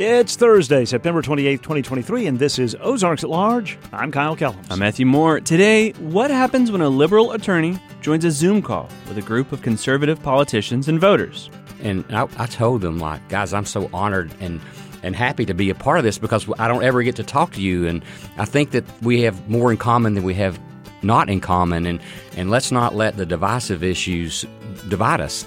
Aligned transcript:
It's 0.00 0.34
Thursday, 0.34 0.84
September 0.86 1.22
28th, 1.22 1.62
2023, 1.62 2.26
and 2.26 2.36
this 2.36 2.58
is 2.58 2.76
Ozarks 2.80 3.22
at 3.22 3.30
Large. 3.30 3.78
I'm 3.92 4.10
Kyle 4.10 4.36
Kellums. 4.36 4.66
I'm 4.68 4.80
Matthew 4.80 5.06
Moore. 5.06 5.38
Today, 5.38 5.92
what 5.92 6.32
happens 6.32 6.72
when 6.72 6.80
a 6.80 6.88
liberal 6.88 7.30
attorney 7.30 7.78
joins 8.00 8.24
a 8.24 8.32
Zoom 8.32 8.60
call 8.60 8.88
with 9.06 9.18
a 9.18 9.22
group 9.22 9.52
of 9.52 9.62
conservative 9.62 10.20
politicians 10.20 10.88
and 10.88 11.00
voters? 11.00 11.48
And 11.80 12.04
I, 12.10 12.26
I 12.38 12.46
told 12.46 12.80
them, 12.80 12.98
like, 12.98 13.28
guys, 13.28 13.54
I'm 13.54 13.66
so 13.66 13.88
honored 13.94 14.34
and 14.40 14.60
and 15.04 15.14
happy 15.14 15.46
to 15.46 15.54
be 15.54 15.70
a 15.70 15.76
part 15.76 15.98
of 15.98 16.04
this 16.04 16.18
because 16.18 16.48
I 16.58 16.66
don't 16.66 16.82
ever 16.82 17.04
get 17.04 17.14
to 17.16 17.22
talk 17.22 17.52
to 17.52 17.62
you, 17.62 17.86
and 17.86 18.04
I 18.36 18.46
think 18.46 18.72
that 18.72 18.84
we 19.00 19.20
have 19.20 19.48
more 19.48 19.70
in 19.70 19.76
common 19.76 20.14
than 20.14 20.24
we 20.24 20.34
have 20.34 20.58
not 21.02 21.30
in 21.30 21.40
common, 21.40 21.86
and 21.86 22.00
and 22.36 22.50
let's 22.50 22.72
not 22.72 22.96
let 22.96 23.16
the 23.16 23.26
divisive 23.26 23.84
issues 23.84 24.44
divide 24.88 25.20
us. 25.20 25.46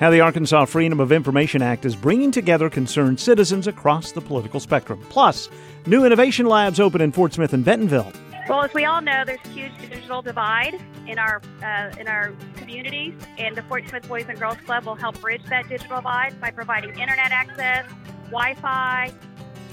How 0.00 0.10
the 0.10 0.20
Arkansas 0.20 0.66
Freedom 0.66 1.00
of 1.00 1.10
Information 1.10 1.60
Act 1.60 1.84
is 1.84 1.96
bringing 1.96 2.30
together 2.30 2.70
concerned 2.70 3.18
citizens 3.18 3.66
across 3.66 4.12
the 4.12 4.20
political 4.20 4.60
spectrum. 4.60 5.00
Plus, 5.08 5.48
new 5.86 6.04
innovation 6.04 6.46
labs 6.46 6.78
open 6.78 7.00
in 7.00 7.10
Fort 7.10 7.32
Smith 7.32 7.52
and 7.52 7.64
Bentonville. 7.64 8.12
Well, 8.48 8.62
as 8.62 8.72
we 8.72 8.84
all 8.84 9.00
know, 9.00 9.24
there's 9.26 9.40
a 9.44 9.48
huge 9.48 9.72
digital 9.90 10.22
divide 10.22 10.80
in 11.08 11.18
our 11.18 11.42
uh, 11.64 11.90
in 11.98 12.06
our 12.06 12.32
communities, 12.54 13.14
and 13.38 13.56
the 13.56 13.62
Fort 13.62 13.88
Smith 13.88 14.08
Boys 14.08 14.26
and 14.28 14.38
Girls 14.38 14.58
Club 14.64 14.84
will 14.84 14.94
help 14.94 15.20
bridge 15.20 15.42
that 15.50 15.68
digital 15.68 15.96
divide 15.96 16.40
by 16.40 16.52
providing 16.52 16.90
internet 16.90 17.32
access, 17.32 17.84
Wi-Fi. 18.26 19.12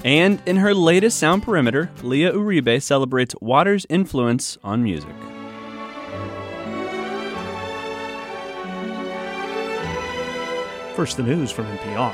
And 0.04 0.42
in 0.44 0.56
her 0.56 0.74
latest 0.74 1.18
Sound 1.18 1.44
Perimeter, 1.44 1.88
Leah 2.02 2.32
Uribe 2.32 2.82
celebrates 2.82 3.34
water's 3.40 3.86
influence 3.88 4.58
on 4.64 4.82
music. 4.82 5.14
First, 10.96 11.18
the 11.18 11.22
news 11.22 11.52
from 11.52 11.66
NPR. 11.66 12.12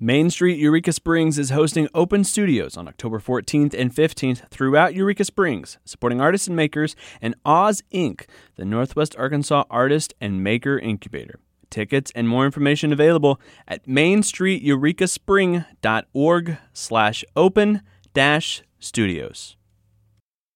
Main 0.00 0.30
Street 0.30 0.58
Eureka 0.58 0.92
Springs 0.92 1.38
is 1.38 1.50
hosting 1.50 1.86
open 1.94 2.24
studios 2.24 2.76
on 2.76 2.88
October 2.88 3.20
14th 3.20 3.72
and 3.72 3.94
15th 3.94 4.50
throughout 4.50 4.96
Eureka 4.96 5.24
Springs, 5.24 5.78
supporting 5.84 6.20
artists 6.20 6.48
and 6.48 6.56
makers 6.56 6.96
and 7.22 7.36
Oz 7.44 7.84
Inc., 7.94 8.26
the 8.56 8.64
Northwest 8.64 9.14
Arkansas 9.16 9.62
Artist 9.70 10.12
and 10.20 10.42
Maker 10.42 10.76
Incubator. 10.76 11.38
Tickets 11.70 12.10
and 12.16 12.28
more 12.28 12.44
information 12.44 12.92
available 12.92 13.40
at 13.68 13.86
mainstreeteurekaspring.org 13.86 16.58
slash 16.72 17.24
open 17.36 17.82
dash 18.12 18.62
studios. 18.80 19.56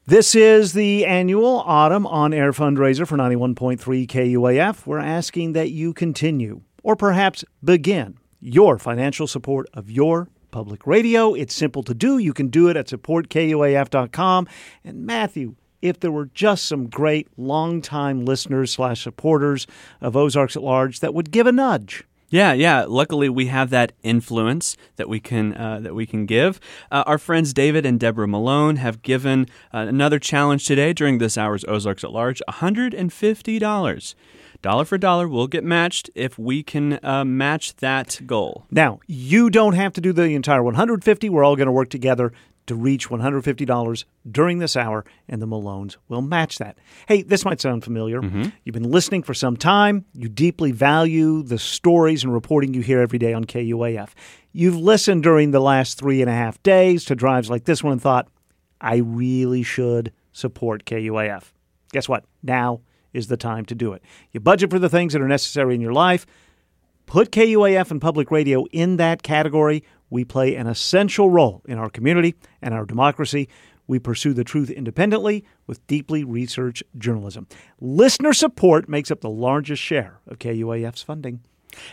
This 0.06 0.36
is 0.36 0.74
the 0.74 1.04
annual 1.04 1.64
Autumn 1.66 2.06
on 2.06 2.32
Air 2.32 2.52
fundraiser 2.52 3.08
for 3.08 3.18
91.3 3.18 3.80
KUAF. 4.06 4.86
We're 4.86 5.00
asking 5.00 5.54
that 5.54 5.72
you 5.72 5.94
continue, 5.94 6.62
or 6.84 6.96
perhaps 6.96 7.44
begin, 7.64 8.20
your 8.40 8.78
financial 8.78 9.26
support 9.26 9.68
of 9.74 9.90
your 9.90 10.28
public 10.52 10.86
radio. 10.86 11.34
It's 11.34 11.56
simple 11.56 11.82
to 11.82 11.96
do. 11.96 12.20
You 12.20 12.34
can 12.34 12.50
do 12.50 12.70
it 12.70 12.78
at 12.78 12.86
supportkuaf.com. 12.86 14.48
And 14.84 15.06
Matthew, 15.08 15.56
if 15.84 16.00
there 16.00 16.12
were 16.12 16.30
just 16.34 16.66
some 16.66 16.88
great 16.88 17.28
longtime 17.38 18.26
listeners 18.26 18.72
slash 18.72 19.04
supporters 19.04 19.68
of 20.02 20.16
Ozarks 20.16 20.56
at 20.56 20.64
Large 20.64 21.02
that 21.02 21.14
would 21.14 21.30
give 21.30 21.46
a 21.46 21.52
nudge. 21.52 22.06
Yeah, 22.30 22.54
yeah. 22.54 22.86
Luckily, 22.88 23.30
we 23.30 23.46
have 23.48 23.70
that 23.70 23.92
influence 24.02 24.76
that 24.96 25.08
we 25.08 25.20
can 25.20 25.54
uh, 25.54 25.82
that 25.82 25.94
we 25.94 26.08
can 26.08 26.26
give. 26.26 26.60
Uh, 26.92 27.04
our 27.06 27.20
friends 27.20 27.54
David 27.54 27.86
and 27.86 28.00
Deborah 28.00 28.28
Malone 28.28 28.78
have 28.78 29.04
given 29.04 29.46
uh, 29.72 29.86
another 29.88 30.18
challenge 30.18 30.66
today 30.66 30.94
during 30.94 31.20
this 31.20 31.38
hour's 31.38 31.64
Ozarks 31.66 32.04
at 32.04 32.12
Large: 32.12 32.42
one 32.48 32.56
hundred 32.56 32.96
and 32.96 33.14
fifty 33.14 33.60
dollars. 33.60 34.16
Dollar 34.64 34.86
for 34.86 34.98
dollar, 34.98 35.28
we'll 35.28 35.48
get 35.48 35.66
matched 35.66 36.10
if 36.16 36.40
we 36.40 36.64
can 36.64 36.98
uh, 37.04 37.26
match 37.26 37.76
that 37.76 38.22
goal. 38.26 38.66
Now, 38.72 39.02
you 39.08 39.50
don't 39.50 39.74
have 39.74 39.92
to 39.94 40.02
do 40.02 40.14
the 40.14 40.24
entire 40.36 40.64
150. 40.64 41.30
We're 41.30 41.44
all 41.44 41.58
going 41.58 41.66
to 41.66 41.72
work 41.74 41.90
together 41.90 42.32
to 42.68 42.76
reach 42.76 43.10
$150 43.10 44.06
during 44.32 44.60
this 44.60 44.76
hour, 44.76 45.04
and 45.28 45.42
the 45.42 45.48
Malones 45.48 45.98
will 46.08 46.22
match 46.22 46.58
that. 46.60 46.78
Hey, 47.08 47.22
this 47.22 47.44
might 47.44 47.60
sound 47.60 47.84
familiar. 47.84 48.22
Mm-hmm. 48.22 48.50
You've 48.64 48.74
been 48.74 48.90
listening 48.90 49.24
for 49.24 49.34
some 49.34 49.58
time. 49.58 50.06
You 50.14 50.30
deeply 50.30 50.72
value 50.72 51.44
the 51.44 51.60
stories 51.60 52.24
and 52.24 52.34
reporting 52.34 52.74
you 52.74 52.82
hear 52.82 53.02
every 53.02 53.20
day 53.20 53.34
on 53.34 53.46
KUAF. 53.46 54.10
You've 54.52 54.78
listened 54.78 55.24
during 55.24 55.52
the 55.52 55.60
last 55.60 55.98
three 55.98 56.22
and 56.22 56.30
a 56.30 56.34
half 56.34 56.62
days 56.64 57.06
to 57.06 57.16
drives 57.16 57.50
like 57.50 57.66
this 57.66 57.84
one 57.84 57.94
and 57.94 58.02
thought, 58.02 58.30
I 58.80 58.98
really 58.98 59.64
should 59.64 60.12
support 60.32 60.86
KUAF. 60.86 61.44
Guess 61.92 62.10
what? 62.10 62.26
Now 62.42 62.82
is 63.14 63.28
the 63.28 63.38
time 63.38 63.66
to 63.66 63.76
do 63.76 63.94
it. 63.94 64.02
You 64.32 64.40
budget 64.40 64.70
for 64.70 64.80
the 64.80 64.90
things 64.90 65.14
that 65.14 65.22
are 65.22 65.28
necessary 65.28 65.76
in 65.76 65.82
your 65.82 65.94
life. 65.94 66.26
Put 67.06 67.32
KUAF 67.32 67.92
and 67.92 68.02
public 68.02 68.32
radio 68.32 68.66
in 68.72 68.98
that 68.98 69.24
category. 69.24 69.84
We 70.14 70.24
play 70.24 70.54
an 70.54 70.68
essential 70.68 71.32
role 71.32 71.64
in 71.66 71.80
our 71.80 71.90
community 71.90 72.36
and 72.62 72.72
our 72.72 72.86
democracy. 72.86 73.50
We 73.88 73.98
pursue 73.98 74.34
the 74.34 74.44
truth 74.44 74.70
independently 74.70 75.44
with 75.66 75.86
deeply 75.88 76.24
researched 76.24 76.84
journalism. 77.00 77.48
Listener 77.82 78.32
support 78.32 78.88
makes 78.88 79.10
up 79.10 79.22
the 79.22 79.30
largest 79.32 79.82
share 79.82 80.20
of 80.28 80.38
KUAF's 80.38 81.02
funding. 81.02 81.42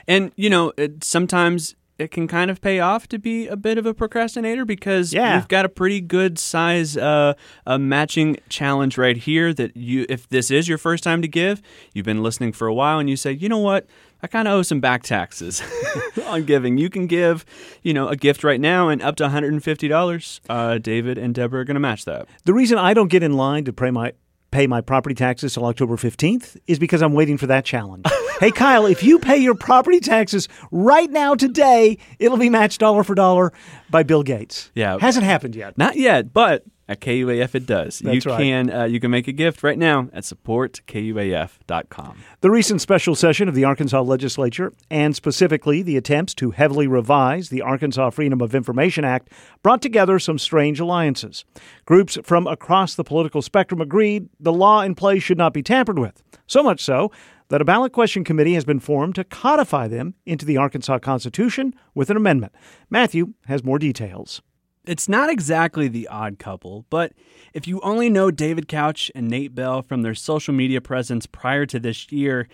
And, 0.06 0.32
you 0.36 0.50
know, 0.50 0.74
it, 0.76 1.02
sometimes 1.02 1.74
it 1.96 2.10
can 2.10 2.28
kind 2.28 2.50
of 2.50 2.60
pay 2.60 2.78
off 2.78 3.08
to 3.08 3.18
be 3.18 3.46
a 3.46 3.56
bit 3.56 3.78
of 3.78 3.86
a 3.86 3.94
procrastinator 3.94 4.66
because 4.66 5.14
yeah. 5.14 5.36
we've 5.36 5.48
got 5.48 5.64
a 5.64 5.70
pretty 5.70 6.02
good 6.02 6.38
size 6.38 6.98
uh, 6.98 7.32
a 7.66 7.78
matching 7.78 8.36
challenge 8.50 8.98
right 8.98 9.16
here 9.16 9.54
that 9.54 9.76
you 9.76 10.04
if 10.08 10.28
this 10.28 10.50
is 10.50 10.68
your 10.68 10.78
first 10.78 11.04
time 11.04 11.20
to 11.20 11.28
give 11.28 11.60
you've 11.92 12.06
been 12.06 12.22
listening 12.22 12.52
for 12.52 12.66
a 12.66 12.74
while 12.74 12.98
and 12.98 13.10
you 13.10 13.16
say 13.16 13.32
you 13.32 13.48
know 13.48 13.58
what 13.58 13.86
I 14.22 14.26
kind 14.26 14.48
of 14.48 14.54
owe 14.54 14.62
some 14.62 14.80
back 14.80 15.02
taxes 15.02 15.62
on 16.26 16.44
giving. 16.44 16.78
You 16.78 16.90
can 16.90 17.06
give, 17.06 17.44
you 17.82 17.94
know, 17.94 18.08
a 18.08 18.16
gift 18.16 18.44
right 18.44 18.60
now 18.60 18.88
and 18.88 19.02
up 19.02 19.16
to 19.16 19.24
$150. 19.24 20.40
Uh, 20.48 20.78
David 20.78 21.18
and 21.18 21.34
Deborah 21.34 21.60
are 21.60 21.64
going 21.64 21.74
to 21.74 21.80
match 21.80 22.04
that. 22.04 22.28
The 22.44 22.54
reason 22.54 22.78
I 22.78 22.94
don't 22.94 23.08
get 23.08 23.22
in 23.22 23.34
line 23.34 23.64
to 23.64 23.72
pay 23.72 23.90
my 23.90 24.12
pay 24.50 24.66
my 24.66 24.80
property 24.80 25.14
taxes 25.14 25.54
till 25.54 25.64
October 25.64 25.96
15th 25.96 26.56
is 26.66 26.80
because 26.80 27.02
I'm 27.02 27.12
waiting 27.12 27.38
for 27.38 27.46
that 27.46 27.64
challenge. 27.64 28.04
hey, 28.40 28.50
Kyle, 28.50 28.84
if 28.84 29.02
you 29.02 29.20
pay 29.20 29.36
your 29.36 29.54
property 29.54 30.00
taxes 30.00 30.48
right 30.72 31.08
now 31.08 31.36
today, 31.36 31.98
it'll 32.18 32.36
be 32.36 32.50
matched 32.50 32.80
dollar 32.80 33.04
for 33.04 33.14
dollar 33.14 33.52
by 33.90 34.02
Bill 34.02 34.24
Gates. 34.24 34.72
Yeah. 34.74 34.98
Hasn't 34.98 35.24
happened 35.24 35.54
yet. 35.54 35.78
Not 35.78 35.94
yet, 35.94 36.32
but 36.32 36.64
at 36.90 37.00
KUAF 37.00 37.54
it 37.54 37.66
does. 37.66 38.00
That's 38.00 38.24
you 38.24 38.30
right. 38.30 38.38
can 38.38 38.70
uh, 38.70 38.84
you 38.84 38.98
can 38.98 39.12
make 39.12 39.28
a 39.28 39.32
gift 39.32 39.62
right 39.62 39.78
now 39.78 40.08
at 40.12 40.24
supportkuaf.com. 40.24 42.18
The 42.40 42.50
recent 42.50 42.80
special 42.80 43.14
session 43.14 43.48
of 43.48 43.54
the 43.54 43.64
Arkansas 43.64 44.02
legislature, 44.02 44.72
and 44.90 45.14
specifically 45.14 45.82
the 45.82 45.96
attempts 45.96 46.34
to 46.34 46.50
heavily 46.50 46.88
revise 46.88 47.48
the 47.48 47.62
Arkansas 47.62 48.10
Freedom 48.10 48.40
of 48.40 48.56
Information 48.56 49.04
Act, 49.04 49.28
brought 49.62 49.80
together 49.80 50.18
some 50.18 50.38
strange 50.38 50.80
alliances. 50.80 51.44
Groups 51.86 52.18
from 52.24 52.48
across 52.48 52.96
the 52.96 53.04
political 53.04 53.40
spectrum 53.40 53.80
agreed 53.80 54.28
the 54.40 54.52
law 54.52 54.82
in 54.82 54.96
place 54.96 55.22
should 55.22 55.38
not 55.38 55.54
be 55.54 55.62
tampered 55.62 55.98
with. 55.98 56.24
So 56.48 56.64
much 56.64 56.80
so 56.80 57.12
that 57.50 57.60
a 57.60 57.64
ballot 57.64 57.92
question 57.92 58.24
committee 58.24 58.54
has 58.54 58.64
been 58.64 58.80
formed 58.80 59.14
to 59.14 59.22
codify 59.22 59.86
them 59.86 60.14
into 60.26 60.44
the 60.44 60.56
Arkansas 60.56 60.98
Constitution 60.98 61.72
with 61.94 62.10
an 62.10 62.16
amendment. 62.16 62.52
Matthew 62.88 63.34
has 63.46 63.62
more 63.62 63.78
details. 63.78 64.42
It's 64.90 65.08
not 65.08 65.30
exactly 65.30 65.86
the 65.86 66.08
odd 66.08 66.40
couple, 66.40 66.84
but 66.90 67.12
if 67.54 67.68
you 67.68 67.80
only 67.82 68.10
know 68.10 68.32
David 68.32 68.66
Couch 68.66 69.08
and 69.14 69.28
Nate 69.28 69.54
Bell 69.54 69.82
from 69.82 70.02
their 70.02 70.16
social 70.16 70.52
media 70.52 70.80
presence 70.80 71.26
prior 71.26 71.64
to 71.66 71.78
this 71.78 72.10
year, 72.10 72.48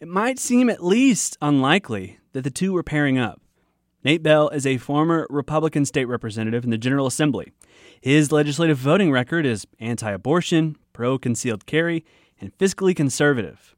it 0.00 0.08
might 0.08 0.40
seem 0.40 0.68
at 0.68 0.82
least 0.82 1.38
unlikely 1.40 2.18
that 2.32 2.42
the 2.42 2.50
two 2.50 2.72
were 2.72 2.82
pairing 2.82 3.20
up. 3.20 3.40
Nate 4.02 4.24
Bell 4.24 4.48
is 4.48 4.66
a 4.66 4.78
former 4.78 5.28
Republican 5.30 5.84
state 5.84 6.06
representative 6.06 6.64
in 6.64 6.70
the 6.70 6.76
General 6.76 7.06
Assembly. 7.06 7.52
His 8.00 8.32
legislative 8.32 8.78
voting 8.78 9.12
record 9.12 9.46
is 9.46 9.64
anti 9.78 10.10
abortion, 10.10 10.74
pro 10.92 11.20
concealed 11.20 11.66
carry, 11.66 12.04
and 12.40 12.50
fiscally 12.58 12.96
conservative. 12.96 13.75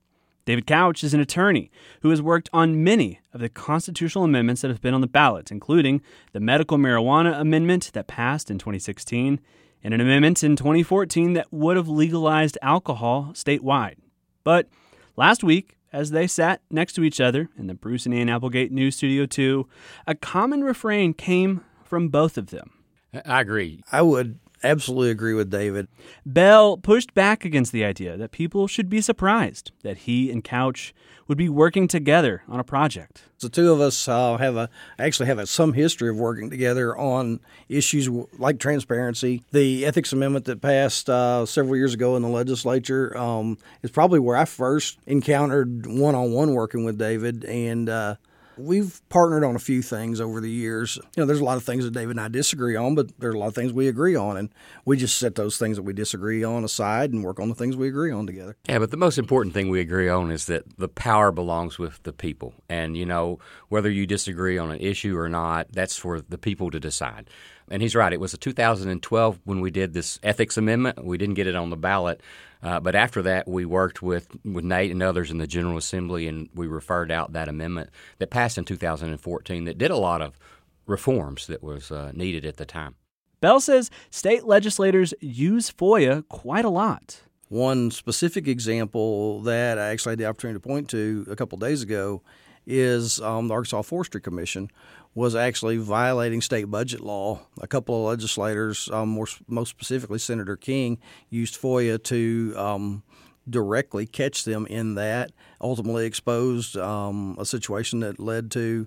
David 0.49 0.67
Couch 0.67 1.05
is 1.05 1.13
an 1.13 1.21
attorney 1.21 1.71
who 2.01 2.09
has 2.09 2.23
worked 2.23 2.49
on 2.55 2.83
many 2.83 3.21
of 3.35 3.41
the 3.41 3.51
constitutional 3.51 4.25
amendments 4.25 4.63
that 4.63 4.71
have 4.71 4.81
been 4.81 4.95
on 4.95 5.03
the 5.03 5.07
ballot, 5.07 5.51
including 5.51 6.01
the 6.33 6.41
medical 6.41 6.79
marijuana 6.79 7.39
amendment 7.39 7.91
that 7.93 8.07
passed 8.07 8.51
in 8.51 8.57
2016 8.57 9.41
and 9.85 9.93
an 9.93 10.01
amendment 10.01 10.43
in 10.43 10.57
2014 10.57 11.35
that 11.35 11.53
would 11.53 11.77
have 11.77 11.87
legalized 11.87 12.57
alcohol 12.63 13.33
statewide. 13.35 13.97
But 14.43 14.71
last 15.17 15.45
week, 15.45 15.77
as 15.93 16.13
they 16.13 16.27
sat 16.27 16.63
next 16.71 16.95
to 16.95 17.05
each 17.05 17.21
other 17.21 17.51
in 17.59 17.67
the 17.67 17.75
Bruce 17.75 18.07
and 18.07 18.15
Ann 18.15 18.31
Applegate 18.31 18.73
News 18.73 18.97
Studio 18.97 19.27
2, 19.27 19.69
a 20.07 20.15
common 20.15 20.65
refrain 20.65 21.13
came 21.13 21.63
from 21.85 22.09
both 22.09 22.39
of 22.39 22.47
them. 22.47 22.71
I 23.13 23.43
agree. 23.43 23.83
I 23.93 24.01
would 24.01 24.39
absolutely 24.63 25.11
agree 25.11 25.35
with 25.35 25.51
David. 25.51 25.89
Bell 26.25 26.77
pushed 26.77 27.15
back 27.15 27.45
against 27.45 27.73
the 27.73 27.85
idea 27.85 28.17
that 28.17 28.31
people 28.33 28.67
should 28.67 28.89
be 28.89 29.01
surprised 29.01 29.73
that 29.83 29.99
he 29.99 30.31
and 30.31 30.43
Couch 30.43 30.95
would 31.27 31.39
be 31.39 31.49
working 31.49 31.87
together 31.87 32.43
on 32.49 32.59
a 32.59 32.65
project. 32.65 33.23
The 33.41 33.51
two 33.51 33.71
of 33.71 33.81
us 33.81 34.09
uh, 34.09 34.39
have 34.39 34.57
a 34.57 34.71
actually 34.99 35.27
have 35.27 35.39
a, 35.39 35.47
some 35.47 35.75
history 35.75 36.09
of 36.09 36.17
working 36.17 36.51
together 36.51 36.97
on 36.97 37.41
issues 37.69 38.09
like 38.39 38.59
transparency. 38.59 39.45
The 39.53 39.85
ethics 39.85 40.13
amendment 40.13 40.47
that 40.47 40.63
passed 40.63 41.09
uh, 41.09 41.45
several 41.47 41.77
years 41.77 41.95
ago 41.95 42.17
in 42.17 42.23
the 42.23 42.29
legislature 42.29 43.17
um, 43.17 43.59
is 43.83 43.91
probably 43.91 44.19
where 44.19 44.37
I 44.37 44.47
first 44.47 44.99
encountered 45.07 45.87
one-on-one 45.87 46.55
working 46.55 46.85
with 46.85 46.99
David, 46.99 47.45
and 47.45 47.89
uh, 47.89 48.17
We've 48.59 49.01
partnered 49.09 49.45
on 49.45 49.57
a 49.57 49.61
few 49.61 49.83
things 49.83 50.21
over 50.21 50.41
the 50.41 50.51
years. 50.51 50.97
You 50.97 51.23
know, 51.23 51.27
there's 51.27 51.41
a 51.41 51.45
lot 51.45 51.57
of 51.57 51.65
things 51.65 51.85
that 51.85 51.93
David 51.93 52.11
and 52.11 52.21
I 52.21 52.29
disagree 52.29 52.77
on, 52.77 52.95
but 52.95 53.19
there's 53.19 53.35
a 53.35 53.39
lot 53.39 53.47
of 53.47 53.55
things 53.55 53.73
we 53.73 53.89
agree 53.89 54.17
on, 54.17 54.37
and 54.37 54.51
we 54.85 54.97
just 54.97 55.19
set 55.19 55.35
those 55.37 55.59
things 55.59 55.77
that 55.77 55.83
we 55.83 55.93
disagree 55.93 56.43
on 56.45 56.65
aside 56.65 57.13
and 57.13 57.25
work 57.25 57.41
on 57.41 57.49
the 57.49 57.55
things 57.55 57.77
we 57.77 57.89
agree 57.89 58.11
on 58.11 58.27
together. 58.27 58.57
Yeah, 58.69 58.79
but 58.79 58.91
the 58.91 58.97
most 58.97 59.19
important 59.19 59.55
thing 59.55 59.69
we 59.69 59.81
agree 59.81 60.09
on 60.09 60.31
is 60.31 60.47
that 60.47 60.79
the 60.79 60.89
power 60.89 61.31
belongs 61.31 61.79
with 61.79 62.03
the 62.03 62.13
people, 62.13 62.55
and 62.69 62.97
you 62.97 63.07
know 63.07 63.39
whether 63.69 63.91
you 63.91 64.07
disagree 64.07 64.59
on 64.59 64.71
an 64.71 64.81
issue 64.81 65.17
or 65.17 65.29
not, 65.29 65.69
that's 65.73 65.97
for 65.97 66.21
the 66.21 66.39
people 66.39 66.71
to 66.71 66.81
decide. 66.81 67.31
And 67.71 67.83
he's 67.83 67.95
right. 67.95 68.13
It 68.13 68.21
was 68.21 68.33
a 68.33 68.39
2012 68.39 69.41
when 69.45 69.61
we 69.61 69.71
did 69.71 69.93
this 69.93 70.19
ethics 70.23 70.57
amendment. 70.57 71.05
We 71.05 71.19
didn't 71.19 71.35
get 71.35 71.47
it 71.47 71.55
on 71.55 71.71
the 71.71 71.77
ballot, 71.77 72.23
uh, 72.63 72.81
but 72.81 72.95
after 72.95 73.23
that, 73.23 73.47
we 73.47 73.65
worked 73.65 74.03
with, 74.03 74.29
with 74.45 74.65
Nate 74.65 74.91
and 74.91 75.03
others 75.03 75.31
in 75.31 75.39
the 75.39 75.47
General 75.47 75.77
Assembly, 75.77 76.27
and 76.27 76.49
we 76.55 76.67
referred 76.67 77.13
out 77.13 77.33
that 77.33 77.49
amendment 77.49 77.91
that 78.19 78.31
passed 78.31 78.59
in 78.59 78.65
2014 78.65 79.65
that 79.65 79.79
did 79.79 79.91
a 79.91 79.97
lot 79.97 80.23
of 80.23 80.39
reforms 80.87 81.47
that 81.47 81.63
was 81.63 81.91
uh, 81.91 82.11
needed 82.15 82.45
at 82.45 82.57
the 82.57 82.65
time. 82.67 82.97
Bell 83.41 83.61
says 83.61 83.91
state 84.11 84.45
legislators 84.45 85.15
use 85.21 85.71
FOIA 85.71 86.27
quite 86.29 86.65
a 86.65 86.71
lot. 86.71 87.23
One 87.49 87.91
specific 87.91 88.49
example 88.49 89.41
that 89.43 89.79
I 89.79 89.89
actually 89.89 90.13
had 90.13 90.19
the 90.19 90.27
opportunity 90.27 90.57
to 90.57 90.69
point 90.69 90.91
to 90.91 91.27
a 91.31 91.37
couple 91.37 91.57
days 91.59 91.83
ago 91.83 92.23
is 92.67 93.21
um, 93.21 93.49
the 93.49 93.55
Arkansas 93.55 93.83
Forestry 93.83 94.21
Commission 94.21 94.71
was 95.15 95.35
actually 95.35 95.77
violating 95.79 96.41
state 96.41 96.65
budget 96.65 97.01
law. 97.01 97.41
A 97.61 97.67
couple 97.67 97.97
of 97.97 98.09
legislators, 98.09 98.89
um, 98.93 99.09
more 99.09 99.27
most 99.47 99.71
specifically 99.71 100.19
Senator 100.19 100.57
King, 100.57 100.99
used 101.31 101.61
FOIA 101.61 102.03
to 102.05 102.55
um, 102.57 103.03
directly 103.49 104.07
catch 104.07 104.45
them 104.45 104.67
in 104.67 104.95
that. 104.95 105.33
Ultimately, 105.61 106.07
exposed 106.07 106.77
um, 106.77 107.37
a 107.39 107.45
situation 107.45 108.01
that 108.01 108.21
led 108.21 108.51
to 108.53 108.87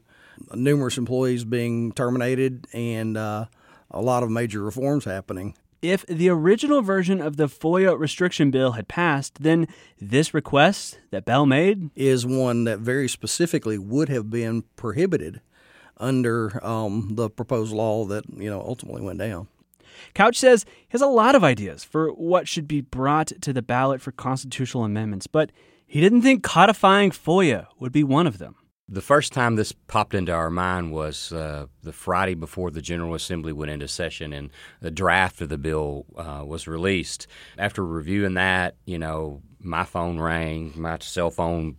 numerous 0.53 0.97
employees 0.97 1.43
being 1.43 1.91
terminated 1.91 2.67
and 2.73 3.17
uh, 3.17 3.45
a 3.89 4.01
lot 4.01 4.23
of 4.23 4.31
major 4.31 4.61
reforms 4.61 5.05
happening. 5.05 5.55
If 5.81 6.05
the 6.05 6.29
original 6.29 6.83
version 6.83 7.21
of 7.21 7.37
the 7.37 7.47
FOIA 7.47 7.97
restriction 7.97 8.51
bill 8.51 8.73
had 8.73 8.87
passed, 8.87 9.41
then 9.41 9.67
this 9.99 10.31
request 10.31 10.99
that 11.09 11.25
Bell 11.25 11.47
made 11.47 11.89
is 11.95 12.23
one 12.23 12.65
that 12.65 12.79
very 12.79 13.09
specifically 13.09 13.79
would 13.79 14.07
have 14.07 14.29
been 14.29 14.63
prohibited 14.75 15.41
under 16.01 16.65
um, 16.65 17.09
the 17.13 17.29
proposed 17.29 17.71
law 17.71 18.05
that 18.05 18.25
you 18.35 18.49
know 18.49 18.61
ultimately 18.61 19.01
went 19.01 19.19
down. 19.19 19.47
Couch 20.13 20.37
says 20.37 20.65
he 20.65 20.87
has 20.89 21.01
a 21.01 21.07
lot 21.07 21.35
of 21.35 21.43
ideas 21.43 21.83
for 21.83 22.09
what 22.09 22.47
should 22.47 22.67
be 22.67 22.81
brought 22.81 23.31
to 23.41 23.53
the 23.53 23.61
ballot 23.61 24.01
for 24.01 24.11
constitutional 24.11 24.83
amendments, 24.83 25.27
but 25.27 25.51
he 25.85 26.01
didn't 26.01 26.21
think 26.21 26.43
codifying 26.43 27.11
FOIA 27.11 27.67
would 27.79 27.91
be 27.91 28.03
one 28.03 28.27
of 28.27 28.37
them. 28.37 28.55
The 28.87 29.01
first 29.01 29.31
time 29.31 29.55
this 29.55 29.71
popped 29.71 30.13
into 30.13 30.33
our 30.33 30.49
mind 30.49 30.91
was 30.91 31.31
uh, 31.31 31.67
the 31.81 31.93
Friday 31.93 32.33
before 32.33 32.71
the 32.71 32.81
General 32.81 33.13
Assembly 33.15 33.53
went 33.53 33.71
into 33.71 33.87
session 33.87 34.33
and 34.33 34.49
the 34.81 34.91
draft 34.91 35.39
of 35.39 35.47
the 35.47 35.57
bill 35.57 36.05
uh, 36.17 36.43
was 36.45 36.67
released. 36.67 37.25
After 37.57 37.85
reviewing 37.85 38.33
that, 38.33 38.75
you 38.85 38.99
know, 38.99 39.41
my 39.63 39.83
phone 39.83 40.19
rang, 40.19 40.73
my 40.75 40.97
cell 40.99 41.31
phone, 41.31 41.77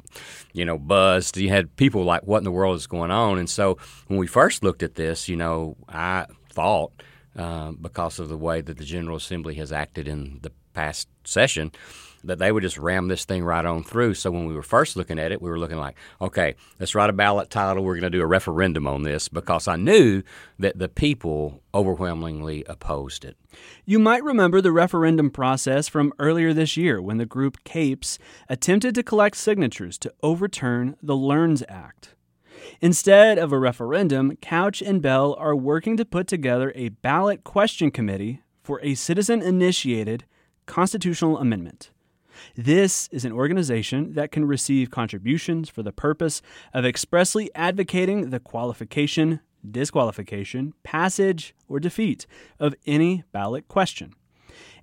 you 0.52 0.64
know, 0.64 0.78
buzzed. 0.78 1.36
You 1.36 1.48
had 1.48 1.74
people 1.76 2.04
like, 2.04 2.22
what 2.22 2.38
in 2.38 2.44
the 2.44 2.50
world 2.50 2.76
is 2.76 2.86
going 2.86 3.10
on? 3.10 3.38
And 3.38 3.48
so 3.48 3.78
when 4.08 4.18
we 4.18 4.26
first 4.26 4.62
looked 4.62 4.82
at 4.82 4.94
this, 4.94 5.28
you 5.28 5.36
know, 5.36 5.76
I 5.88 6.26
thought 6.50 6.92
uh, 7.36 7.72
because 7.72 8.18
of 8.18 8.28
the 8.28 8.36
way 8.36 8.60
that 8.60 8.78
the 8.78 8.84
General 8.84 9.16
Assembly 9.16 9.54
has 9.54 9.72
acted 9.72 10.08
in 10.08 10.38
the 10.42 10.52
past 10.74 11.08
session 11.24 11.72
that 12.24 12.38
they 12.38 12.52
would 12.52 12.62
just 12.62 12.78
ram 12.78 13.08
this 13.08 13.24
thing 13.24 13.44
right 13.44 13.64
on 13.64 13.82
through. 13.82 14.14
So 14.14 14.30
when 14.30 14.46
we 14.46 14.54
were 14.54 14.62
first 14.62 14.96
looking 14.96 15.18
at 15.18 15.32
it, 15.32 15.42
we 15.42 15.50
were 15.50 15.58
looking 15.58 15.78
like, 15.78 15.96
okay, 16.20 16.54
let's 16.78 16.94
write 16.94 17.10
a 17.10 17.12
ballot 17.12 17.50
title. 17.50 17.84
We're 17.84 17.94
going 17.94 18.02
to 18.02 18.10
do 18.10 18.22
a 18.22 18.26
referendum 18.26 18.86
on 18.86 19.02
this 19.02 19.28
because 19.28 19.68
I 19.68 19.76
knew 19.76 20.22
that 20.58 20.78
the 20.78 20.88
people 20.88 21.62
overwhelmingly 21.74 22.64
opposed 22.68 23.24
it. 23.24 23.36
You 23.84 23.98
might 23.98 24.24
remember 24.24 24.60
the 24.60 24.72
referendum 24.72 25.30
process 25.30 25.88
from 25.88 26.12
earlier 26.18 26.52
this 26.52 26.76
year 26.76 27.00
when 27.00 27.18
the 27.18 27.26
group 27.26 27.62
CAPES 27.64 28.18
attempted 28.48 28.94
to 28.94 29.02
collect 29.02 29.36
signatures 29.36 29.98
to 29.98 30.12
overturn 30.22 30.96
the 31.02 31.16
LEARNS 31.16 31.62
Act. 31.68 32.14
Instead 32.80 33.38
of 33.38 33.52
a 33.52 33.58
referendum, 33.58 34.36
Couch 34.36 34.82
and 34.82 35.02
Bell 35.02 35.34
are 35.38 35.56
working 35.56 35.96
to 35.96 36.04
put 36.04 36.26
together 36.26 36.72
a 36.74 36.90
ballot 36.90 37.44
question 37.44 37.90
committee 37.90 38.42
for 38.62 38.80
a 38.82 38.94
citizen 38.94 39.42
initiated 39.42 40.24
constitutional 40.66 41.38
amendment. 41.38 41.90
This 42.56 43.08
is 43.12 43.24
an 43.24 43.32
organization 43.32 44.14
that 44.14 44.32
can 44.32 44.44
receive 44.44 44.90
contributions 44.90 45.68
for 45.68 45.82
the 45.82 45.92
purpose 45.92 46.42
of 46.72 46.84
expressly 46.84 47.50
advocating 47.54 48.30
the 48.30 48.40
qualification, 48.40 49.40
disqualification, 49.68 50.74
passage, 50.82 51.54
or 51.68 51.80
defeat 51.80 52.26
of 52.58 52.74
any 52.86 53.24
ballot 53.32 53.68
question. 53.68 54.14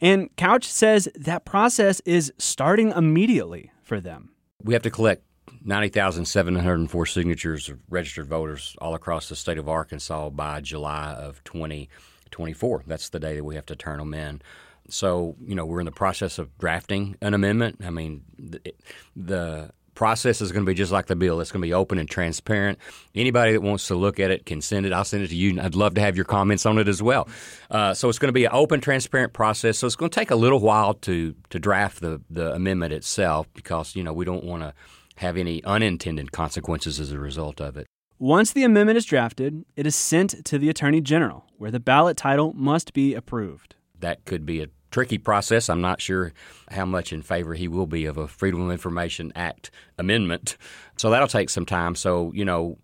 And 0.01 0.35
Couch 0.35 0.65
says 0.65 1.09
that 1.15 1.45
process 1.45 1.99
is 2.05 2.31
starting 2.37 2.91
immediately 2.91 3.71
for 3.83 3.99
them. 3.99 4.29
We 4.63 4.73
have 4.73 4.83
to 4.83 4.91
collect 4.91 5.23
90,704 5.63 7.05
signatures 7.05 7.69
of 7.69 7.79
registered 7.89 8.27
voters 8.27 8.75
all 8.79 8.95
across 8.95 9.29
the 9.29 9.35
state 9.35 9.57
of 9.57 9.67
Arkansas 9.67 10.29
by 10.29 10.61
July 10.61 11.13
of 11.13 11.43
2024. 11.43 12.83
That's 12.88 13.09
the 13.09 13.19
day 13.19 13.36
that 13.36 13.43
we 13.43 13.55
have 13.55 13.65
to 13.67 13.75
turn 13.75 14.00
them 14.00 14.13
in. 14.13 14.41
So, 14.89 15.36
you 15.45 15.55
know, 15.55 15.65
we're 15.65 15.81
in 15.81 15.86
the 15.86 15.91
process 15.91 16.39
of 16.39 16.57
drafting 16.57 17.15
an 17.21 17.33
amendment. 17.33 17.81
I 17.83 17.89
mean, 17.89 18.24
the, 18.38 18.74
the 19.15 19.71
process 20.00 20.39
is 20.39 20.53
going 20.53 20.65
to 20.65 20.70
be 20.70 20.74
just 20.74 20.94
like 20.94 21.08
the 21.08 21.15
bill. 21.18 21.41
It's 21.41 21.51
going 21.51 21.62
to 21.62 21.68
be 21.68 21.74
open 21.74 22.00
and 22.00 22.10
transparent. 22.10 22.79
Anybody 23.13 23.51
that 23.51 23.62
wants 23.62 23.86
to 23.89 23.96
look 23.96 24.18
at 24.18 24.32
it 24.32 24.46
can 24.46 24.62
send 24.62 24.86
it. 24.86 24.94
I'll 24.94 25.03
send 25.03 25.24
it 25.24 25.27
to 25.27 25.36
you. 25.36 25.60
I'd 25.60 25.75
love 25.75 25.96
to 25.96 26.01
have 26.01 26.15
your 26.15 26.24
comments 26.24 26.65
on 26.65 26.77
it 26.77 26.88
as 26.88 27.03
well. 27.03 27.27
Uh, 27.70 27.94
so 27.94 28.08
it's 28.08 28.18
going 28.18 28.29
to 28.29 28.34
be 28.34 28.46
an 28.46 28.51
open, 28.53 28.79
transparent 28.79 29.34
process. 29.34 29.77
So 29.77 29.88
it's 29.88 29.98
going 29.98 30.10
to 30.10 30.15
take 30.15 30.32
a 30.32 30.38
little 30.38 30.60
while 30.60 30.94
to 30.94 31.36
to 31.50 31.60
draft 31.60 32.00
the 32.00 32.22
the 32.29 32.53
amendment 32.53 32.94
itself 32.94 33.48
because 33.53 33.94
you 33.94 34.01
know 34.01 34.13
we 34.13 34.24
don't 34.24 34.46
want 34.46 34.63
to 34.63 34.74
have 35.18 35.36
any 35.36 35.62
unintended 35.65 36.32
consequences 36.32 37.01
as 37.01 37.12
a 37.12 37.20
result 37.20 37.60
of 37.60 37.75
it. 37.75 37.86
Once 38.18 38.53
the 38.53 38.63
amendment 38.63 38.96
is 38.96 39.03
drafted, 39.03 39.65
it 39.75 39.86
is 39.86 39.98
sent 39.98 40.46
to 40.46 40.58
the 40.58 40.70
Attorney 40.70 41.01
General, 41.01 41.44
where 41.58 41.72
the 41.72 41.79
ballot 41.79 42.15
title 42.15 42.53
must 42.53 42.94
be 42.94 43.13
approved. 43.13 43.75
That 44.00 44.24
could 44.24 44.46
be 44.46 44.62
a 44.62 44.68
tricky 44.91 45.17
process. 45.17 45.69
I'm 45.69 45.81
not 45.81 46.01
sure 46.01 46.34
how 46.72 46.86
much 46.86 47.13
in 47.13 47.22
favor 47.22 47.53
he 47.53 47.67
will 47.67 47.88
be 47.88 48.05
of 48.05 48.17
a 48.17 48.27
Freedom 48.27 48.62
of 48.62 48.72
Information 48.72 49.31
Act 49.36 49.72
amendment. 49.98 50.58
So 50.98 51.10
that'll 51.10 51.27
take 51.27 51.50
some 51.50 51.65
time. 51.65 51.96
So, 51.96 52.31
you 52.34 52.46
know, 52.46 52.77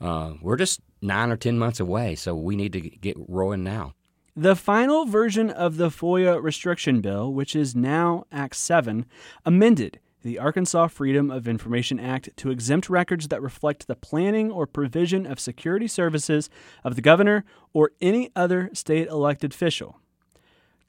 uh, 0.00 0.34
we're 0.40 0.56
just 0.56 0.80
nine 1.02 1.30
or 1.30 1.36
10 1.36 1.58
months 1.58 1.80
away. 1.80 2.14
So 2.14 2.34
we 2.34 2.56
need 2.56 2.72
to 2.72 2.80
get 2.80 3.16
rolling 3.28 3.64
now. 3.64 3.94
The 4.36 4.56
final 4.56 5.06
version 5.06 5.50
of 5.50 5.76
the 5.76 5.88
FOIA 5.88 6.42
restriction 6.42 7.00
bill, 7.00 7.32
which 7.32 7.56
is 7.56 7.74
now 7.74 8.24
Act 8.30 8.56
7, 8.56 9.04
amended 9.44 9.98
the 10.22 10.38
Arkansas 10.38 10.88
Freedom 10.88 11.30
of 11.30 11.48
Information 11.48 11.98
Act 11.98 12.30
to 12.36 12.50
exempt 12.50 12.88
records 12.88 13.28
that 13.28 13.42
reflect 13.42 13.86
the 13.86 13.96
planning 13.96 14.50
or 14.50 14.66
provision 14.66 15.26
of 15.26 15.40
security 15.40 15.88
services 15.88 16.50
of 16.84 16.94
the 16.94 17.02
governor 17.02 17.44
or 17.72 17.92
any 18.00 18.30
other 18.36 18.70
state 18.72 19.08
elected 19.08 19.52
official. 19.52 19.98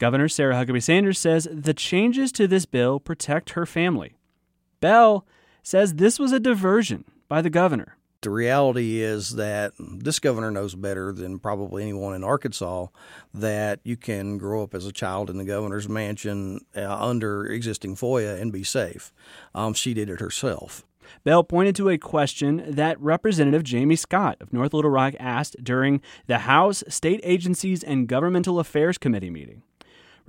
Governor 0.01 0.27
Sarah 0.27 0.55
Huckabee 0.55 0.81
Sanders 0.81 1.20
says 1.20 1.48
the 1.51 1.75
changes 1.75 2.31
to 2.31 2.48
this 2.48 2.65
bill 2.65 3.00
protect 3.00 3.51
her 3.51 3.67
family. 3.67 4.17
Bell 4.79 5.27
says 5.62 5.93
this 5.93 6.17
was 6.17 6.31
a 6.31 6.39
diversion 6.39 7.05
by 7.27 7.43
the 7.43 7.51
governor 7.51 7.98
the 8.22 8.29
reality 8.29 9.01
is 9.01 9.36
that 9.36 9.74
this 9.79 10.20
governor 10.20 10.51
knows 10.51 10.75
better 10.75 11.12
than 11.12 11.39
probably 11.39 11.81
anyone 11.81 12.13
in 12.13 12.24
Arkansas 12.24 12.88
that 13.34 13.79
you 13.84 13.98
can 13.98 14.38
grow 14.38 14.63
up 14.63 14.75
as 14.75 14.86
a 14.86 14.91
child 14.91 15.29
in 15.29 15.38
the 15.38 15.43
governor's 15.43 15.89
mansion 15.89 16.60
uh, 16.75 16.81
under 16.81 17.46
existing 17.46 17.96
FOIA 17.96 18.39
and 18.39 18.51
be 18.51 18.63
safe. 18.63 19.12
Um, 19.55 19.74
she 19.74 19.93
did 19.93 20.10
it 20.10 20.20
herself. 20.20 20.86
Bell 21.24 21.43
pointed 21.43 21.75
to 21.75 21.89
a 21.89 21.98
question 21.98 22.63
that 22.67 23.01
Representative 23.01 23.63
Jamie 23.63 23.96
Scott 23.96 24.38
of 24.39 24.53
North 24.53 24.74
Little 24.74 24.91
Rock 24.91 25.15
asked 25.20 25.62
during 25.63 26.00
the 26.27 26.39
House 26.39 26.84
State 26.88 27.20
Agencies 27.24 27.84
and 27.84 28.08
Governmental 28.08 28.60
Affairs 28.60 28.98
Committee 28.98 29.31
meeting. 29.31 29.63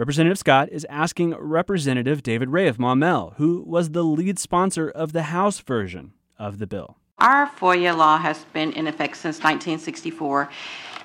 Representative 0.02 0.38
Scott 0.38 0.68
is 0.73 0.85
asking 0.90 1.32
Representative 1.37 2.25
David 2.25 2.49
Ray 2.49 2.66
of 2.66 2.76
Maumelle, 2.76 3.35
who 3.37 3.62
was 3.64 3.90
the 3.90 4.02
lead 4.02 4.37
sponsor 4.37 4.90
of 4.90 5.12
the 5.12 5.23
House 5.23 5.61
version 5.61 6.12
of 6.40 6.59
the 6.59 6.66
bill. 6.66 6.97
Our 7.21 7.47
FOIA 7.47 7.97
law 7.97 8.18
has 8.18 8.44
been 8.52 8.73
in 8.73 8.88
effect 8.88 9.16
since 9.16 9.37
1964. 9.37 10.50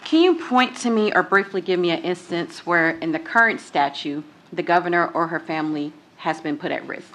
Can 0.04 0.24
you 0.24 0.44
point 0.44 0.76
to 0.78 0.90
me 0.90 1.14
or 1.14 1.22
briefly 1.22 1.62
give 1.62 1.80
me 1.80 1.92
an 1.92 2.02
instance 2.02 2.66
where, 2.66 2.90
in 2.98 3.12
the 3.12 3.20
current 3.20 3.62
statute, 3.62 4.24
the 4.52 4.64
governor 4.64 5.10
or 5.10 5.28
her 5.28 5.40
family 5.40 5.94
has 6.16 6.42
been 6.42 6.58
put 6.58 6.72
at 6.72 6.84
risk? 6.88 7.14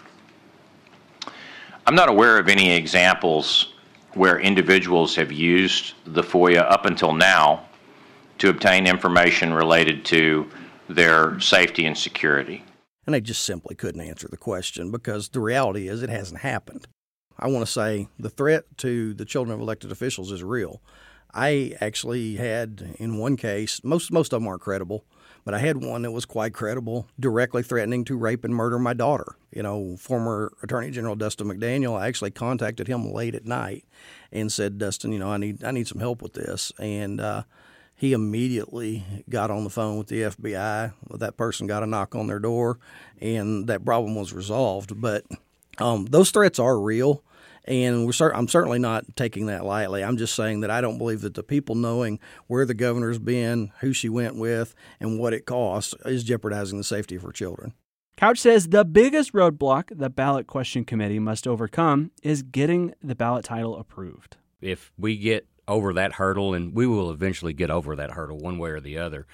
I'm 1.84 1.96
not 1.96 2.08
aware 2.08 2.38
of 2.38 2.48
any 2.48 2.70
examples 2.70 3.72
where 4.14 4.38
individuals 4.38 5.16
have 5.16 5.32
used 5.32 5.94
the 6.04 6.22
FOIA 6.22 6.62
up 6.62 6.86
until 6.86 7.12
now 7.12 7.66
to 8.38 8.50
obtain 8.50 8.86
information 8.86 9.52
related 9.52 10.04
to 10.04 10.48
their 10.88 11.38
safety 11.40 11.86
and 11.86 11.96
security. 11.96 12.64
And 13.06 13.14
they 13.14 13.20
just 13.20 13.42
simply 13.42 13.74
couldn't 13.74 14.00
answer 14.00 14.28
the 14.28 14.36
question 14.36 14.90
because 14.90 15.28
the 15.28 15.40
reality 15.40 15.88
is 15.88 16.02
it 16.02 16.10
hasn't 16.10 16.40
happened. 16.40 16.86
I 17.38 17.48
want 17.48 17.66
to 17.66 17.72
say 17.72 18.08
the 18.18 18.30
threat 18.30 18.64
to 18.78 19.14
the 19.14 19.24
children 19.24 19.54
of 19.54 19.60
elected 19.60 19.90
officials 19.90 20.30
is 20.30 20.44
real. 20.44 20.80
I 21.34 21.74
actually 21.80 22.36
had 22.36 22.94
in 22.98 23.18
one 23.18 23.36
case, 23.36 23.80
most 23.82 24.12
most 24.12 24.32
of 24.32 24.40
them 24.40 24.48
aren't 24.48 24.60
credible, 24.60 25.04
but 25.44 25.54
I 25.54 25.58
had 25.58 25.82
one 25.82 26.02
that 26.02 26.12
was 26.12 26.26
quite 26.26 26.52
credible, 26.52 27.08
directly 27.18 27.62
threatening 27.62 28.04
to 28.04 28.16
rape 28.16 28.44
and 28.44 28.54
murder 28.54 28.78
my 28.78 28.92
daughter. 28.92 29.36
You 29.50 29.62
know, 29.62 29.96
former 29.96 30.52
Attorney 30.62 30.90
General 30.90 31.16
Dustin 31.16 31.48
McDaniel, 31.48 31.98
I 31.98 32.06
actually 32.06 32.30
contacted 32.32 32.86
him 32.86 33.12
late 33.12 33.34
at 33.34 33.46
night 33.46 33.86
and 34.30 34.52
said, 34.52 34.78
Dustin, 34.78 35.12
you 35.12 35.18
know, 35.18 35.30
I 35.30 35.38
need 35.38 35.64
I 35.64 35.70
need 35.70 35.88
some 35.88 36.00
help 36.00 36.22
with 36.22 36.34
this, 36.34 36.70
and 36.78 37.20
uh, 37.20 37.44
he 38.02 38.14
immediately 38.14 39.04
got 39.30 39.52
on 39.52 39.62
the 39.62 39.70
phone 39.70 39.96
with 39.96 40.08
the 40.08 40.22
FBI. 40.22 40.92
That 41.20 41.36
person 41.36 41.68
got 41.68 41.84
a 41.84 41.86
knock 41.86 42.16
on 42.16 42.26
their 42.26 42.40
door, 42.40 42.80
and 43.20 43.68
that 43.68 43.84
problem 43.84 44.16
was 44.16 44.32
resolved. 44.32 45.00
But 45.00 45.24
um, 45.78 46.06
those 46.06 46.32
threats 46.32 46.58
are 46.58 46.80
real. 46.80 47.22
And 47.64 48.04
we're 48.04 48.10
cert- 48.10 48.34
I'm 48.34 48.48
certainly 48.48 48.80
not 48.80 49.04
taking 49.14 49.46
that 49.46 49.64
lightly. 49.64 50.02
I'm 50.02 50.16
just 50.16 50.34
saying 50.34 50.62
that 50.62 50.70
I 50.70 50.80
don't 50.80 50.98
believe 50.98 51.20
that 51.20 51.34
the 51.34 51.44
people 51.44 51.76
knowing 51.76 52.18
where 52.48 52.66
the 52.66 52.74
governor's 52.74 53.20
been, 53.20 53.70
who 53.78 53.92
she 53.92 54.08
went 54.08 54.34
with, 54.34 54.74
and 54.98 55.20
what 55.20 55.32
it 55.32 55.46
costs 55.46 55.94
is 56.04 56.24
jeopardizing 56.24 56.78
the 56.78 56.84
safety 56.84 57.14
of 57.14 57.22
her 57.22 57.30
children. 57.30 57.72
Couch 58.16 58.40
says 58.40 58.70
the 58.70 58.84
biggest 58.84 59.32
roadblock 59.32 59.96
the 59.96 60.10
ballot 60.10 60.48
question 60.48 60.84
committee 60.84 61.20
must 61.20 61.46
overcome 61.46 62.10
is 62.24 62.42
getting 62.42 62.94
the 63.00 63.14
ballot 63.14 63.44
title 63.44 63.76
approved. 63.78 64.38
If 64.60 64.90
we 64.98 65.16
get 65.16 65.46
over 65.68 65.92
that 65.94 66.14
hurdle, 66.14 66.54
and 66.54 66.74
we 66.74 66.86
will 66.86 67.10
eventually 67.10 67.52
get 67.52 67.70
over 67.70 67.96
that 67.96 68.12
hurdle 68.12 68.38
one 68.38 68.58
way 68.58 68.70
or 68.70 68.80
the 68.80 68.98
other. 68.98 69.26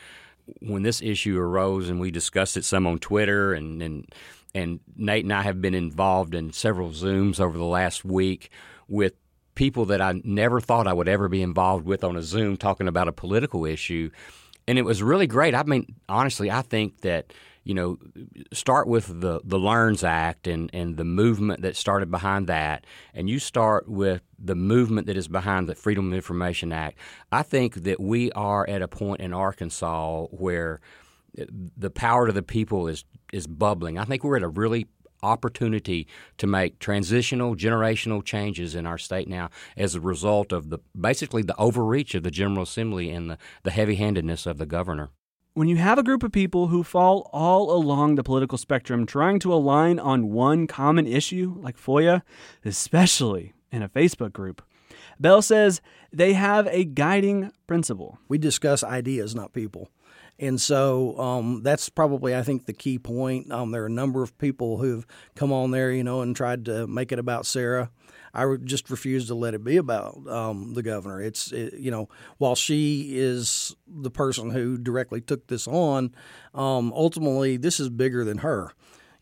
When 0.60 0.82
this 0.82 1.02
issue 1.02 1.38
arose 1.38 1.88
and 1.88 2.00
we 2.00 2.10
discussed 2.10 2.56
it 2.56 2.64
some 2.64 2.86
on 2.86 2.98
Twitter, 2.98 3.52
and, 3.52 3.82
and, 3.82 4.14
and 4.54 4.80
Nate 4.96 5.24
and 5.24 5.32
I 5.32 5.42
have 5.42 5.60
been 5.60 5.74
involved 5.74 6.34
in 6.34 6.52
several 6.52 6.90
Zooms 6.90 7.40
over 7.40 7.58
the 7.58 7.64
last 7.64 8.04
week 8.04 8.50
with 8.88 9.14
people 9.54 9.86
that 9.86 10.00
I 10.00 10.20
never 10.24 10.60
thought 10.60 10.86
I 10.86 10.92
would 10.92 11.08
ever 11.08 11.28
be 11.28 11.42
involved 11.42 11.84
with 11.84 12.04
on 12.04 12.16
a 12.16 12.22
Zoom 12.22 12.56
talking 12.56 12.88
about 12.88 13.08
a 13.08 13.12
political 13.12 13.64
issue. 13.66 14.10
And 14.68 14.78
it 14.78 14.82
was 14.82 15.02
really 15.02 15.26
great. 15.26 15.54
I 15.54 15.64
mean, 15.64 15.96
honestly, 16.08 16.50
I 16.50 16.62
think 16.62 17.00
that 17.00 17.32
you 17.68 17.74
know, 17.74 17.98
start 18.50 18.88
with 18.88 19.20
the 19.20 19.42
the 19.44 19.58
LEARNS 19.58 20.02
Act 20.02 20.46
and 20.46 20.70
and 20.72 20.96
the 20.96 21.04
movement 21.04 21.60
that 21.60 21.76
started 21.76 22.10
behind 22.10 22.46
that, 22.46 22.86
and 23.12 23.28
you 23.28 23.38
start 23.38 23.86
with 23.86 24.22
the 24.38 24.54
movement 24.54 25.06
that 25.06 25.18
is 25.18 25.28
behind 25.28 25.68
the 25.68 25.74
Freedom 25.74 26.08
of 26.08 26.14
Information 26.14 26.72
Act. 26.72 26.98
I 27.30 27.42
think 27.42 27.74
that 27.84 28.00
we 28.00 28.32
are 28.32 28.66
at 28.70 28.80
a 28.80 28.88
point 28.88 29.20
in 29.20 29.34
Arkansas 29.34 30.28
where 30.30 30.80
the 31.76 31.90
power 31.90 32.26
to 32.26 32.32
the 32.32 32.42
people 32.42 32.88
is 32.88 33.04
is 33.34 33.46
bubbling. 33.46 33.98
I 33.98 34.04
think 34.04 34.24
we're 34.24 34.38
at 34.38 34.42
a 34.42 34.48
really 34.48 34.86
opportunity 35.22 36.06
to 36.38 36.46
make 36.46 36.78
transitional 36.78 37.54
generational 37.54 38.24
changes 38.24 38.74
in 38.74 38.86
our 38.86 38.96
state 38.96 39.28
now 39.28 39.50
as 39.76 39.94
a 39.94 40.00
result 40.00 40.52
of 40.52 40.70
the 40.70 40.78
basically 40.98 41.42
the 41.42 41.56
overreach 41.58 42.14
of 42.14 42.22
the 42.22 42.30
General 42.30 42.62
Assembly 42.62 43.10
and 43.10 43.28
the, 43.28 43.38
the 43.62 43.72
heavy-handedness 43.72 44.46
of 44.46 44.56
the 44.56 44.64
governor. 44.64 45.10
When 45.54 45.68
you 45.68 45.76
have 45.76 45.98
a 45.98 46.04
group 46.04 46.22
of 46.22 46.30
people 46.30 46.68
who 46.68 46.84
fall 46.84 47.28
all 47.32 47.72
along 47.72 48.14
the 48.14 48.22
political 48.22 48.58
spectrum 48.58 49.06
trying 49.06 49.40
to 49.40 49.52
align 49.52 49.98
on 49.98 50.30
one 50.30 50.66
common 50.66 51.06
issue, 51.06 51.56
like 51.58 51.76
FOIA, 51.76 52.22
especially 52.64 53.54
in 53.72 53.82
a 53.82 53.88
Facebook 53.88 54.32
group, 54.32 54.62
Bell 55.18 55.42
says 55.42 55.80
they 56.12 56.34
have 56.34 56.68
a 56.68 56.84
guiding 56.84 57.50
principle. 57.66 58.18
We 58.28 58.38
discuss 58.38 58.84
ideas, 58.84 59.34
not 59.34 59.52
people. 59.52 59.90
And 60.38 60.60
so 60.60 61.18
um, 61.18 61.62
that's 61.62 61.88
probably, 61.88 62.36
I 62.36 62.42
think, 62.42 62.66
the 62.66 62.72
key 62.72 62.98
point. 62.98 63.50
Um, 63.50 63.72
there 63.72 63.82
are 63.82 63.86
a 63.86 63.90
number 63.90 64.22
of 64.22 64.36
people 64.38 64.78
who've 64.78 65.06
come 65.34 65.52
on 65.52 65.72
there, 65.72 65.90
you 65.90 66.04
know, 66.04 66.20
and 66.20 66.34
tried 66.36 66.64
to 66.66 66.86
make 66.86 67.10
it 67.10 67.18
about 67.18 67.44
Sarah. 67.44 67.90
I 68.34 68.56
just 68.62 68.90
refuse 68.90 69.26
to 69.28 69.34
let 69.34 69.54
it 69.54 69.64
be 69.64 69.76
about 69.76 70.26
um, 70.28 70.74
the 70.74 70.82
governor. 70.82 71.20
It's 71.20 71.52
it, 71.52 71.74
you 71.74 71.90
know 71.90 72.08
while 72.38 72.54
she 72.54 73.16
is 73.16 73.74
the 73.86 74.10
person 74.10 74.50
who 74.50 74.78
directly 74.78 75.20
took 75.20 75.46
this 75.46 75.66
on, 75.66 76.14
um, 76.54 76.92
ultimately 76.94 77.56
this 77.56 77.80
is 77.80 77.88
bigger 77.88 78.24
than 78.24 78.38
her. 78.38 78.72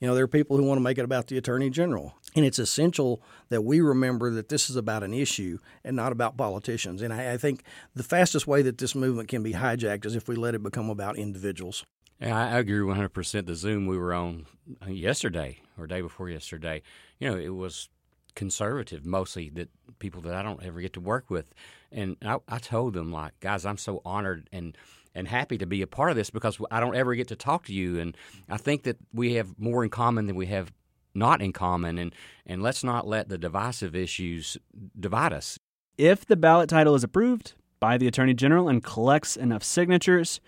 You 0.01 0.09
know 0.09 0.15
there 0.15 0.25
are 0.25 0.29
people 0.29 0.57
who 0.57 0.65
want 0.65 0.79
to 0.79 0.83
make 0.83 0.99
it 0.99 1.05
about 1.05 1.29
the 1.29 1.39
attorney 1.39 1.71
general, 1.71 2.15
and 2.37 2.45
it's 2.45 2.59
essential 2.59 3.23
that 3.49 3.63
we 3.63 3.81
remember 3.81 4.31
that 4.31 4.51
this 4.51 4.69
is 4.69 4.77
about 4.77 5.03
an 5.03 5.15
issue 5.15 5.59
and 5.83 5.97
not 5.97 6.13
about 6.13 6.37
politicians. 6.37 7.03
And 7.03 7.13
I, 7.13 7.33
I 7.33 7.37
think 7.39 7.63
the 7.95 8.03
fastest 8.03 8.47
way 8.47 8.63
that 8.63 8.79
this 8.79 8.95
movement 8.95 9.29
can 9.29 9.43
be 9.43 9.55
hijacked 9.55 10.05
is 10.05 10.15
if 10.15 10.29
we 10.29 10.37
let 10.37 10.55
it 10.55 10.63
become 10.63 10.91
about 10.91 11.17
individuals. 11.17 11.85
Yeah, 12.21 12.37
I 12.37 12.59
agree 12.59 12.79
100%. 12.79 13.47
The 13.47 13.55
Zoom 13.55 13.87
we 13.87 13.99
were 13.99 14.15
on 14.15 14.47
uh, 14.87 14.91
yesterday 14.91 15.59
or 15.79 15.87
day 15.87 16.03
before 16.03 16.31
yesterday, 16.31 16.83
you 17.19 17.29
know, 17.29 17.37
it 17.37 17.55
was 17.55 17.89
conservative, 18.35 19.05
mostly 19.05 19.51
that 19.51 19.71
people 19.99 20.21
that 20.23 20.35
I 20.35 20.43
don't 20.43 20.63
ever 20.63 20.81
get 20.81 20.93
to 20.95 21.01
work 21.01 21.31
with. 21.31 21.47
And 21.91 22.17
I, 22.23 22.37
I 22.49 22.59
told 22.59 22.95
them, 22.95 23.11
like, 23.11 23.39
guys, 23.41 23.65
I'm 23.65 23.79
so 23.79 24.03
honored 24.05 24.49
and 24.53 24.77
and 25.15 25.27
happy 25.27 25.57
to 25.57 25.67
be 25.67 25.81
a 25.81 25.87
part 25.87 26.11
of 26.11 26.17
this 26.17 26.29
because 26.29 26.59
I 26.71 26.79
don't 26.79 26.95
ever 26.95 27.15
get 27.15 27.29
to 27.29 27.37
talk 27.37 27.65
to 27.67 27.73
you. 27.73 27.99
And 27.99 28.15
I 28.51 28.59
think 28.59 28.83
that 28.83 28.99
we 29.15 29.33
have 29.35 29.59
more 29.59 29.83
in 29.83 29.89
common 29.89 30.27
than 30.27 30.37
we 30.37 30.45
have 30.47 30.71
not 31.17 31.43
in 31.43 31.53
common. 31.53 31.99
And, 31.99 32.15
and 32.45 32.63
let's 32.63 32.85
not 32.85 33.07
let 33.07 33.29
the 33.29 33.39
divisive 33.39 33.97
issues 33.97 34.57
divide 34.99 35.33
us. 35.33 35.59
If 35.99 36.27
the 36.27 36.37
ballot 36.37 36.69
title 36.69 36.95
is 36.95 37.03
approved 37.03 37.55
by 37.81 37.99
the 37.99 38.07
Attorney 38.07 38.35
General 38.35 38.69
and 38.69 38.85
collects 38.85 39.37
enough 39.37 39.65
signatures, 39.65 40.41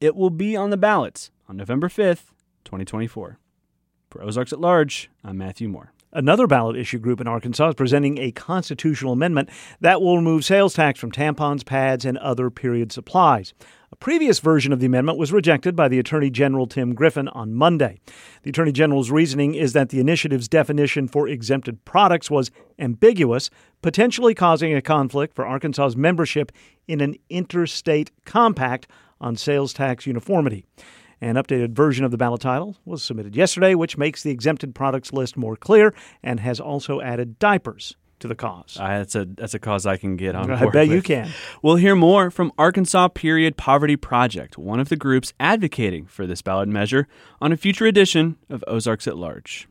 it 0.00 0.14
will 0.14 0.30
be 0.30 0.56
on 0.56 0.70
the 0.70 0.76
ballots 0.76 1.30
on 1.48 1.56
November 1.56 1.88
5th, 1.88 2.30
2024. 2.64 3.38
For 4.10 4.22
Ozarks 4.22 4.52
at 4.52 4.60
Large, 4.60 5.10
I'm 5.24 5.38
Matthew 5.38 5.68
Moore. 5.68 5.92
Another 6.12 6.46
ballot 6.46 6.76
issue 6.76 6.98
group 6.98 7.20
in 7.20 7.26
Arkansas 7.26 7.70
is 7.70 7.74
presenting 7.74 8.18
a 8.18 8.32
constitutional 8.32 9.14
amendment 9.14 9.48
that 9.80 10.02
will 10.02 10.16
remove 10.16 10.44
sales 10.44 10.74
tax 10.74 11.00
from 11.00 11.10
tampons, 11.10 11.64
pads, 11.64 12.04
and 12.04 12.18
other 12.18 12.50
period 12.50 12.92
supplies. 12.92 13.54
Previous 14.02 14.40
version 14.40 14.72
of 14.72 14.80
the 14.80 14.86
amendment 14.86 15.16
was 15.16 15.30
rejected 15.30 15.76
by 15.76 15.86
the 15.86 16.00
Attorney 16.00 16.28
General 16.28 16.66
Tim 16.66 16.92
Griffin 16.92 17.28
on 17.28 17.54
Monday. 17.54 18.00
The 18.42 18.50
Attorney 18.50 18.72
General's 18.72 19.12
reasoning 19.12 19.54
is 19.54 19.74
that 19.74 19.90
the 19.90 20.00
initiative's 20.00 20.48
definition 20.48 21.06
for 21.06 21.28
exempted 21.28 21.84
products 21.84 22.28
was 22.28 22.50
ambiguous, 22.80 23.48
potentially 23.80 24.34
causing 24.34 24.74
a 24.74 24.82
conflict 24.82 25.36
for 25.36 25.46
Arkansas's 25.46 25.96
membership 25.96 26.50
in 26.88 27.00
an 27.00 27.14
interstate 27.30 28.10
compact 28.24 28.88
on 29.20 29.36
sales 29.36 29.72
tax 29.72 30.04
uniformity. 30.04 30.64
An 31.20 31.36
updated 31.36 31.70
version 31.70 32.04
of 32.04 32.10
the 32.10 32.18
ballot 32.18 32.40
title 32.40 32.76
was 32.84 33.04
submitted 33.04 33.36
yesterday, 33.36 33.76
which 33.76 33.96
makes 33.96 34.24
the 34.24 34.32
exempted 34.32 34.74
products 34.74 35.12
list 35.12 35.36
more 35.36 35.54
clear 35.54 35.94
and 36.24 36.40
has 36.40 36.58
also 36.58 37.00
added 37.00 37.38
diapers 37.38 37.94
to 38.22 38.28
the 38.28 38.34
cause. 38.34 38.78
Uh, 38.80 38.98
that's 38.98 39.14
a 39.14 39.26
that's 39.26 39.54
a 39.54 39.58
cause 39.58 39.84
I 39.84 39.96
can 39.98 40.16
get 40.16 40.34
on. 40.34 40.50
I 40.50 40.64
bet 40.70 40.88
with. 40.88 40.92
you 40.92 41.02
can. 41.02 41.30
We'll 41.60 41.76
hear 41.76 41.94
more 41.94 42.30
from 42.30 42.52
Arkansas 42.56 43.08
Period 43.08 43.56
Poverty 43.56 43.96
Project, 43.96 44.56
one 44.56 44.80
of 44.80 44.88
the 44.88 44.96
groups 44.96 45.34
advocating 45.38 46.06
for 46.06 46.26
this 46.26 46.40
ballot 46.40 46.68
measure, 46.68 47.06
on 47.40 47.52
a 47.52 47.56
future 47.56 47.86
edition 47.86 48.36
of 48.48 48.64
Ozarks 48.66 49.06
at 49.06 49.16
Large. 49.16 49.68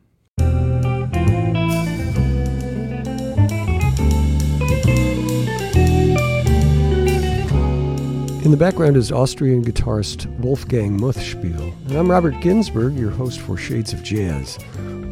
In 8.43 8.50
the 8.50 8.58
background 8.58 8.98
is 8.98 9.12
Austrian 9.12 9.63
guitarist 9.63 10.25
Wolfgang 10.39 11.00
Muthspiel, 11.00 11.74
and 11.88 11.96
I'm 11.96 12.10
Robert 12.10 12.41
Ginsburg, 12.41 12.98
your 12.98 13.12
host 13.12 13.39
for 13.39 13.55
Shades 13.55 13.93
of 13.93 14.01
Jazz. 14.03 14.58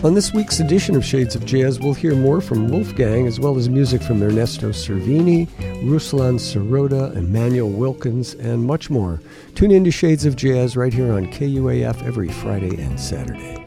On 0.02 0.14
this 0.14 0.32
week's 0.34 0.62
edition 0.62 0.96
of 0.96 1.04
Shades 1.04 1.36
of 1.36 1.46
Jazz, 1.46 1.78
we'll 1.78 1.94
hear 1.94 2.16
more 2.16 2.40
from 2.40 2.70
Wolfgang 2.70 3.28
as 3.28 3.38
well 3.38 3.58
as 3.58 3.68
music 3.68 4.02
from 4.02 4.24
Ernesto 4.24 4.70
Cervini, 4.70 5.46
Ruslan 5.84 6.40
Sirota, 6.40 7.14
Immanuel 7.18 7.70
Wilkins, 7.70 8.34
and 8.36 8.64
much 8.64 8.90
more. 8.90 9.20
Tune 9.56 9.72
in 9.72 9.84
to 9.84 9.92
Shades 9.92 10.26
of 10.26 10.38
Jazz 10.38 10.78
right 10.78 10.94
here 10.94 11.12
on 11.12 11.26
KUAF 11.28 12.02
every 12.08 12.30
Friday 12.30 12.82
and 12.82 12.98
Saturday. 12.98 13.62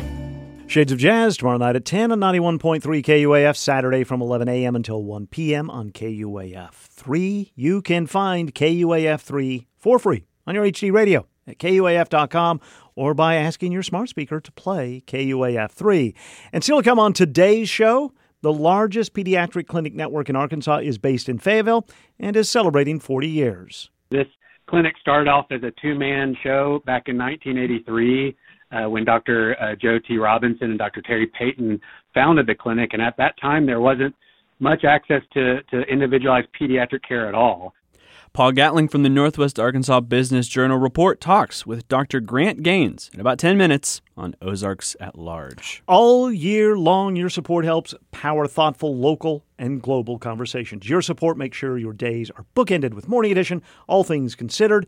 Shades 0.68 0.90
of 0.90 0.96
Jazz 0.96 1.36
tomorrow 1.36 1.58
night 1.58 1.76
at 1.76 1.84
10 1.84 2.12
on 2.12 2.20
91.3 2.20 2.80
KUAF, 2.80 3.54
Saturday 3.54 4.02
from 4.02 4.22
11 4.22 4.48
a.m. 4.48 4.74
until 4.74 5.02
1 5.02 5.26
p.m. 5.26 5.68
on 5.68 5.90
KUAF 5.90 6.72
3. 6.72 7.52
You 7.54 7.82
can 7.82 8.06
find 8.06 8.54
KUAF 8.54 9.20
3 9.20 9.66
for 9.76 9.98
free 9.98 10.24
on 10.46 10.54
your 10.54 10.64
HD 10.64 10.90
radio 10.90 11.26
at 11.46 11.58
KUAF.com 11.58 12.60
or 12.94 13.14
by 13.14 13.36
asking 13.36 13.72
your 13.72 13.82
smart 13.82 14.08
speaker 14.08 14.40
to 14.40 14.52
play 14.52 15.02
KUAF 15.06 15.70
3. 15.70 16.14
And 16.52 16.62
still 16.62 16.78
to 16.78 16.82
come 16.82 16.98
on 16.98 17.12
today's 17.12 17.68
show, 17.68 18.12
the 18.42 18.52
largest 18.52 19.14
pediatric 19.14 19.66
clinic 19.66 19.94
network 19.94 20.28
in 20.28 20.36
Arkansas 20.36 20.78
is 20.78 20.98
based 20.98 21.28
in 21.28 21.38
Fayetteville 21.38 21.86
and 22.18 22.36
is 22.36 22.48
celebrating 22.48 22.98
40 22.98 23.28
years. 23.28 23.90
This 24.10 24.26
clinic 24.66 24.94
started 25.00 25.28
off 25.30 25.46
as 25.50 25.62
a 25.62 25.72
two 25.80 25.94
man 25.94 26.36
show 26.42 26.82
back 26.84 27.08
in 27.08 27.16
1983 27.16 28.36
uh, 28.72 28.88
when 28.88 29.04
Dr. 29.04 29.56
Uh, 29.60 29.74
Joe 29.80 29.98
T. 29.98 30.16
Robinson 30.16 30.70
and 30.70 30.78
Dr. 30.78 31.02
Terry 31.02 31.26
Payton 31.26 31.80
founded 32.14 32.46
the 32.46 32.54
clinic. 32.54 32.90
And 32.92 33.02
at 33.02 33.16
that 33.18 33.34
time, 33.40 33.66
there 33.66 33.80
wasn't 33.80 34.14
much 34.58 34.84
access 34.84 35.22
to, 35.34 35.62
to 35.70 35.80
individualized 35.82 36.48
pediatric 36.58 37.06
care 37.06 37.28
at 37.28 37.34
all. 37.34 37.74
Paul 38.34 38.52
Gatling 38.52 38.88
from 38.88 39.02
the 39.02 39.10
Northwest 39.10 39.60
Arkansas 39.60 40.00
Business 40.00 40.48
Journal 40.48 40.78
Report 40.78 41.20
talks 41.20 41.66
with 41.66 41.86
Dr. 41.86 42.18
Grant 42.18 42.62
Gaines 42.62 43.10
in 43.12 43.20
about 43.20 43.38
10 43.38 43.58
minutes 43.58 44.00
on 44.16 44.34
Ozarks 44.40 44.96
at 44.98 45.18
Large. 45.18 45.82
All 45.86 46.32
year 46.32 46.78
long, 46.78 47.14
your 47.14 47.28
support 47.28 47.66
helps 47.66 47.94
power 48.10 48.46
thoughtful 48.46 48.96
local 48.96 49.44
and 49.58 49.82
global 49.82 50.18
conversations. 50.18 50.88
Your 50.88 51.02
support 51.02 51.36
makes 51.36 51.58
sure 51.58 51.76
your 51.76 51.92
days 51.92 52.30
are 52.30 52.46
bookended 52.56 52.94
with 52.94 53.06
Morning 53.06 53.32
Edition, 53.32 53.60
all 53.86 54.02
things 54.02 54.34
considered. 54.34 54.86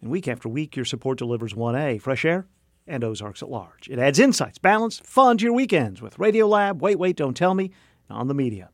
And 0.00 0.10
week 0.10 0.26
after 0.26 0.48
week, 0.48 0.74
your 0.74 0.86
support 0.86 1.18
delivers 1.18 1.52
1A, 1.52 2.00
fresh 2.00 2.24
air, 2.24 2.46
and 2.86 3.04
Ozarks 3.04 3.42
at 3.42 3.50
Large. 3.50 3.90
It 3.90 3.98
adds 3.98 4.18
insights, 4.18 4.56
balance, 4.56 4.98
fun 5.04 5.36
to 5.36 5.44
your 5.44 5.52
weekends 5.52 6.00
with 6.00 6.18
Radio 6.18 6.48
Lab, 6.48 6.80
Wait, 6.80 6.98
Wait, 6.98 7.16
Don't 7.16 7.36
Tell 7.36 7.52
Me, 7.52 7.70
on 8.08 8.28
the 8.28 8.34
media. 8.34 8.70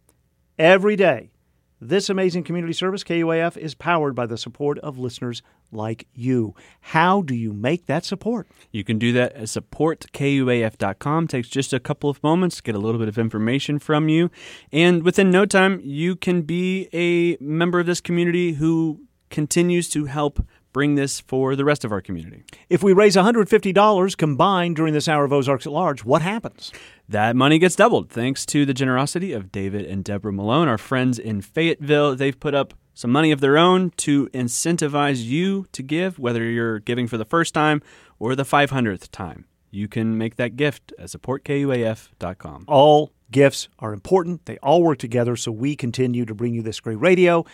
Every 0.56 0.94
day, 0.94 1.33
this 1.81 2.09
amazing 2.09 2.45
community 2.45 2.73
service, 2.73 3.04
KUAF, 3.04 3.57
is 3.57 3.75
powered 3.75 4.14
by 4.14 4.26
the 4.26 4.38
support 4.38 4.78
of 4.78 4.99
listeners 4.99 5.43
like 5.73 6.07
you. 6.14 6.54
How 6.81 7.23
do 7.23 7.35
you 7.35 7.52
make 7.52 7.87
that 7.87 8.04
support? 8.04 8.49
You 8.71 8.85
can 8.85 8.99
do 8.99 9.12
that 9.12 9.33
at 9.33 9.45
supportkuaf.com. 9.45 11.28
Takes 11.28 11.49
just 11.49 11.73
a 11.73 11.81
couple 11.81 12.09
of 12.09 12.23
moments 12.23 12.57
to 12.57 12.62
get 12.62 12.75
a 12.75 12.78
little 12.78 12.99
bit 12.99 13.09
of 13.09 13.19
information 13.19 13.78
from 13.78 14.09
you. 14.09 14.31
And 14.73 15.02
within 15.02 15.31
no 15.31 15.47
time, 15.47 15.81
you 15.83 16.16
can 16.16 16.43
be 16.43 16.88
a 16.93 17.37
member 17.43 17.81
of 17.81 17.87
this 17.87 18.00
community 18.00 18.52
who 18.54 19.00
continues 19.31 19.88
to 19.90 20.04
help 20.04 20.47
bring 20.73 20.97
this 20.97 21.21
for 21.21 21.57
the 21.57 21.64
rest 21.64 21.85
of 21.85 21.93
our 21.93 22.00
community. 22.00 22.43
If 22.69 22.83
we 22.83 22.93
raise 22.93 23.16
$150 23.16 24.16
combined 24.16 24.76
during 24.76 24.93
this 24.93 25.09
hour 25.09 25.25
of 25.25 25.33
Ozarks 25.33 25.66
at 25.66 25.73
Large, 25.73 26.04
what 26.04 26.21
happens? 26.21 26.73
That 27.08 27.37
money 27.37 27.58
gets 27.58 27.76
doubled 27.76 28.08
thanks 28.08 28.46
to 28.46 28.64
the 28.64 28.73
generosity 28.73 29.32
of 29.32 29.52
David 29.52 29.84
and 29.84 30.02
Deborah 30.02 30.32
Malone, 30.32 30.68
our 30.68 30.78
friends 30.78 31.18
in 31.18 31.42
Fayetteville. 31.42 32.16
They've 32.16 32.38
put 32.38 32.54
up 32.54 32.73
some 32.94 33.12
money 33.12 33.30
of 33.30 33.40
their 33.40 33.58
own 33.58 33.90
to 33.99 34.28
incentivize 34.28 35.23
you 35.23 35.66
to 35.73 35.82
give, 35.82 36.18
whether 36.18 36.42
you're 36.42 36.78
giving 36.78 37.06
for 37.06 37.18
the 37.18 37.25
first 37.26 37.52
time 37.52 37.82
or 38.18 38.34
the 38.34 38.44
500th 38.44 39.11
time. 39.11 39.44
You 39.70 39.87
can 39.87 40.16
make 40.16 40.37
that 40.37 40.56
gift 40.56 40.94
at 40.99 41.08
supportkuaf.com. 41.08 42.64
All 42.68 43.12
gifts 43.30 43.68
are 43.80 43.92
important. 43.92 44.46
They 44.46 44.56
all 44.58 44.82
work 44.82 44.99
together 44.99 45.37
so 45.37 45.52
we 45.52 45.76
continue 45.76 46.25
to 46.25 46.34
bring 46.34 46.54
you 46.54 46.62
this 46.62 46.80
great 46.80 47.00
radio. 47.00 47.44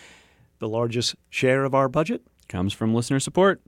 The 0.59 0.69
largest 0.69 1.15
share 1.29 1.65
of 1.65 1.75
our 1.75 1.89
budget 1.89 2.21
comes 2.47 2.71
from 2.71 2.93
listener 2.93 3.19
support. 3.19 3.61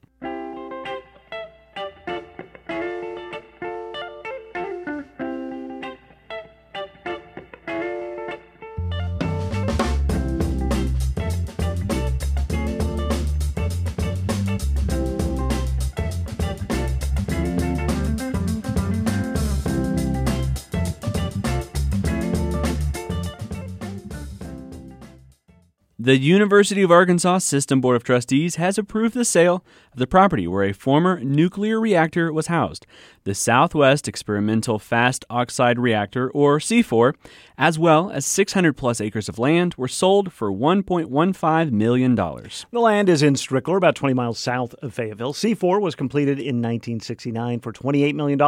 The 25.99 26.17
University 26.17 26.81
of 26.81 26.89
Arkansas 26.89 27.37
System 27.37 27.79
Board 27.79 27.95
of 27.95 28.03
Trustees 28.03 28.55
has 28.55 28.79
approved 28.79 29.13
the 29.13 29.23
sale 29.23 29.63
of 29.91 29.99
the 29.99 30.07
property 30.07 30.47
where 30.47 30.63
a 30.63 30.73
former 30.73 31.19
nuclear 31.19 31.79
reactor 31.79 32.33
was 32.33 32.47
housed, 32.47 32.87
the 33.25 33.35
Southwest 33.35 34.07
Experimental 34.07 34.79
Fast 34.79 35.23
Oxide 35.29 35.77
Reactor, 35.77 36.31
or 36.31 36.59
SEFOR, 36.59 37.13
as 37.59 37.77
well 37.77 38.09
as 38.09 38.25
600 38.25 38.73
plus 38.73 38.99
acres 38.99 39.29
of 39.29 39.37
land 39.37 39.75
were 39.75 39.87
sold 39.87 40.33
for 40.33 40.51
$1.15 40.51 41.71
million. 41.71 42.15
The 42.15 42.79
land 42.79 43.07
is 43.07 43.21
in 43.21 43.35
Strickler, 43.35 43.77
about 43.77 43.93
20 43.93 44.15
miles 44.15 44.39
south 44.39 44.73
of 44.81 44.95
Fayetteville. 44.95 45.33
SEFOR 45.33 45.79
was 45.79 45.93
completed 45.93 46.39
in 46.39 46.55
1969 46.55 47.59
for 47.59 47.71
$28 47.71 48.15
million 48.15 48.41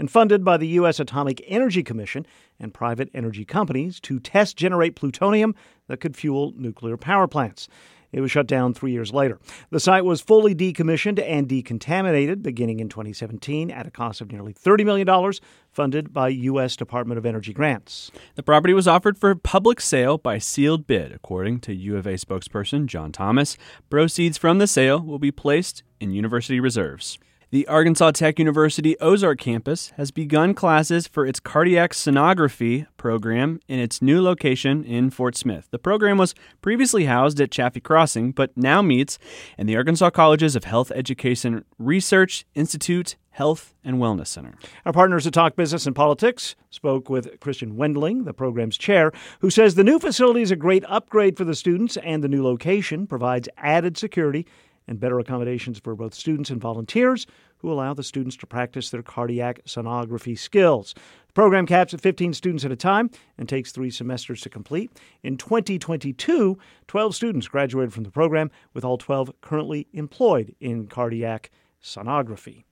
and 0.00 0.10
funded 0.10 0.44
by 0.44 0.56
the 0.56 0.66
U.S. 0.68 0.98
Atomic 0.98 1.40
Energy 1.46 1.84
Commission 1.84 2.26
and 2.60 2.74
private 2.74 3.08
energy 3.14 3.44
companies 3.44 3.98
to 4.00 4.20
test 4.20 4.56
generate 4.56 4.94
plutonium 4.94 5.54
that 5.88 6.00
could 6.00 6.16
fuel 6.16 6.52
nuclear 6.56 6.96
power 6.96 7.26
plants. 7.26 7.68
It 8.12 8.20
was 8.20 8.30
shut 8.30 8.46
down 8.46 8.74
three 8.74 8.92
years 8.92 9.12
later. 9.12 9.38
The 9.70 9.80
site 9.80 10.04
was 10.04 10.20
fully 10.20 10.54
decommissioned 10.54 11.22
and 11.22 11.48
decontaminated 11.48 12.42
beginning 12.42 12.80
in 12.80 12.88
2017 12.88 13.70
at 13.70 13.86
a 13.86 13.90
cost 13.90 14.20
of 14.20 14.32
nearly 14.32 14.52
$30 14.52 14.84
million, 14.84 15.32
funded 15.70 16.12
by 16.12 16.28
U.S. 16.28 16.76
Department 16.76 17.18
of 17.18 17.26
Energy 17.26 17.52
grants. 17.52 18.10
The 18.34 18.42
property 18.42 18.74
was 18.74 18.88
offered 18.88 19.16
for 19.16 19.34
public 19.34 19.80
sale 19.80 20.18
by 20.18 20.38
sealed 20.38 20.86
bid, 20.86 21.12
according 21.12 21.60
to 21.60 21.74
U 21.74 21.96
of 21.96 22.06
A 22.06 22.14
spokesperson 22.14 22.86
John 22.86 23.12
Thomas. 23.12 23.56
Proceeds 23.88 24.38
from 24.38 24.58
the 24.58 24.66
sale 24.66 25.00
will 25.00 25.20
be 25.20 25.30
placed 25.30 25.84
in 26.00 26.10
university 26.10 26.58
reserves. 26.58 27.18
The 27.52 27.66
Arkansas 27.66 28.12
Tech 28.12 28.38
University 28.38 28.96
Ozark 29.00 29.40
campus 29.40 29.90
has 29.96 30.12
begun 30.12 30.54
classes 30.54 31.08
for 31.08 31.26
its 31.26 31.40
cardiac 31.40 31.92
sonography 31.92 32.86
program 32.96 33.58
in 33.66 33.80
its 33.80 34.00
new 34.00 34.22
location 34.22 34.84
in 34.84 35.10
Fort 35.10 35.36
Smith. 35.36 35.66
The 35.72 35.78
program 35.80 36.16
was 36.16 36.32
previously 36.62 37.06
housed 37.06 37.40
at 37.40 37.50
Chaffee 37.50 37.80
Crossing, 37.80 38.30
but 38.30 38.56
now 38.56 38.82
meets 38.82 39.18
in 39.58 39.66
the 39.66 39.76
Arkansas 39.76 40.10
Colleges 40.10 40.54
of 40.54 40.62
Health 40.62 40.92
Education 40.94 41.64
Research 41.76 42.44
Institute 42.54 43.16
Health 43.30 43.74
and 43.82 43.96
Wellness 43.96 44.28
Center. 44.28 44.54
Our 44.86 44.92
partners 44.92 45.26
at 45.26 45.32
Talk 45.32 45.56
Business 45.56 45.86
and 45.86 45.96
Politics 45.96 46.54
spoke 46.70 47.10
with 47.10 47.40
Christian 47.40 47.76
Wendling, 47.76 48.26
the 48.26 48.32
program's 48.32 48.78
chair, 48.78 49.10
who 49.40 49.50
says 49.50 49.74
the 49.74 49.82
new 49.82 49.98
facility 49.98 50.42
is 50.42 50.52
a 50.52 50.56
great 50.56 50.84
upgrade 50.86 51.36
for 51.36 51.44
the 51.44 51.56
students 51.56 51.96
and 51.96 52.22
the 52.22 52.28
new 52.28 52.44
location 52.44 53.08
provides 53.08 53.48
added 53.56 53.98
security 53.98 54.46
and 54.90 55.00
better 55.00 55.20
accommodations 55.20 55.78
for 55.78 55.94
both 55.94 56.12
students 56.12 56.50
and 56.50 56.60
volunteers 56.60 57.26
who 57.58 57.72
allow 57.72 57.94
the 57.94 58.02
students 58.02 58.36
to 58.36 58.46
practice 58.46 58.90
their 58.90 59.02
cardiac 59.02 59.64
sonography 59.64 60.36
skills. 60.36 60.94
The 61.28 61.32
program 61.32 61.64
caps 61.64 61.94
at 61.94 62.00
15 62.00 62.34
students 62.34 62.64
at 62.64 62.72
a 62.72 62.76
time 62.76 63.08
and 63.38 63.48
takes 63.48 63.70
three 63.70 63.90
semesters 63.90 64.40
to 64.42 64.50
complete. 64.50 64.90
In 65.22 65.36
2022, 65.36 66.58
12 66.88 67.14
students 67.14 67.48
graduated 67.48 67.94
from 67.94 68.02
the 68.02 68.10
program, 68.10 68.50
with 68.74 68.84
all 68.84 68.98
12 68.98 69.32
currently 69.40 69.86
employed 69.92 70.56
in 70.60 70.88
cardiac 70.88 71.50
sonography. 71.82 72.64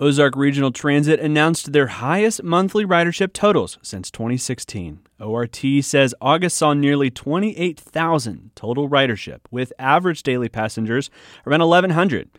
Ozark 0.00 0.36
Regional 0.36 0.70
Transit 0.70 1.18
announced 1.18 1.72
their 1.72 1.88
highest 1.88 2.44
monthly 2.44 2.84
ridership 2.84 3.32
totals 3.32 3.78
since 3.82 4.12
2016. 4.12 5.00
ORT 5.18 5.58
says 5.80 6.14
August 6.20 6.56
saw 6.56 6.72
nearly 6.72 7.10
28,000 7.10 8.52
total 8.54 8.88
ridership, 8.88 9.40
with 9.50 9.72
average 9.76 10.22
daily 10.22 10.48
passengers 10.48 11.10
around 11.44 11.66
1,100. 11.66 12.30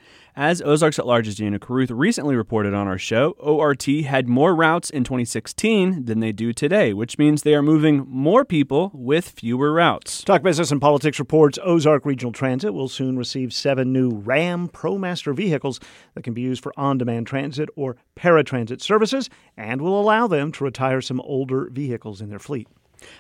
As 0.41 0.61
Ozarks 0.61 0.97
at 0.97 1.05
Large's 1.05 1.35
Deanna 1.35 1.59
Carruth 1.59 1.91
recently 1.91 2.33
reported 2.33 2.73
on 2.73 2.87
our 2.87 2.97
show, 2.97 3.31
ORT 3.39 3.83
had 3.83 4.29
more 4.29 4.55
routes 4.55 4.89
in 4.89 5.03
2016 5.03 6.05
than 6.05 6.21
they 6.21 6.31
do 6.31 6.53
today, 6.53 6.93
which 6.93 7.17
means 7.17 7.41
they 7.41 7.55
are 7.55 7.61
moving 7.61 8.05
more 8.07 8.45
people 8.45 8.89
with 8.93 9.27
fewer 9.27 9.73
routes. 9.73 10.23
Talk 10.23 10.41
Business 10.41 10.71
and 10.71 10.79
Politics 10.79 11.19
reports 11.19 11.59
Ozark 11.61 12.05
Regional 12.05 12.31
Transit 12.31 12.73
will 12.73 12.87
soon 12.87 13.17
receive 13.17 13.51
seven 13.53 13.91
new 13.91 14.11
Ram 14.11 14.69
ProMaster 14.69 15.35
vehicles 15.35 15.81
that 16.15 16.23
can 16.23 16.33
be 16.33 16.39
used 16.39 16.63
for 16.63 16.71
on 16.77 16.97
demand 16.97 17.27
transit 17.27 17.67
or 17.75 17.97
paratransit 18.15 18.79
services 18.79 19.29
and 19.57 19.81
will 19.81 19.99
allow 19.99 20.25
them 20.25 20.53
to 20.53 20.63
retire 20.63 21.01
some 21.01 21.19
older 21.19 21.69
vehicles 21.69 22.21
in 22.21 22.29
their 22.29 22.39
fleet. 22.39 22.69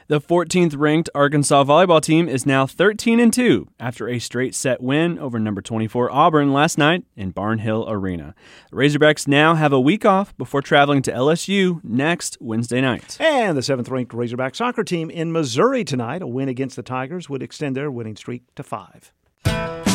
The 0.07 0.21
14th 0.21 0.75
ranked 0.77 1.09
Arkansas 1.13 1.63
volleyball 1.63 2.01
team 2.01 2.27
is 2.27 2.45
now 2.45 2.65
13 2.65 3.19
and 3.19 3.33
2 3.33 3.67
after 3.79 4.07
a 4.07 4.19
straight 4.19 4.55
set 4.55 4.81
win 4.81 5.19
over 5.19 5.39
number 5.39 5.61
24 5.61 6.11
Auburn 6.11 6.53
last 6.53 6.77
night 6.77 7.03
in 7.15 7.33
Barnhill 7.33 7.85
Arena. 7.89 8.35
The 8.71 8.77
Razorbacks 8.77 9.27
now 9.27 9.55
have 9.55 9.73
a 9.73 9.79
week 9.79 10.05
off 10.05 10.35
before 10.37 10.61
traveling 10.61 11.01
to 11.03 11.11
LSU 11.11 11.83
next 11.83 12.37
Wednesday 12.39 12.81
night. 12.81 13.17
And 13.19 13.57
the 13.57 13.61
7th 13.61 13.89
ranked 13.89 14.13
Razorback 14.13 14.55
soccer 14.55 14.83
team 14.83 15.09
in 15.09 15.31
Missouri 15.31 15.83
tonight, 15.83 16.21
a 16.21 16.27
win 16.27 16.49
against 16.49 16.75
the 16.75 16.83
Tigers 16.83 17.29
would 17.29 17.43
extend 17.43 17.75
their 17.75 17.91
winning 17.91 18.15
streak 18.15 18.43
to 18.55 18.63
5. 18.63 19.88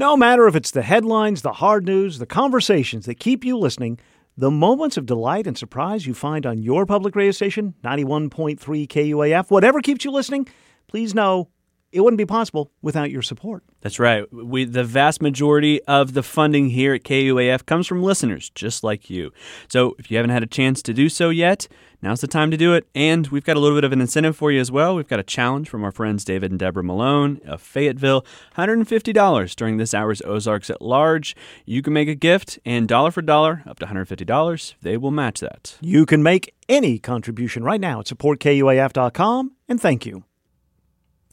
No 0.00 0.16
matter 0.16 0.48
if 0.48 0.56
it's 0.56 0.70
the 0.70 0.80
headlines, 0.80 1.42
the 1.42 1.52
hard 1.52 1.84
news, 1.84 2.20
the 2.20 2.24
conversations 2.24 3.04
that 3.04 3.16
keep 3.16 3.44
you 3.44 3.58
listening, 3.58 3.98
the 4.34 4.50
moments 4.50 4.96
of 4.96 5.04
delight 5.04 5.46
and 5.46 5.58
surprise 5.58 6.06
you 6.06 6.14
find 6.14 6.46
on 6.46 6.62
your 6.62 6.86
public 6.86 7.14
radio 7.14 7.32
station, 7.32 7.74
91.3 7.84 8.58
KUAF, 8.58 9.50
whatever 9.50 9.82
keeps 9.82 10.02
you 10.02 10.10
listening, 10.10 10.48
please 10.88 11.14
know 11.14 11.50
it 11.92 12.00
wouldn't 12.00 12.18
be 12.18 12.26
possible 12.26 12.70
without 12.82 13.10
your 13.10 13.22
support. 13.22 13.64
That's 13.80 13.98
right. 13.98 14.24
We 14.32 14.64
the 14.64 14.84
vast 14.84 15.20
majority 15.22 15.82
of 15.84 16.12
the 16.12 16.22
funding 16.22 16.70
here 16.70 16.94
at 16.94 17.02
KUAF 17.02 17.66
comes 17.66 17.86
from 17.86 18.02
listeners 18.02 18.50
just 18.50 18.84
like 18.84 19.10
you. 19.10 19.32
So 19.68 19.96
if 19.98 20.10
you 20.10 20.16
haven't 20.16 20.30
had 20.30 20.42
a 20.42 20.46
chance 20.46 20.82
to 20.82 20.92
do 20.92 21.08
so 21.08 21.30
yet, 21.30 21.66
now's 22.02 22.20
the 22.20 22.28
time 22.28 22.50
to 22.50 22.56
do 22.56 22.74
it. 22.74 22.86
And 22.94 23.26
we've 23.28 23.44
got 23.44 23.56
a 23.56 23.60
little 23.60 23.76
bit 23.76 23.84
of 23.84 23.92
an 23.92 24.00
incentive 24.00 24.36
for 24.36 24.52
you 24.52 24.60
as 24.60 24.70
well. 24.70 24.94
We've 24.94 25.08
got 25.08 25.18
a 25.18 25.24
challenge 25.24 25.68
from 25.68 25.82
our 25.82 25.90
friends 25.90 26.24
David 26.24 26.50
and 26.50 26.60
Deborah 26.60 26.84
Malone 26.84 27.40
of 27.46 27.60
Fayetteville, 27.60 28.24
$150 28.56 29.56
during 29.56 29.78
this 29.78 29.94
hour's 29.94 30.22
Ozarks 30.22 30.70
at 30.70 30.82
Large. 30.82 31.34
You 31.64 31.82
can 31.82 31.92
make 31.92 32.08
a 32.08 32.14
gift 32.14 32.58
and 32.64 32.86
dollar 32.86 33.10
for 33.10 33.22
dollar 33.22 33.62
up 33.66 33.78
to 33.80 33.86
$150. 33.86 34.74
They 34.82 34.96
will 34.96 35.10
match 35.10 35.40
that. 35.40 35.76
You 35.80 36.06
can 36.06 36.22
make 36.22 36.54
any 36.68 36.98
contribution 36.98 37.64
right 37.64 37.80
now 37.80 38.00
at 38.00 38.06
supportkuaf.com 38.06 39.52
and 39.68 39.80
thank 39.80 40.06
you. 40.06 40.24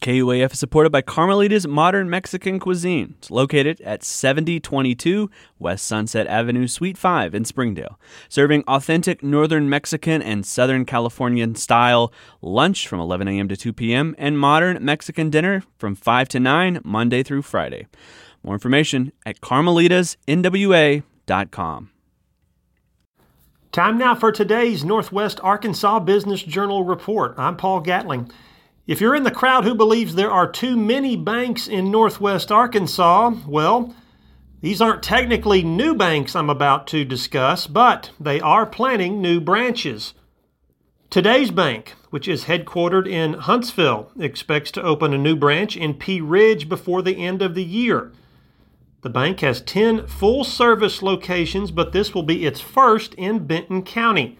KUAF 0.02 0.54
is 0.54 0.60
supported 0.60 0.92
by 0.92 1.02
Carmelita's 1.02 1.68
Modern 1.68 2.10
Mexican 2.10 2.60
Cuisine. 2.60 3.16
It's 3.18 3.32
located 3.32 3.82
at 3.82 4.04
7022 4.04 5.30
West 5.58 5.88
Sunset 5.88 6.28
Avenue, 6.28 6.68
Suite 6.68 6.98
5 6.98 7.34
in 7.34 7.46
Springdale, 7.46 7.98
serving 8.30 8.64
authentic 8.68 9.24
Northern 9.24 9.68
Mexican 9.70 10.22
and 10.22 10.46
Southern 10.46 10.86
Californian 10.86 11.56
style 11.56 12.14
lunch 12.42 12.88
from 12.88 13.00
11 13.00 13.28
a.m. 13.28 13.48
to 13.48 13.58
2 13.58 13.74
p.m. 13.74 14.14
and 14.20 14.38
modern 14.38 14.86
Mexican 14.86 15.32
dinner 15.32 15.64
from 15.78 15.96
5 15.96 16.30
to 16.30 16.40
9 16.40 16.80
Monday 16.84 17.24
through 17.24 17.42
Friday. 17.42 17.88
More 18.44 18.54
information 18.54 19.12
at 19.26 19.42
carmelitasnwa.com. 19.42 21.90
Time 23.72 23.98
now 23.98 24.14
for 24.16 24.32
today's 24.32 24.86
Northwest 24.86 25.40
Arkansas 25.44 26.00
Business 26.00 26.42
Journal 26.42 26.84
report. 26.84 27.36
I'm 27.38 27.56
Paul 27.58 27.82
Gatling. 27.82 28.32
If 28.88 29.02
you're 29.02 29.16
in 29.16 29.24
the 29.24 29.32
crowd 29.32 29.66
who 29.66 29.76
believes 29.76 30.16
there 30.16 30.32
are 30.32 30.50
too 30.50 30.78
many 30.78 31.18
banks 31.18 31.68
in 31.68 31.92
northwest 31.92 32.54
Arkansas, 32.54 33.34
well, 33.46 33.94
these 34.62 34.80
aren't 34.80 35.04
technically 35.04 35.62
new 35.62 35.94
banks 35.94 36.38
I'm 36.38 36.50
about 36.50 36.88
to 36.88 37.04
discuss, 37.04 37.68
but 37.68 38.12
they 38.18 38.40
are 38.40 38.66
planning 38.66 39.22
new 39.22 39.42
branches. 39.42 40.14
Today's 41.10 41.52
Bank, 41.52 41.96
which 42.12 42.30
is 42.30 42.46
headquartered 42.46 43.10
in 43.10 43.34
Huntsville, 43.34 44.10
expects 44.18 44.72
to 44.72 44.84
open 44.84 45.14
a 45.14 45.18
new 45.18 45.36
branch 45.36 45.76
in 45.76 45.94
Pea 45.94 46.22
Ridge 46.22 46.70
before 46.70 47.02
the 47.02 47.18
end 47.18 47.42
of 47.42 47.56
the 47.56 47.66
year. 47.66 48.14
The 49.02 49.10
bank 49.10 49.42
has 49.42 49.60
10 49.60 50.08
full 50.08 50.46
service 50.46 51.02
locations, 51.02 51.72
but 51.72 51.92
this 51.92 52.14
will 52.14 52.24
be 52.24 52.46
its 52.46 52.62
first 52.62 53.14
in 53.16 53.48
Benton 53.48 53.84
County. 53.84 54.40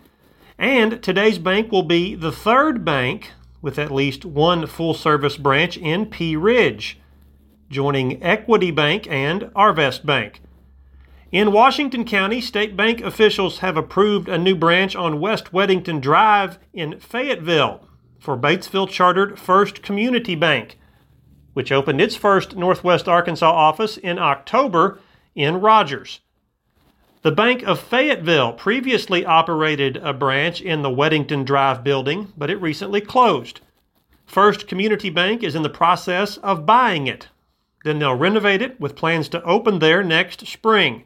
And 0.58 1.04
today's 1.04 1.38
bank 1.38 1.70
will 1.70 1.84
be 1.84 2.16
the 2.16 2.32
third 2.32 2.86
bank 2.86 3.34
with 3.62 3.80
at 3.80 3.92
least 3.92 4.26
one 4.26 4.68
full 4.68 4.94
service 4.94 5.38
branch 5.38 5.78
in 5.78 6.06
Pea 6.06 6.36
Ridge, 6.36 7.00
joining 7.70 8.22
Equity 8.24 8.72
Bank 8.72 9.08
and 9.10 9.44
Arvest 9.56 10.06
Bank. 10.06 10.42
In 11.32 11.52
Washington 11.52 12.06
County, 12.06 12.40
state 12.40 12.78
bank 12.78 13.02
officials 13.02 13.60
have 13.60 13.76
approved 13.76 14.30
a 14.30 14.38
new 14.38 14.56
branch 14.56 14.96
on 14.96 15.20
West 15.20 15.52
Weddington 15.52 16.00
Drive 16.00 16.58
in 16.74 17.00
Fayetteville 17.00 17.86
for 18.20 18.38
Batesville 18.38 18.90
chartered 18.90 19.38
First 19.38 19.82
Community 19.82 20.36
Bank, 20.36 20.80
which 21.54 21.72
opened 21.72 22.00
its 22.00 22.16
first 22.16 22.56
Northwest 22.56 23.08
Arkansas 23.08 23.52
office 23.52 23.98
in 23.98 24.18
October 24.18 25.00
in 25.36 25.60
Rogers. 25.60 26.22
The 27.24 27.32
Bank 27.32 27.64
of 27.64 27.80
Fayetteville 27.80 28.54
previously 28.54 29.26
operated 29.26 29.98
a 29.98 30.14
branch 30.14 30.62
in 30.62 30.84
the 30.84 30.90
Weddington 30.90 31.46
Drive 31.46 31.84
building, 31.84 32.32
but 32.38 32.52
it 32.52 32.62
recently 32.62 33.02
closed. 33.02 33.60
First 34.28 34.68
Community 34.68 35.10
Bank 35.10 35.42
is 35.42 35.56
in 35.56 35.64
the 35.64 35.70
process 35.70 36.38
of 36.38 36.68
buying 36.68 37.08
it. 37.08 37.30
Then 37.84 37.98
they'll 37.98 38.14
renovate 38.14 38.62
it 38.62 38.80
with 38.80 38.96
plans 38.96 39.30
to 39.30 39.42
open 39.44 39.80
there 39.80 40.04
next 40.04 40.46
spring. 40.46 41.06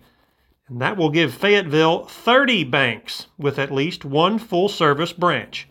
And 0.67 0.81
that 0.81 0.97
will 0.97 1.09
give 1.09 1.33
Fayetteville 1.33 2.07
30 2.07 2.65
banks 2.65 3.27
with 3.37 3.57
at 3.57 3.71
least 3.71 4.03
one 4.03 4.37
full 4.37 4.67
service 4.67 5.13
branch. 5.13 5.69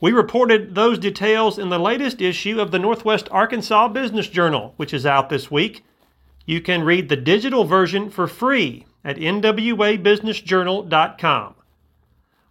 We 0.00 0.12
reported 0.12 0.74
those 0.74 0.98
details 0.98 1.58
in 1.58 1.68
the 1.68 1.78
latest 1.78 2.22
issue 2.22 2.60
of 2.62 2.70
the 2.70 2.78
Northwest 2.78 3.28
Arkansas 3.30 3.88
Business 3.88 4.28
Journal, 4.28 4.72
which 4.78 4.94
is 4.94 5.04
out 5.04 5.28
this 5.28 5.50
week. 5.50 5.84
You 6.46 6.62
can 6.62 6.82
read 6.82 7.10
the 7.10 7.16
digital 7.16 7.64
version 7.64 8.08
for 8.08 8.26
free 8.26 8.86
at 9.04 9.16
nwabusinessjournal.com. 9.16 11.54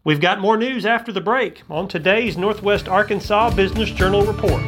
We've 0.05 0.21
got 0.21 0.41
more 0.41 0.57
news 0.57 0.85
after 0.85 1.13
the 1.13 1.21
break 1.21 1.61
on 1.69 1.87
today's 1.87 2.37
Northwest 2.37 2.89
Arkansas 2.89 3.55
Business 3.55 3.89
Journal 3.89 4.25
Report. 4.25 4.61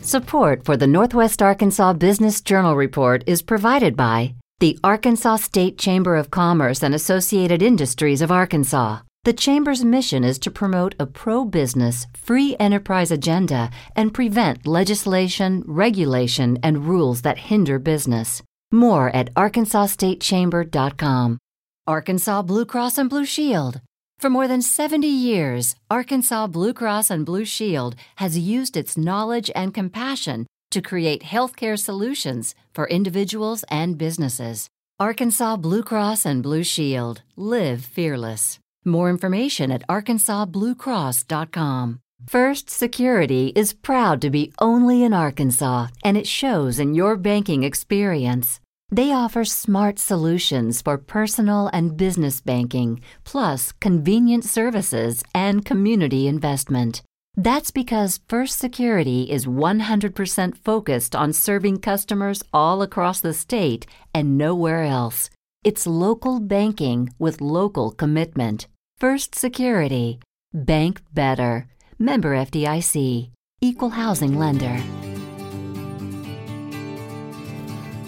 Support 0.00 0.64
for 0.64 0.76
the 0.76 0.86
Northwest 0.86 1.42
Arkansas 1.42 1.94
Business 1.94 2.40
Journal 2.40 2.76
Report 2.76 3.24
is 3.26 3.42
provided 3.42 3.96
by 3.96 4.34
the 4.60 4.78
Arkansas 4.84 5.36
State 5.36 5.78
Chamber 5.78 6.14
of 6.16 6.30
Commerce 6.30 6.82
and 6.82 6.94
Associated 6.94 7.62
Industries 7.62 8.22
of 8.22 8.30
Arkansas. 8.30 9.00
The 9.24 9.34
Chamber's 9.34 9.84
mission 9.84 10.24
is 10.24 10.38
to 10.38 10.50
promote 10.50 10.94
a 10.98 11.04
pro 11.04 11.44
business, 11.44 12.06
free 12.16 12.56
enterprise 12.58 13.10
agenda 13.10 13.70
and 13.94 14.14
prevent 14.14 14.66
legislation, 14.66 15.62
regulation, 15.66 16.58
and 16.62 16.86
rules 16.86 17.20
that 17.20 17.36
hinder 17.36 17.78
business. 17.78 18.42
More 18.72 19.14
at 19.14 19.34
arkansasstatechamber.com. 19.34 21.38
Arkansas 21.86 22.42
Blue 22.42 22.64
Cross 22.64 22.96
and 22.96 23.10
Blue 23.10 23.26
Shield. 23.26 23.82
For 24.18 24.30
more 24.30 24.48
than 24.48 24.62
70 24.62 25.06
years, 25.06 25.76
Arkansas 25.90 26.46
Blue 26.46 26.72
Cross 26.72 27.10
and 27.10 27.26
Blue 27.26 27.44
Shield 27.44 27.96
has 28.16 28.38
used 28.38 28.74
its 28.74 28.96
knowledge 28.96 29.50
and 29.54 29.74
compassion 29.74 30.46
to 30.70 30.80
create 30.80 31.24
healthcare 31.24 31.78
solutions 31.78 32.54
for 32.72 32.88
individuals 32.88 33.66
and 33.68 33.98
businesses. 33.98 34.70
Arkansas 34.98 35.56
Blue 35.56 35.82
Cross 35.82 36.24
and 36.24 36.42
Blue 36.42 36.64
Shield. 36.64 37.20
Live 37.36 37.84
fearless. 37.84 38.58
More 38.84 39.10
information 39.10 39.70
at 39.70 39.86
arkansasbluecross.com. 39.88 42.00
First 42.26 42.70
Security 42.70 43.52
is 43.54 43.72
proud 43.72 44.20
to 44.22 44.30
be 44.30 44.52
only 44.58 45.02
in 45.02 45.12
Arkansas, 45.12 45.88
and 46.04 46.16
it 46.16 46.26
shows 46.26 46.78
in 46.78 46.94
your 46.94 47.16
banking 47.16 47.62
experience. 47.62 48.60
They 48.90 49.12
offer 49.12 49.44
smart 49.44 49.98
solutions 49.98 50.82
for 50.82 50.98
personal 50.98 51.70
and 51.72 51.96
business 51.96 52.40
banking, 52.40 53.00
plus 53.24 53.72
convenient 53.72 54.44
services 54.44 55.22
and 55.34 55.64
community 55.64 56.26
investment. 56.26 57.02
That's 57.36 57.70
because 57.70 58.20
First 58.28 58.58
Security 58.58 59.30
is 59.30 59.46
100% 59.46 60.56
focused 60.58 61.14
on 61.14 61.32
serving 61.32 61.78
customers 61.78 62.42
all 62.52 62.82
across 62.82 63.20
the 63.20 63.32
state 63.32 63.86
and 64.12 64.36
nowhere 64.36 64.84
else. 64.84 65.30
It's 65.62 65.86
local 65.86 66.40
banking 66.40 67.10
with 67.18 67.42
local 67.42 67.90
commitment. 67.90 68.66
First 68.96 69.34
Security. 69.34 70.18
Bank 70.54 71.02
better. 71.12 71.68
Member 71.98 72.34
FDIC. 72.34 73.30
Equal 73.60 73.90
housing 73.90 74.38
lender. 74.38 74.82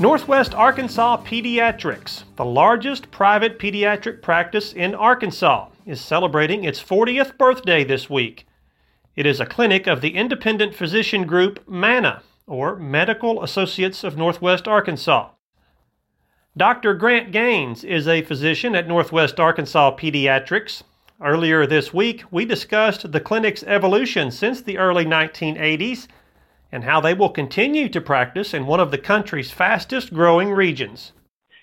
Northwest 0.00 0.54
Arkansas 0.54 1.18
Pediatrics, 1.24 2.22
the 2.36 2.44
largest 2.46 3.10
private 3.10 3.58
pediatric 3.58 4.22
practice 4.22 4.72
in 4.72 4.94
Arkansas, 4.94 5.68
is 5.84 6.00
celebrating 6.00 6.64
its 6.64 6.82
40th 6.82 7.36
birthday 7.36 7.84
this 7.84 8.08
week. 8.08 8.46
It 9.14 9.26
is 9.26 9.40
a 9.40 9.46
clinic 9.46 9.86
of 9.86 10.00
the 10.00 10.14
independent 10.14 10.74
physician 10.74 11.26
group 11.26 11.68
MANA, 11.68 12.22
or 12.46 12.76
Medical 12.76 13.44
Associates 13.44 14.04
of 14.04 14.16
Northwest 14.16 14.66
Arkansas. 14.66 15.28
Dr. 16.54 16.92
Grant 16.92 17.32
Gaines 17.32 17.82
is 17.82 18.06
a 18.06 18.20
physician 18.20 18.74
at 18.74 18.86
Northwest 18.86 19.40
Arkansas 19.40 19.96
Pediatrics. 19.96 20.82
Earlier 21.18 21.66
this 21.66 21.94
week, 21.94 22.24
we 22.30 22.44
discussed 22.44 23.10
the 23.10 23.20
clinic's 23.20 23.62
evolution 23.62 24.30
since 24.30 24.60
the 24.60 24.76
early 24.76 25.06
1980s 25.06 26.08
and 26.70 26.84
how 26.84 27.00
they 27.00 27.14
will 27.14 27.30
continue 27.30 27.88
to 27.88 28.02
practice 28.02 28.52
in 28.52 28.66
one 28.66 28.80
of 28.80 28.90
the 28.90 28.98
country's 28.98 29.50
fastest 29.50 30.12
growing 30.12 30.50
regions. 30.50 31.12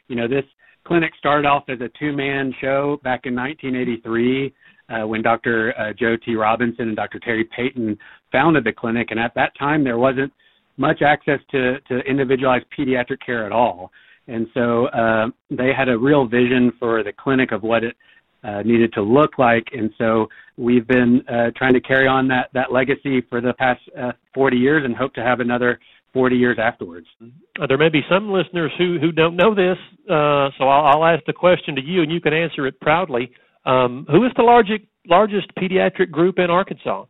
You 0.07 0.15
know, 0.15 0.27
this 0.27 0.45
clinic 0.85 1.11
started 1.19 1.47
off 1.47 1.65
as 1.69 1.81
a 1.81 1.89
two 1.99 2.11
man 2.11 2.51
show 2.59 2.99
back 3.03 3.27
in 3.27 3.35
1983 3.35 4.53
uh, 4.89 5.05
when 5.05 5.21
Dr. 5.21 5.71
Uh, 5.77 5.93
Joe 5.93 6.17
T. 6.17 6.35
Robinson 6.35 6.87
and 6.87 6.95
Dr. 6.95 7.19
Terry 7.19 7.47
Payton 7.55 7.95
founded 8.31 8.63
the 8.63 8.73
clinic. 8.73 9.11
And 9.11 9.19
at 9.19 9.35
that 9.35 9.51
time, 9.55 9.83
there 9.83 9.99
wasn't 9.99 10.33
much 10.77 11.03
access 11.03 11.41
to, 11.51 11.79
to 11.81 11.99
individualized 12.09 12.65
pediatric 12.75 13.23
care 13.23 13.45
at 13.45 13.51
all. 13.51 13.91
And 14.29 14.47
so 14.53 14.87
uh, 14.87 15.27
they 15.49 15.73
had 15.75 15.89
a 15.89 15.97
real 15.97 16.27
vision 16.27 16.71
for 16.79 17.03
the 17.03 17.11
clinic 17.11 17.51
of 17.51 17.63
what 17.63 17.83
it 17.83 17.95
uh, 18.43 18.61
needed 18.61 18.93
to 18.93 19.01
look 19.01 19.37
like. 19.37 19.67
And 19.73 19.91
so 19.97 20.27
we've 20.57 20.87
been 20.87 21.21
uh, 21.27 21.51
trying 21.55 21.73
to 21.73 21.81
carry 21.81 22.07
on 22.07 22.27
that, 22.29 22.49
that 22.53 22.71
legacy 22.71 23.21
for 23.29 23.41
the 23.41 23.53
past 23.53 23.81
uh, 23.99 24.11
40 24.33 24.57
years 24.57 24.85
and 24.85 24.95
hope 24.95 25.13
to 25.15 25.23
have 25.23 25.39
another 25.39 25.79
40 26.13 26.35
years 26.35 26.57
afterwards. 26.61 27.07
Uh, 27.21 27.67
there 27.67 27.77
may 27.77 27.89
be 27.89 28.01
some 28.09 28.31
listeners 28.31 28.71
who, 28.77 28.97
who 28.99 29.11
don't 29.11 29.35
know 29.35 29.53
this, 29.53 29.77
uh, 30.09 30.49
so 30.57 30.67
I'll, 30.67 31.03
I'll 31.03 31.05
ask 31.05 31.23
the 31.25 31.33
question 31.33 31.75
to 31.75 31.81
you 31.81 32.01
and 32.01 32.11
you 32.11 32.21
can 32.21 32.33
answer 32.33 32.65
it 32.67 32.79
proudly. 32.79 33.31
Um, 33.65 34.05
who 34.09 34.25
is 34.25 34.31
the 34.37 34.43
largest, 34.43 34.83
largest 35.07 35.53
pediatric 35.55 36.11
group 36.11 36.39
in 36.39 36.49
Arkansas? 36.49 37.05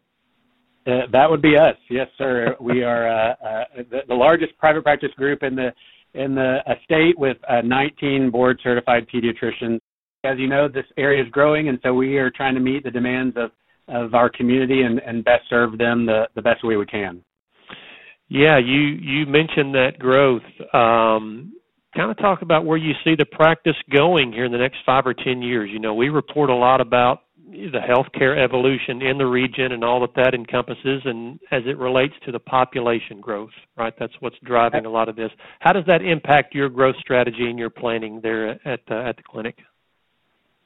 Uh, 0.88 1.02
that 1.12 1.30
would 1.30 1.42
be 1.42 1.56
us. 1.56 1.76
Yes, 1.90 2.08
sir. 2.18 2.56
we 2.60 2.84
are 2.84 3.08
uh, 3.08 3.36
uh, 3.46 3.64
the, 3.92 4.00
the, 4.08 4.14
largest 4.14 4.58
private 4.58 4.82
practice 4.82 5.12
group 5.16 5.44
in 5.44 5.56
the 5.56 5.72
in 6.14 6.36
the 6.36 6.60
state 6.84 7.18
with 7.18 7.38
19 7.64 8.30
board 8.32 8.60
certified 8.64 9.08
pediatricians. 9.14 9.80
As 10.24 10.38
you 10.38 10.48
know, 10.48 10.68
this 10.68 10.86
area 10.98 11.24
is 11.24 11.30
growing, 11.30 11.70
and 11.70 11.80
so 11.82 11.94
we 11.94 12.18
are 12.18 12.30
trying 12.30 12.56
to 12.56 12.60
meet 12.60 12.84
the 12.84 12.92
demands 12.92 13.38
of, 13.38 13.52
of 13.88 14.14
our 14.14 14.30
community 14.30 14.82
and, 14.82 15.00
and 15.00 15.24
best 15.24 15.44
serve 15.50 15.78
them 15.78 16.06
the, 16.06 16.28
the 16.36 16.42
best 16.42 16.64
way 16.64 16.76
we 16.76 16.86
can. 16.86 17.24
Yeah, 18.28 18.60
you 18.60 18.80
you 18.80 19.26
mentioned 19.26 19.74
that 19.74 19.98
growth. 19.98 20.44
Um, 20.74 21.54
kind 21.96 22.12
of 22.12 22.18
talk 22.18 22.44
about 22.44 22.64
where 22.64 22.78
you 22.78 22.94
see 23.04 23.16
the 23.16 23.26
practice 23.26 23.76
going 23.92 24.32
here 24.32 24.46
in 24.46 24.52
the 24.52 24.58
next 24.58 24.78
five 24.86 25.08
or 25.08 25.16
ten 25.16 25.42
years. 25.42 25.70
You 25.72 25.80
know, 25.80 25.96
we 25.96 26.10
report 26.10 26.52
a 26.52 26.56
lot 26.56 26.80
about 26.80 27.24
the 27.52 27.80
healthcare 27.80 28.38
evolution 28.38 29.02
in 29.02 29.18
the 29.18 29.26
region 29.26 29.72
and 29.72 29.84
all 29.84 30.00
that 30.02 30.14
that 30.16 30.34
encompasses, 30.34 31.02
and 31.06 31.40
as 31.52 31.64
it 31.66 31.78
relates 31.78 32.14
to 32.26 32.32
the 32.32 32.40
population 32.40 33.20
growth, 33.20 33.50
right? 33.78 33.94
That's 34.00 34.14
what's 34.20 34.36
driving 34.44 34.86
a 34.86 34.90
lot 34.90 35.10
of 35.10 35.16
this. 35.16 35.32
How 35.60 35.72
does 35.72 35.86
that 35.88 36.02
impact 36.02 36.54
your 36.54 36.70
growth 36.70 36.96
strategy 37.00 37.50
and 37.50 37.58
your 37.58 37.70
planning 37.70 38.20
there 38.22 38.52
at 38.68 38.82
the, 38.88 38.96
at 38.96 39.18
the 39.18 39.24
clinic? 39.24 39.58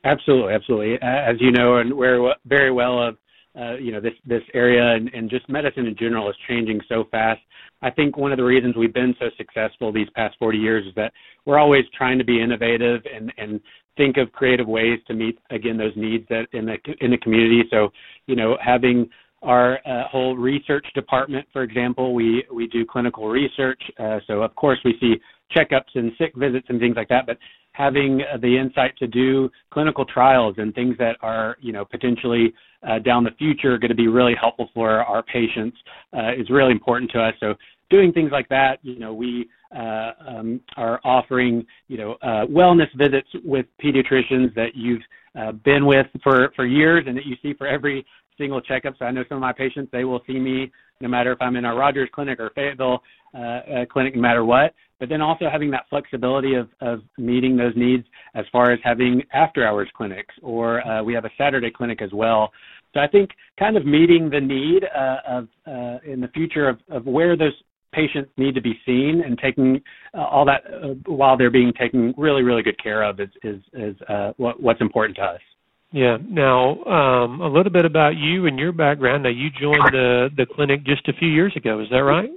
Absolutely, 0.04 0.54
absolutely. 0.54 0.96
As 1.02 1.38
you 1.40 1.52
know, 1.52 1.78
and 1.78 1.94
we're 1.94 2.34
very 2.46 2.72
well 2.72 3.02
of 3.02 3.18
uh, 3.60 3.76
you 3.78 3.92
know 3.92 4.02
this 4.02 4.14
this 4.26 4.42
area 4.54 4.96
and, 4.96 5.14
and 5.14 5.30
just 5.30 5.48
medicine 5.48 5.86
in 5.86 5.96
general 5.96 6.30
is 6.30 6.36
changing 6.48 6.82
so 6.90 7.06
fast. 7.12 7.40
I 7.82 7.92
think 7.92 8.18
one 8.18 8.32
of 8.32 8.38
the 8.38 8.44
reasons 8.44 8.76
we've 8.76 8.94
been 8.94 9.16
so 9.20 9.28
successful 9.38 9.92
these 9.92 10.10
past 10.16 10.36
40 10.40 10.58
years 10.58 10.88
is 10.88 10.96
that 10.96 11.14
we're 11.46 11.60
always 11.60 11.84
trying 11.96 12.18
to 12.18 12.24
be 12.24 12.42
innovative 12.42 13.02
and 13.14 13.32
and 13.38 13.62
think 13.98 14.18
of 14.18 14.32
creative 14.32 14.68
ways 14.68 15.00
to 15.08 15.14
meet 15.14 15.40
again 15.50 15.78
those 15.78 15.94
needs 15.96 16.26
that 16.30 16.48
in 16.54 16.66
the 16.66 16.78
in 17.02 17.12
the 17.12 17.18
community. 17.18 17.64
So 17.70 17.90
you 18.28 18.36
know 18.36 18.58
having 18.62 19.10
our 19.42 19.80
uh, 19.86 20.08
whole 20.08 20.38
research 20.38 20.86
department, 20.96 21.46
for 21.52 21.64
example, 21.64 22.14
we 22.14 22.46
we 22.54 22.68
do 22.68 22.86
clinical 22.86 23.28
research. 23.28 23.82
Uh, 24.00 24.20
so 24.28 24.42
of 24.42 24.56
course 24.56 24.80
we 24.86 24.96
see 25.00 25.16
checkups 25.56 25.96
and 25.96 26.12
sick 26.18 26.34
visits 26.36 26.66
and 26.70 26.80
things 26.80 26.96
like 26.96 27.10
that, 27.10 27.26
but 27.26 27.38
having 27.74 28.22
the 28.42 28.58
insight 28.58 28.96
to 28.98 29.08
do 29.08 29.50
clinical 29.72 30.06
trials 30.06 30.56
and 30.58 30.74
things 30.76 30.96
that 31.00 31.18
are, 31.22 31.58
you 31.60 31.72
know, 31.72 31.84
potentially 31.84 32.54
uh, 32.88 33.00
down 33.00 33.24
the 33.24 33.32
future 33.32 33.78
going 33.78 33.90
to 33.90 33.96
be 33.96 34.08
really 34.08 34.36
helpful 34.40 34.70
for 34.74 35.04
our 35.04 35.24
patients 35.24 35.78
uh, 36.16 36.32
is 36.38 36.50
really 36.50 36.72
important 36.72 37.10
to 37.12 37.20
us. 37.20 37.34
So 37.40 37.56
doing 37.90 38.12
things 38.12 38.32
like 38.32 38.50
that, 38.50 38.80
you 38.82 39.00
know, 39.00 39.14
we 39.14 39.50
uh, 39.76 40.12
um, 40.28 40.62
are 40.78 41.00
offering, 41.04 41.66
you 41.88 41.98
know, 41.98 42.14
uh, 42.22 42.46
wellness 42.46 42.88
visits 42.96 43.28
with 43.44 43.66
pediatricians 43.84 44.54
that 44.56 44.76
you've 44.76 45.02
uh, 45.40 45.52
been 45.52 45.86
with 45.86 46.08
for 46.24 46.52
for 46.56 46.66
years 46.66 47.06
and 47.08 47.18
that 47.18 47.26
you 47.26 47.36
see 47.42 47.54
for 47.54 47.68
every 47.68 48.06
single 48.38 48.62
checkup. 48.62 48.96
So 48.98 49.06
I 49.06 49.12
know 49.12 49.24
some 49.28 49.38
of 49.38 49.42
my 49.42 49.54
patients, 49.54 49.90
they 49.92 50.04
will 50.04 50.22
see 50.28 50.40
me 50.40 50.72
no 51.02 51.08
matter 51.10 51.32
if 51.32 51.42
I'm 51.42 51.56
in 51.56 51.66
our 51.66 51.76
Rogers 51.76 52.10
clinic 52.14 52.40
or 52.40 52.52
Fayetteville 52.56 53.02
uh, 53.34 53.38
uh, 53.38 53.86
clinic, 53.92 54.16
no 54.16 54.22
matter 54.22 54.46
what. 54.46 54.74
But 55.00 55.10
then 55.10 55.22
also 55.22 55.50
having 55.52 55.70
that 55.72 55.86
flexibility 55.90 56.54
of, 56.54 56.70
of 56.80 57.02
meeting 57.18 57.58
those 57.58 57.74
needs 57.76 58.06
as 58.36 58.46
far 58.52 58.72
as 58.72 58.80
having 58.84 59.22
after 59.34 59.68
hours 59.68 59.90
clinics 59.96 60.34
or 60.42 60.86
uh, 60.88 61.04
we 61.04 61.14
have 61.14 61.26
a 61.26 61.32
Saturday 61.38 61.72
clinic 61.72 62.02
as 62.02 62.12
well. 62.14 62.52
So 62.94 63.00
I 63.00 63.08
think 63.08 63.32
kind 63.60 63.76
of 63.76 63.86
meeting 63.86 64.30
the 64.30 64.40
need 64.40 64.86
uh, 64.86 65.18
of 65.28 65.48
uh, 65.68 65.98
in 66.06 66.22
the 66.22 66.30
future 66.34 66.70
of, 66.70 66.80
of 66.90 67.06
where 67.06 67.36
those 67.36 67.54
patients 67.94 68.30
need 68.38 68.56
to 68.56 68.62
be 68.62 68.74
seen 68.86 69.22
and 69.26 69.38
taking 69.38 69.82
uh, 70.14 70.22
all 70.22 70.46
that 70.46 70.64
uh, 70.66 70.88
while 71.06 71.38
they're 71.38 71.52
being 71.52 71.72
taken 71.80 72.14
really 72.18 72.42
really 72.42 72.64
good 72.64 72.82
care 72.82 73.04
of 73.04 73.20
is 73.20 73.30
is, 73.44 73.62
is 73.74 73.96
uh, 74.10 74.34
what, 74.38 74.62
what's 74.62 74.82
important 74.82 75.16
to 75.18 75.24
us. 75.24 75.42
Yeah. 75.94 76.18
Now, 76.28 76.84
um, 76.86 77.42
a 77.42 77.48
little 77.48 77.72
bit 77.72 77.86
about 77.86 78.16
you 78.18 78.48
and 78.48 78.58
your 78.58 78.72
background. 78.72 79.24
Now, 79.24 79.30
you 79.30 79.50
joined 79.62 79.94
the 79.94 80.30
the 80.36 80.46
clinic 80.46 80.84
just 80.84 81.08
a 81.08 81.14
few 81.14 81.30
years 81.30 81.54
ago. 81.56 81.80
Is 81.80 81.88
that 81.92 82.04
right? 82.04 82.32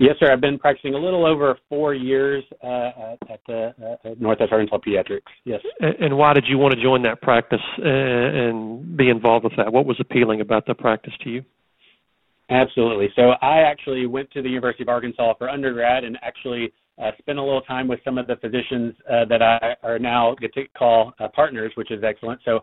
Yes, 0.00 0.16
sir. 0.18 0.32
I've 0.32 0.40
been 0.40 0.58
practicing 0.58 0.94
a 0.94 0.98
little 0.98 1.26
over 1.26 1.58
four 1.68 1.94
years 1.94 2.42
uh, 2.64 3.16
at 3.28 3.40
the 3.46 3.74
uh, 3.80 4.08
at 4.08 4.20
Northwest 4.20 4.50
Arkansas 4.50 4.78
Pediatrics. 4.78 5.30
Yes. 5.44 5.60
And 5.78 6.16
why 6.16 6.32
did 6.32 6.44
you 6.48 6.58
want 6.58 6.74
to 6.74 6.82
join 6.82 7.02
that 7.02 7.20
practice 7.22 7.60
and 7.78 8.96
be 8.96 9.10
involved 9.10 9.44
with 9.44 9.52
that? 9.56 9.72
What 9.72 9.86
was 9.86 9.98
appealing 10.00 10.40
about 10.40 10.66
the 10.66 10.74
practice 10.74 11.12
to 11.22 11.30
you? 11.30 11.44
Absolutely. 12.50 13.08
So 13.14 13.30
I 13.42 13.60
actually 13.60 14.06
went 14.06 14.30
to 14.32 14.42
the 14.42 14.48
University 14.48 14.82
of 14.82 14.88
Arkansas 14.88 15.34
for 15.38 15.48
undergrad 15.48 16.02
and 16.02 16.18
actually 16.20 16.72
uh, 17.00 17.12
spent 17.18 17.38
a 17.38 17.42
little 17.42 17.62
time 17.62 17.86
with 17.86 18.00
some 18.04 18.18
of 18.18 18.26
the 18.26 18.36
physicians 18.36 18.94
uh, 19.08 19.24
that 19.26 19.40
I 19.40 19.76
are 19.84 19.98
now 19.98 20.34
get 20.40 20.52
to 20.54 20.66
call 20.76 21.12
uh, 21.20 21.28
partners, 21.28 21.72
which 21.76 21.92
is 21.92 22.02
excellent. 22.02 22.40
So 22.44 22.60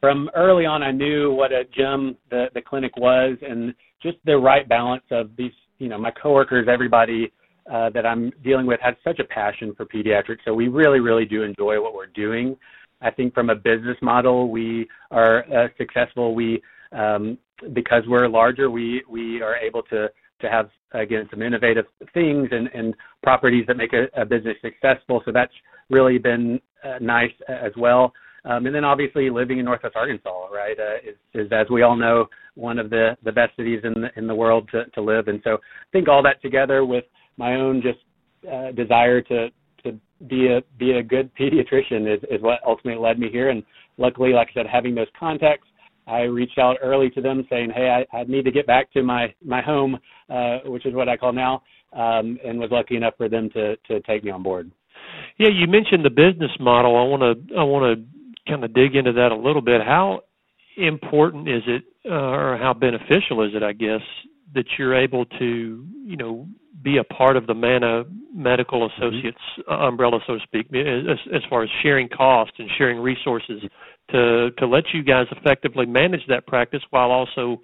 from 0.00 0.30
early 0.34 0.64
on, 0.64 0.82
I 0.82 0.92
knew 0.92 1.32
what 1.32 1.52
a 1.52 1.64
gem 1.76 2.16
the, 2.30 2.46
the 2.54 2.62
clinic 2.62 2.96
was 2.96 3.36
and 3.42 3.74
just 4.02 4.16
the 4.24 4.36
right 4.36 4.66
balance 4.68 5.04
of 5.10 5.30
these, 5.36 5.52
you 5.78 5.88
know, 5.88 5.98
my 5.98 6.10
coworkers, 6.10 6.66
everybody 6.70 7.30
uh, 7.70 7.90
that 7.90 8.06
I'm 8.06 8.32
dealing 8.42 8.66
with 8.66 8.80
had 8.80 8.96
such 9.04 9.18
a 9.18 9.24
passion 9.24 9.74
for 9.76 9.84
pediatrics. 9.84 10.38
So 10.46 10.54
we 10.54 10.68
really, 10.68 11.00
really 11.00 11.26
do 11.26 11.42
enjoy 11.42 11.82
what 11.82 11.94
we're 11.94 12.06
doing. 12.06 12.56
I 13.02 13.10
think 13.10 13.34
from 13.34 13.50
a 13.50 13.54
business 13.54 13.96
model, 14.00 14.50
we 14.50 14.88
are 15.10 15.44
uh, 15.54 15.68
successful. 15.76 16.34
We, 16.34 16.62
um, 16.92 17.38
because 17.72 18.02
we're 18.06 18.28
larger, 18.28 18.70
we, 18.70 19.02
we 19.08 19.42
are 19.42 19.56
able 19.56 19.82
to 19.84 20.08
to 20.40 20.48
have 20.48 20.70
again 20.92 21.26
some 21.30 21.42
innovative 21.42 21.84
things 22.14 22.48
and, 22.52 22.68
and 22.72 22.94
properties 23.24 23.64
that 23.66 23.76
make 23.76 23.92
a, 23.92 24.06
a 24.20 24.24
business 24.24 24.56
successful. 24.62 25.20
So 25.24 25.32
that's 25.32 25.52
really 25.90 26.18
been 26.18 26.60
uh, 26.84 26.98
nice 27.00 27.32
as 27.48 27.72
well. 27.76 28.12
Um, 28.44 28.66
and 28.66 28.74
then 28.74 28.84
obviously 28.84 29.30
living 29.30 29.58
in 29.58 29.64
Northwest 29.64 29.96
Arkansas, 29.96 30.46
right, 30.52 30.78
uh, 30.78 30.96
is, 31.08 31.16
is 31.34 31.52
as 31.52 31.66
we 31.70 31.82
all 31.82 31.96
know 31.96 32.26
one 32.54 32.78
of 32.78 32.88
the 32.90 33.16
the 33.24 33.32
best 33.32 33.56
cities 33.56 33.80
in 33.84 33.94
the 33.94 34.08
in 34.16 34.26
the 34.26 34.34
world 34.34 34.68
to 34.72 34.84
to 34.86 35.02
live. 35.02 35.28
And 35.28 35.40
so 35.44 35.54
I 35.54 35.90
think 35.92 36.08
all 36.08 36.22
that 36.22 36.40
together 36.40 36.84
with 36.84 37.04
my 37.36 37.56
own 37.56 37.82
just 37.82 37.98
uh, 38.50 38.72
desire 38.72 39.20
to 39.22 39.48
to 39.84 39.98
be 40.28 40.48
a 40.48 40.60
be 40.78 40.92
a 40.92 41.02
good 41.02 41.30
pediatrician 41.34 42.12
is 42.12 42.22
is 42.30 42.40
what 42.40 42.60
ultimately 42.66 43.02
led 43.02 43.18
me 43.18 43.28
here. 43.30 43.50
And 43.50 43.62
luckily, 43.96 44.32
like 44.32 44.48
I 44.52 44.60
said, 44.60 44.66
having 44.66 44.94
those 44.94 45.08
contacts 45.18 45.67
I 46.08 46.22
reached 46.22 46.58
out 46.58 46.76
early 46.82 47.10
to 47.10 47.20
them 47.20 47.46
saying, 47.50 47.70
"Hey, 47.74 48.04
I, 48.12 48.16
I 48.16 48.24
need 48.24 48.44
to 48.44 48.50
get 48.50 48.66
back 48.66 48.92
to 48.92 49.02
my 49.02 49.32
my 49.44 49.60
home, 49.60 49.98
uh, 50.30 50.58
which 50.64 50.86
is 50.86 50.94
what 50.94 51.08
I 51.08 51.16
call 51.16 51.32
now," 51.32 51.62
um, 51.92 52.38
and 52.44 52.58
was 52.58 52.70
lucky 52.70 52.96
enough 52.96 53.14
for 53.16 53.28
them 53.28 53.50
to 53.50 53.76
to 53.76 54.00
take 54.00 54.24
me 54.24 54.30
on 54.30 54.42
board. 54.42 54.70
Yeah, 55.38 55.48
you 55.52 55.66
mentioned 55.66 56.04
the 56.04 56.10
business 56.10 56.50
model. 56.58 56.96
I 56.96 57.02
want 57.04 57.22
to 57.22 57.56
I 57.56 57.62
want 57.62 57.98
to 57.98 58.50
kind 58.50 58.64
of 58.64 58.72
dig 58.74 58.96
into 58.96 59.12
that 59.12 59.32
a 59.32 59.36
little 59.36 59.62
bit. 59.62 59.80
How 59.82 60.22
important 60.76 61.48
is 61.48 61.62
it, 61.66 61.84
uh, 62.06 62.14
or 62.14 62.56
how 62.56 62.72
beneficial 62.72 63.42
is 63.42 63.52
it, 63.54 63.62
I 63.62 63.72
guess, 63.72 64.00
that 64.54 64.64
you're 64.78 64.96
able 64.96 65.24
to, 65.26 65.86
you 66.04 66.16
know, 66.16 66.46
be 66.82 66.98
a 66.98 67.04
part 67.04 67.36
of 67.36 67.46
the 67.46 67.54
MANA 67.54 68.04
Medical 68.34 68.88
mm-hmm. 68.88 69.02
Associates 69.02 69.38
mm-hmm. 69.58 69.82
umbrella, 69.82 70.20
so 70.26 70.34
to 70.34 70.40
speak, 70.42 70.66
as, 70.74 71.18
as 71.34 71.42
far 71.50 71.64
as 71.64 71.68
sharing 71.82 72.08
costs 72.08 72.54
and 72.58 72.68
sharing 72.78 72.98
resources 72.98 73.62
to 74.10 74.50
to 74.58 74.66
let 74.66 74.84
you 74.92 75.02
guys 75.02 75.26
effectively 75.30 75.86
manage 75.86 76.22
that 76.28 76.46
practice 76.46 76.82
while 76.90 77.10
also 77.10 77.60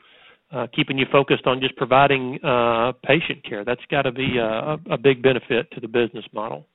uh, 0.52 0.66
keeping 0.74 0.98
you 0.98 1.07
focused 1.11 1.46
on 1.46 1.61
just 1.61 1.76
providing 1.76 2.38
uh, 2.44 2.92
patient 3.04 3.44
care. 3.48 3.64
That's 3.64 3.80
got 3.90 4.02
to 4.02 4.12
be 4.12 4.38
a, 4.38 4.76
a, 4.90 4.98
big 4.98 5.22
benefit 5.22 5.70
to 5.72 5.80
the 5.80 5.88
business 5.88 6.24
model. 6.33 6.66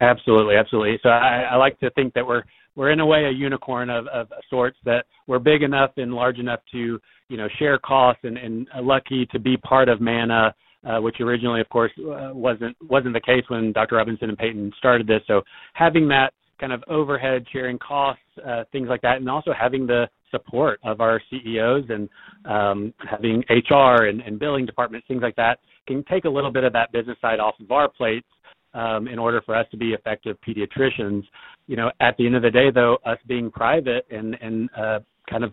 Absolutely, 0.00 0.56
absolutely. 0.56 0.98
So 1.02 1.10
I, 1.10 1.48
I 1.50 1.56
like 1.56 1.78
to 1.80 1.90
think 1.90 2.14
that 2.14 2.26
we're 2.26 2.44
we're 2.76 2.90
in 2.90 3.00
a 3.00 3.06
way 3.06 3.26
a 3.26 3.30
unicorn 3.30 3.90
of, 3.90 4.06
of 4.06 4.28
sorts 4.48 4.78
that 4.84 5.04
we're 5.26 5.40
big 5.40 5.62
enough 5.62 5.90
and 5.96 6.14
large 6.14 6.38
enough 6.38 6.60
to 6.72 6.98
you 7.28 7.36
know 7.36 7.48
share 7.58 7.78
costs 7.78 8.22
and, 8.24 8.38
and 8.38 8.66
lucky 8.82 9.26
to 9.32 9.38
be 9.38 9.56
part 9.58 9.88
of 9.88 10.00
MANA 10.00 10.54
uh, 10.84 10.98
which 10.98 11.20
originally, 11.20 11.60
of 11.60 11.68
course, 11.68 11.92
uh, 11.98 12.30
wasn't 12.32 12.76
wasn't 12.88 13.12
the 13.12 13.20
case 13.20 13.44
when 13.48 13.72
Dr. 13.72 13.96
Robinson 13.96 14.30
and 14.30 14.38
Peyton 14.38 14.72
started 14.78 15.06
this. 15.06 15.20
So 15.26 15.42
having 15.74 16.08
that 16.08 16.32
kind 16.60 16.72
of 16.72 16.84
overhead 16.88 17.44
sharing 17.52 17.78
costs, 17.78 18.22
uh, 18.46 18.64
things 18.70 18.88
like 18.88 19.00
that, 19.02 19.16
and 19.16 19.28
also 19.28 19.52
having 19.58 19.86
the 19.86 20.06
support 20.30 20.78
of 20.84 21.00
our 21.00 21.20
CEOs 21.30 21.84
and 21.88 22.08
um, 22.44 22.94
having 23.10 23.42
HR 23.48 24.04
and, 24.04 24.20
and 24.20 24.38
billing 24.38 24.66
departments, 24.66 25.06
things 25.08 25.22
like 25.22 25.36
that, 25.36 25.58
can 25.86 26.04
take 26.04 26.24
a 26.24 26.28
little 26.28 26.52
bit 26.52 26.64
of 26.64 26.72
that 26.72 26.92
business 26.92 27.16
side 27.20 27.40
off 27.40 27.54
of 27.60 27.70
our 27.72 27.88
plates 27.88 28.28
um, 28.74 29.08
in 29.08 29.18
order 29.18 29.42
for 29.44 29.56
us 29.56 29.66
to 29.70 29.76
be 29.76 29.92
effective 29.92 30.36
pediatricians. 30.46 31.22
You 31.66 31.76
know, 31.76 31.90
at 32.00 32.16
the 32.16 32.26
end 32.26 32.36
of 32.36 32.42
the 32.42 32.50
day, 32.50 32.70
though, 32.70 32.98
us 33.04 33.18
being 33.26 33.50
private 33.50 34.06
and 34.10 34.36
and 34.40 34.70
uh, 34.76 35.00
kind 35.28 35.44
of 35.44 35.52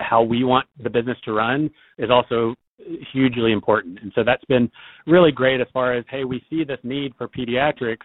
how 0.00 0.22
we 0.22 0.44
want 0.44 0.66
the 0.82 0.90
business 0.90 1.18
to 1.24 1.32
run 1.32 1.70
is 1.98 2.10
also 2.10 2.54
hugely 3.12 3.52
important. 3.52 4.00
And 4.02 4.12
so 4.14 4.24
that's 4.24 4.44
been 4.46 4.70
really 5.06 5.30
great 5.30 5.60
as 5.60 5.68
far 5.72 5.94
as 5.94 6.04
hey, 6.10 6.24
we 6.24 6.42
see 6.50 6.64
this 6.64 6.80
need 6.82 7.12
for 7.16 7.28
pediatrics. 7.28 8.04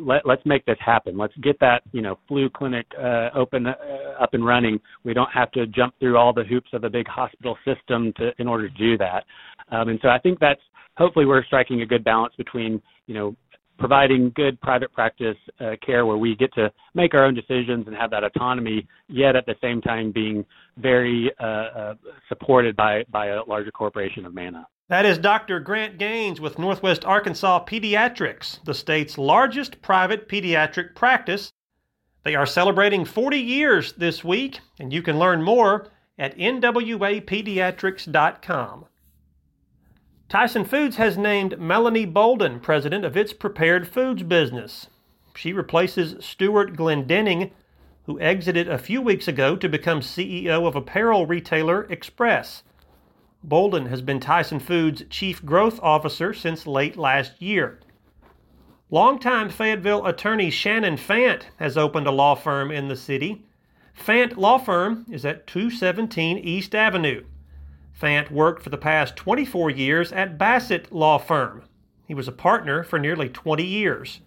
Let, 0.00 0.26
let's 0.26 0.44
make 0.44 0.64
this 0.66 0.78
happen. 0.84 1.16
Let's 1.16 1.36
get 1.42 1.58
that 1.60 1.82
you 1.92 2.02
know 2.02 2.18
flu 2.28 2.48
clinic 2.50 2.86
uh, 2.98 3.30
open 3.34 3.66
uh, 3.66 3.74
up 4.20 4.34
and 4.34 4.44
running. 4.44 4.80
We 5.04 5.14
don't 5.14 5.30
have 5.32 5.50
to 5.52 5.66
jump 5.66 5.94
through 5.98 6.16
all 6.16 6.32
the 6.32 6.44
hoops 6.44 6.70
of 6.72 6.84
a 6.84 6.90
big 6.90 7.06
hospital 7.06 7.56
system 7.64 8.12
to 8.16 8.32
in 8.38 8.48
order 8.48 8.68
to 8.68 8.76
do 8.76 8.98
that. 8.98 9.24
Um, 9.70 9.88
and 9.88 9.98
so 10.02 10.08
I 10.08 10.18
think 10.18 10.38
that's 10.40 10.60
hopefully 10.96 11.26
we're 11.26 11.44
striking 11.44 11.82
a 11.82 11.86
good 11.86 12.04
balance 12.04 12.34
between 12.36 12.80
you 13.06 13.14
know 13.14 13.36
providing 13.80 14.30
good 14.36 14.60
private 14.60 14.92
practice 14.92 15.36
uh, 15.58 15.72
care 15.84 16.04
where 16.04 16.18
we 16.18 16.36
get 16.36 16.52
to 16.52 16.70
make 16.94 17.14
our 17.14 17.24
own 17.24 17.34
decisions 17.34 17.86
and 17.86 17.96
have 17.96 18.10
that 18.10 18.22
autonomy, 18.22 18.86
yet 19.08 19.34
at 19.34 19.46
the 19.46 19.54
same 19.60 19.80
time 19.80 20.12
being 20.12 20.44
very 20.76 21.32
uh, 21.40 21.44
uh, 21.44 21.94
supported 22.28 22.76
by, 22.76 23.02
by 23.10 23.28
a 23.28 23.42
larger 23.44 23.70
corporation 23.70 24.26
of 24.26 24.34
Mana. 24.34 24.66
That 24.90 25.06
is 25.06 25.16
Dr. 25.18 25.60
Grant 25.60 25.96
Gaines 25.98 26.40
with 26.40 26.58
Northwest 26.58 27.04
Arkansas 27.04 27.64
Pediatrics, 27.64 28.58
the 28.64 28.74
state's 28.74 29.16
largest 29.16 29.80
private 29.82 30.28
pediatric 30.28 30.96
practice. 30.96 31.52
They 32.24 32.34
are 32.34 32.44
celebrating 32.44 33.04
40 33.04 33.38
years 33.38 33.92
this 33.92 34.24
week, 34.24 34.58
and 34.80 34.92
you 34.92 35.00
can 35.00 35.16
learn 35.16 35.44
more 35.44 35.86
at 36.18 36.36
nwapediatrics.com. 36.36 38.86
Tyson 40.28 40.64
Foods 40.64 40.96
has 40.96 41.16
named 41.16 41.60
Melanie 41.60 42.04
Bolden 42.04 42.58
president 42.58 43.04
of 43.04 43.16
its 43.16 43.32
prepared 43.32 43.86
foods 43.86 44.24
business. 44.24 44.88
She 45.36 45.52
replaces 45.52 46.16
Stuart 46.18 46.76
Glendenning, 46.76 47.52
who 48.06 48.18
exited 48.18 48.68
a 48.68 48.76
few 48.76 49.00
weeks 49.00 49.28
ago 49.28 49.54
to 49.54 49.68
become 49.68 50.00
CEO 50.00 50.66
of 50.66 50.74
apparel 50.74 51.26
retailer 51.26 51.84
Express. 51.84 52.64
Bolden 53.42 53.86
has 53.86 54.02
been 54.02 54.20
Tyson 54.20 54.60
Foods' 54.60 55.04
chief 55.08 55.44
growth 55.44 55.80
officer 55.82 56.34
since 56.34 56.66
late 56.66 56.96
last 56.96 57.40
year. 57.40 57.80
Longtime 58.90 59.48
Fayetteville 59.48 60.04
attorney 60.04 60.50
Shannon 60.50 60.96
Fant 60.96 61.44
has 61.56 61.78
opened 61.78 62.06
a 62.06 62.10
law 62.10 62.34
firm 62.34 62.70
in 62.70 62.88
the 62.88 62.96
city. 62.96 63.46
Fant 63.98 64.36
Law 64.36 64.58
Firm 64.58 65.06
is 65.10 65.24
at 65.24 65.46
217 65.46 66.38
East 66.38 66.74
Avenue. 66.74 67.24
Fant 67.98 68.30
worked 68.30 68.62
for 68.62 68.70
the 68.70 68.76
past 68.76 69.16
24 69.16 69.70
years 69.70 70.12
at 70.12 70.38
Bassett 70.38 70.92
Law 70.92 71.18
Firm. 71.18 71.62
He 72.06 72.14
was 72.14 72.28
a 72.28 72.32
partner 72.32 72.82
for 72.82 72.98
nearly 72.98 73.28
20 73.28 73.64
years. 73.64 74.20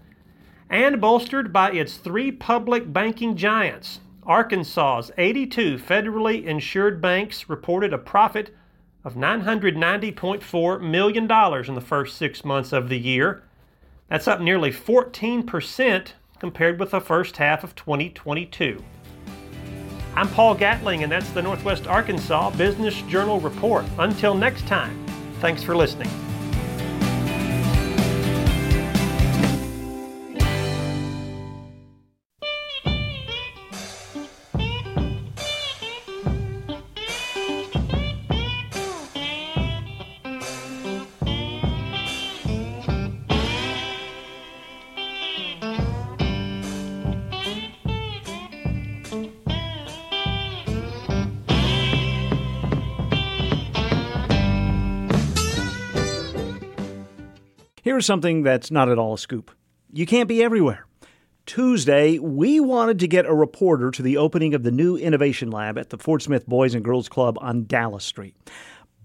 And 0.70 1.02
bolstered 1.02 1.52
by 1.52 1.72
its 1.72 1.98
three 1.98 2.32
public 2.32 2.92
banking 2.94 3.36
giants, 3.36 4.00
Arkansas's 4.26 5.12
82 5.18 5.78
federally 5.78 6.46
insured 6.46 7.02
banks 7.02 7.50
reported 7.50 7.94
a 7.94 7.98
profit 7.98 8.56
of 9.04 9.16
$990.4 9.16 10.82
million 10.82 11.24
in 11.24 11.76
the 11.76 11.82
first 11.82 12.18
six 12.18 12.46
months 12.46 12.72
of 12.72 12.90
the 12.90 12.98
year. 12.98 13.44
That's 14.10 14.28
up 14.28 14.42
nearly 14.42 14.72
14% 14.72 16.08
compared 16.40 16.80
with 16.80 16.92
the 16.92 17.02
first 17.02 17.38
half 17.38 17.64
of 17.64 17.76
2022. 17.76 18.84
I'm 20.16 20.30
Paul 20.30 20.54
Gatling, 20.56 21.04
and 21.04 21.12
that's 21.12 21.30
the 21.32 21.42
Northwest 21.42 21.88
Arkansas 21.88 22.52
Business 22.52 23.02
Journal 23.04 23.40
Report. 23.40 23.86
Until 23.98 24.36
next 24.36 24.68
time, 24.68 25.04
thanks 25.40 25.64
for 25.64 25.76
listening. 25.76 26.10
Here's 57.94 58.08
something 58.08 58.42
that's 58.42 58.72
not 58.72 58.90
at 58.90 58.98
all 58.98 59.14
a 59.14 59.18
scoop. 59.20 59.52
You 59.92 60.08
can't 60.08 60.28
be 60.28 60.42
everywhere. 60.42 60.88
Tuesday, 61.46 62.18
we 62.18 62.60
wanted 62.60 62.98
to 62.98 63.08
get 63.08 63.28
a 63.28 63.34
reporter 63.36 63.92
to 63.92 64.02
the 64.02 64.18
opening 64.18 64.56
of 64.56 64.64
the 64.64 64.72
new 64.72 64.98
Innovation 64.98 65.52
Lab 65.52 65.78
at 65.78 65.92
the 65.92 66.00
Fort 66.00 66.24
Smith 66.24 66.48
Boys 66.48 66.74
and 66.74 66.84
Girls 66.84 67.08
Club 67.08 67.38
on 67.40 67.66
Dallas 67.66 68.04
Street. 68.04 68.36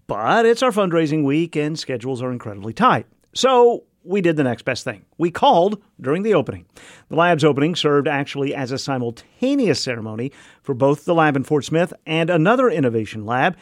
But 0.06 0.46
it's 0.46 0.62
our 0.62 0.70
fundraising 0.70 1.22
week 1.22 1.54
and 1.54 1.78
schedules 1.78 2.22
are 2.22 2.32
incredibly 2.32 2.72
tight. 2.72 3.04
So 3.34 3.84
we 4.04 4.22
did 4.22 4.36
the 4.36 4.44
next 4.44 4.62
best 4.62 4.84
thing. 4.84 5.04
We 5.18 5.30
called 5.30 5.82
during 6.00 6.22
the 6.22 6.32
opening. 6.32 6.64
The 7.10 7.16
lab's 7.16 7.44
opening 7.44 7.76
served 7.76 8.08
actually 8.08 8.54
as 8.54 8.72
a 8.72 8.78
simultaneous 8.78 9.82
ceremony 9.82 10.32
for 10.62 10.74
both 10.74 11.04
the 11.04 11.14
lab 11.14 11.36
in 11.36 11.44
Fort 11.44 11.66
Smith 11.66 11.92
and 12.06 12.30
another 12.30 12.70
innovation 12.70 13.26
lab 13.26 13.54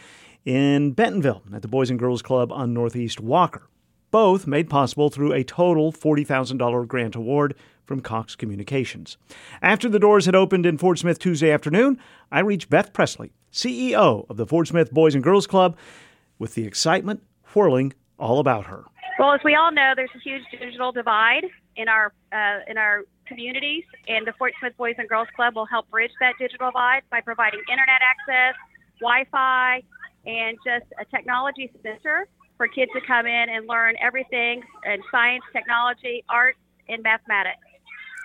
in 0.44 0.92
Bentonville 0.92 1.42
at 1.52 1.62
the 1.62 1.68
Boys 1.68 1.90
and 1.90 1.98
Girls 1.98 2.22
Club 2.22 2.52
on 2.52 2.72
Northeast 2.72 3.20
Walker 3.20 3.68
both 4.10 4.46
made 4.46 4.70
possible 4.70 5.10
through 5.10 5.32
a 5.32 5.44
total 5.44 5.92
$40,000 5.92 6.86
grant 6.88 7.14
award 7.14 7.54
from 7.84 8.00
Cox 8.00 8.34
Communications. 8.34 9.16
After 9.62 9.88
the 9.88 9.98
doors 9.98 10.26
had 10.26 10.34
opened 10.34 10.66
in 10.66 10.78
Fort 10.78 10.98
Smith 10.98 11.18
Tuesday 11.18 11.50
afternoon, 11.50 11.98
I 12.30 12.40
reached 12.40 12.68
Beth 12.68 12.92
Presley, 12.92 13.32
CEO 13.52 14.28
of 14.28 14.36
the 14.36 14.46
Fort 14.46 14.68
Smith 14.68 14.92
Boys 14.92 15.14
and 15.14 15.22
Girls 15.22 15.46
Club, 15.46 15.76
with 16.38 16.54
the 16.54 16.66
excitement 16.66 17.22
whirling 17.54 17.92
all 18.18 18.38
about 18.38 18.66
her. 18.66 18.84
Well, 19.18 19.32
as 19.32 19.40
we 19.44 19.54
all 19.54 19.72
know, 19.72 19.92
there's 19.96 20.10
a 20.14 20.18
huge 20.18 20.42
digital 20.50 20.92
divide 20.92 21.44
in 21.76 21.88
our 21.88 22.12
uh, 22.32 22.60
in 22.68 22.76
our 22.76 23.04
communities, 23.26 23.84
and 24.08 24.26
the 24.26 24.32
Fort 24.34 24.52
Smith 24.60 24.76
Boys 24.76 24.94
and 24.98 25.08
Girls 25.08 25.28
Club 25.34 25.56
will 25.56 25.66
help 25.66 25.90
bridge 25.90 26.10
that 26.20 26.34
digital 26.38 26.68
divide 26.68 27.02
by 27.10 27.20
providing 27.20 27.60
internet 27.70 28.00
access, 28.02 28.54
Wi-Fi, 29.00 29.82
and 30.26 30.58
just 30.64 30.84
a 31.00 31.04
technology 31.06 31.70
center 31.82 32.28
for 32.56 32.68
kids 32.68 32.90
to 32.94 33.00
come 33.06 33.26
in 33.26 33.48
and 33.48 33.66
learn 33.66 33.94
everything 34.00 34.62
in 34.84 35.02
science, 35.10 35.44
technology, 35.52 36.24
art, 36.28 36.56
and 36.88 37.02
mathematics. 37.02 37.60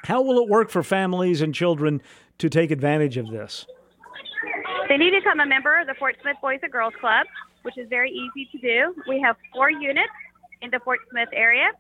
How 0.04 0.22
will 0.22 0.42
it 0.42 0.50
work 0.50 0.70
for 0.70 0.84
families 0.84 1.42
and 1.42 1.54
children 1.54 2.02
to 2.40 2.50
take 2.50 2.72
advantage 2.72 3.18
of 3.18 3.30
this? 3.30 3.66
They 4.90 4.98
need 4.98 5.12
to 5.12 5.20
become 5.20 5.40
a 5.40 5.46
member 5.46 5.80
of 5.80 5.88
the 5.88 5.94
Fort 6.00 6.16
Smith 6.22 6.38
Boys 6.42 6.60
and 6.64 6.72
Girls 6.72 6.94
Club, 7.00 7.28
which 7.62 7.78
is 7.78 7.88
very 7.90 8.12
easy 8.12 8.50
to 8.52 8.58
do. 8.58 8.96
We 9.08 9.22
have 9.22 9.36
four 9.54 9.70
units 9.70 10.12
in 10.62 10.72
the 10.72 10.80
Fort 10.80 11.00
Smith 11.12 11.30
area, 11.34 11.72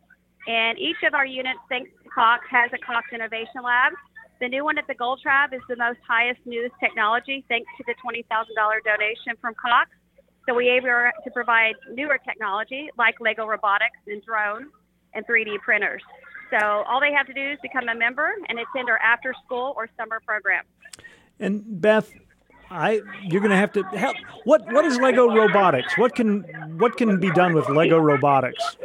and 0.47 0.77
each 0.77 0.97
of 1.05 1.13
our 1.13 1.25
units, 1.25 1.59
thanks 1.69 1.89
to 2.03 2.09
Cox, 2.09 2.45
has 2.49 2.71
a 2.73 2.77
Cox 2.77 3.07
Innovation 3.13 3.63
Lab. 3.63 3.93
The 4.39 4.47
new 4.47 4.63
one 4.63 4.77
at 4.77 4.87
the 4.87 4.95
Gold 4.95 5.19
Tribe 5.21 5.53
is 5.53 5.61
the 5.67 5.75
most 5.75 5.99
highest 6.07 6.39
newest 6.45 6.73
technology, 6.79 7.43
thanks 7.47 7.69
to 7.77 7.83
the 7.85 7.93
$20,000 8.03 8.25
donation 8.83 9.37
from 9.39 9.53
Cox. 9.53 9.89
So 10.47 10.56
we 10.56 10.69
able 10.69 10.88
to 10.88 11.32
provide 11.32 11.75
newer 11.91 12.17
technology 12.17 12.89
like 12.97 13.19
Lego 13.19 13.45
robotics 13.45 13.97
and 14.08 14.23
drones 14.23 14.71
and 15.13 15.25
3D 15.27 15.60
printers. 15.60 16.01
So 16.51 16.84
all 16.88 16.99
they 16.99 17.13
have 17.13 17.27
to 17.27 17.34
do 17.34 17.51
is 17.51 17.60
become 17.62 17.88
a 17.88 17.95
member, 17.95 18.34
and 18.49 18.60
attend 18.60 18.89
our 18.89 18.97
after 18.97 19.34
school 19.45 19.73
or 19.77 19.88
summer 19.97 20.19
program. 20.25 20.63
And 21.39 21.63
Beth, 21.82 22.12
I 22.69 23.01
you're 23.23 23.41
going 23.41 23.51
to 23.51 23.58
have 23.58 23.71
to 23.73 23.84
help. 23.97 24.15
What 24.43 24.62
what 24.71 24.86
is 24.86 24.97
Lego 24.97 25.27
robotics? 25.34 25.97
What 25.97 26.15
can 26.15 26.41
what 26.77 26.97
can 26.97 27.19
be 27.19 27.32
done 27.32 27.54
with 27.54 27.69
Lego 27.69 27.97
robotics? 27.97 28.77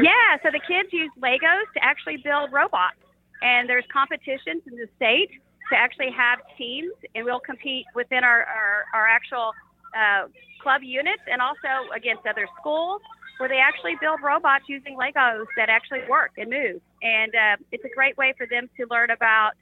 Yeah, 0.00 0.36
so 0.42 0.50
the 0.52 0.60
kids 0.60 0.92
use 0.92 1.10
Legos 1.20 1.66
to 1.74 1.84
actually 1.84 2.18
build 2.18 2.52
robots, 2.52 2.96
and 3.42 3.68
there's 3.68 3.84
competitions 3.92 4.62
in 4.66 4.76
the 4.76 4.88
state 4.96 5.30
to 5.70 5.76
actually 5.76 6.10
have 6.10 6.38
teams, 6.56 6.92
and 7.14 7.24
we'll 7.24 7.40
compete 7.40 7.86
within 7.94 8.24
our 8.24 8.44
our, 8.44 8.84
our 8.94 9.06
actual 9.06 9.52
uh, 9.96 10.28
club 10.62 10.82
units 10.82 11.22
and 11.30 11.40
also 11.40 11.90
against 11.94 12.26
other 12.26 12.46
schools 12.60 13.00
where 13.38 13.48
they 13.48 13.58
actually 13.58 13.94
build 14.00 14.20
robots 14.22 14.64
using 14.68 14.96
Legos 14.96 15.46
that 15.56 15.68
actually 15.70 16.00
work 16.08 16.32
and 16.36 16.50
move. 16.50 16.80
And 17.02 17.34
uh, 17.34 17.56
it's 17.72 17.84
a 17.84 17.88
great 17.94 18.16
way 18.18 18.34
for 18.36 18.46
them 18.46 18.68
to 18.76 18.86
learn 18.90 19.10
about 19.10 19.52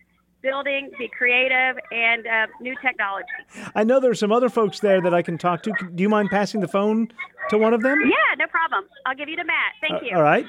building, 0.43 0.91
be 0.99 1.09
creative, 1.09 1.77
and 1.93 2.27
uh, 2.27 2.47
new 2.61 2.75
technology. 2.83 3.27
I 3.75 3.85
know 3.85 4.01
there's 4.01 4.19
some 4.21 4.33
other 4.33 4.49
folks 4.49 4.81
there 4.81 5.01
that 5.01 5.15
I 5.15 5.23
can 5.23 5.39
talk 5.39 5.63
to. 5.65 5.73
Do 5.95 6.03
you 6.03 6.09
mind 6.09 6.31
passing 6.31 6.61
the 6.61 6.69
phone 6.69 7.09
to 7.51 7.59
one 7.59 7.73
of 7.75 7.83
them? 7.83 7.99
Yeah, 8.05 8.35
no 8.39 8.47
problem. 8.49 8.85
I'll 9.07 9.15
give 9.17 9.29
you 9.29 9.37
to 9.37 9.45
Matt. 9.45 9.73
Thank 9.81 10.03
Uh, 10.03 10.07
you. 10.07 10.17
all 10.17 10.23
right. 10.23 10.47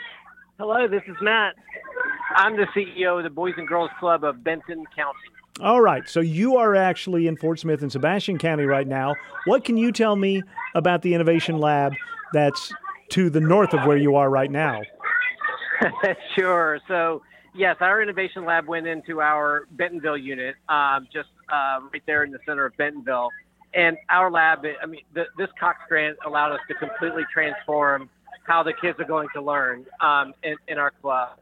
Hello, 0.59 0.87
this 0.87 1.01
is 1.07 1.15
Matt. 1.21 1.55
I'm 2.35 2.55
the 2.57 2.65
CEO 2.75 3.17
of 3.17 3.23
the 3.23 3.29
Boys 3.29 3.53
and 3.57 3.67
Girls 3.67 3.89
Club 3.99 4.23
of 4.23 4.43
Benton 4.43 4.83
County. 4.95 5.17
All 5.61 5.81
right. 5.81 6.07
So 6.07 6.21
you 6.21 6.57
are 6.57 6.75
actually 6.75 7.27
in 7.27 7.35
Fort 7.35 7.59
Smith 7.59 7.81
and 7.81 7.91
Sebastian 7.91 8.37
County 8.37 8.63
right 8.63 8.87
now. 8.87 9.15
What 9.45 9.65
can 9.65 9.75
you 9.77 9.91
tell 9.91 10.15
me 10.15 10.41
about 10.73 11.01
the 11.01 11.13
Innovation 11.13 11.59
Lab 11.59 11.93
that's 12.33 12.71
to 13.09 13.29
the 13.29 13.41
north 13.41 13.73
of 13.73 13.85
where 13.85 13.97
you 13.97 14.15
are 14.15 14.29
right 14.29 14.49
now? 14.49 14.81
sure. 16.37 16.79
So, 16.87 17.23
yes, 17.53 17.77
our 17.81 18.01
innovation 18.01 18.45
lab 18.45 18.67
went 18.67 18.87
into 18.87 19.21
our 19.21 19.67
Bentonville 19.71 20.17
unit, 20.17 20.55
um, 20.67 21.07
just 21.11 21.29
uh, 21.51 21.79
right 21.91 22.03
there 22.05 22.23
in 22.23 22.31
the 22.31 22.39
center 22.45 22.65
of 22.65 22.75
Bentonville. 22.77 23.29
And 23.73 23.97
our 24.09 24.31
lab, 24.31 24.65
I 24.81 24.85
mean, 24.85 25.01
the, 25.13 25.25
this 25.37 25.49
Cox 25.59 25.79
grant 25.87 26.17
allowed 26.25 26.53
us 26.53 26.59
to 26.69 26.73
completely 26.75 27.23
transform 27.31 28.09
how 28.45 28.63
the 28.63 28.73
kids 28.73 28.99
are 28.99 29.05
going 29.05 29.27
to 29.33 29.41
learn 29.41 29.85
um, 30.01 30.33
in, 30.43 30.55
in 30.67 30.77
our 30.77 30.91
club. 30.91 31.39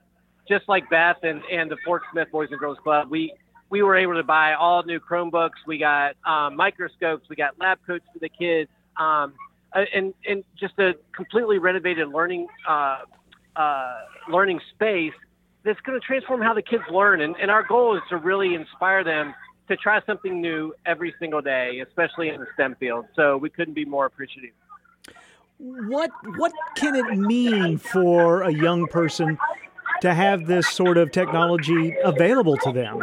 Just 0.47 0.67
like 0.67 0.89
Beth 0.89 1.17
and, 1.23 1.41
and 1.51 1.69
the 1.69 1.77
Fort 1.85 2.01
Smith 2.11 2.29
Boys 2.31 2.49
and 2.51 2.59
Girls 2.59 2.77
Club, 2.83 3.09
we 3.09 3.33
we 3.69 3.81
were 3.81 3.95
able 3.95 4.15
to 4.15 4.23
buy 4.23 4.53
all 4.53 4.83
new 4.83 4.99
Chromebooks. 4.99 5.65
We 5.65 5.77
got 5.77 6.15
um, 6.25 6.55
microscopes. 6.55 7.27
We 7.29 7.35
got 7.35 7.59
lab 7.59 7.79
coats 7.85 8.05
for 8.13 8.19
the 8.19 8.29
kids, 8.29 8.69
um, 8.97 9.33
and 9.73 10.13
and 10.27 10.43
just 10.59 10.77
a 10.79 10.95
completely 11.15 11.59
renovated 11.59 12.09
learning 12.09 12.47
uh, 12.67 12.99
uh, 13.55 13.97
learning 14.29 14.59
space 14.73 15.13
that's 15.63 15.79
going 15.81 15.99
to 15.99 16.05
transform 16.05 16.41
how 16.41 16.53
the 16.53 16.61
kids 16.61 16.83
learn. 16.91 17.21
And, 17.21 17.35
and 17.41 17.51
our 17.51 17.63
goal 17.63 17.95
is 17.97 18.01
to 18.09 18.17
really 18.17 18.55
inspire 18.55 19.03
them 19.03 19.33
to 19.67 19.75
try 19.75 19.99
something 20.05 20.41
new 20.41 20.73
every 20.85 21.13
single 21.19 21.41
day, 21.41 21.83
especially 21.85 22.29
in 22.29 22.39
the 22.39 22.47
STEM 22.53 22.75
field. 22.79 23.05
So 23.15 23.37
we 23.37 23.49
couldn't 23.49 23.73
be 23.73 23.83
more 23.83 24.05
appreciative. 24.05 24.51
What 25.59 26.11
what 26.37 26.53
can 26.75 26.95
it 26.95 27.17
mean 27.17 27.77
for 27.77 28.43
a 28.43 28.53
young 28.53 28.87
person 28.87 29.37
to 30.01 30.13
have 30.13 30.45
this 30.45 30.69
sort 30.69 30.97
of 30.97 31.11
technology 31.11 31.95
available 32.03 32.57
to 32.57 32.71
them? 32.71 33.01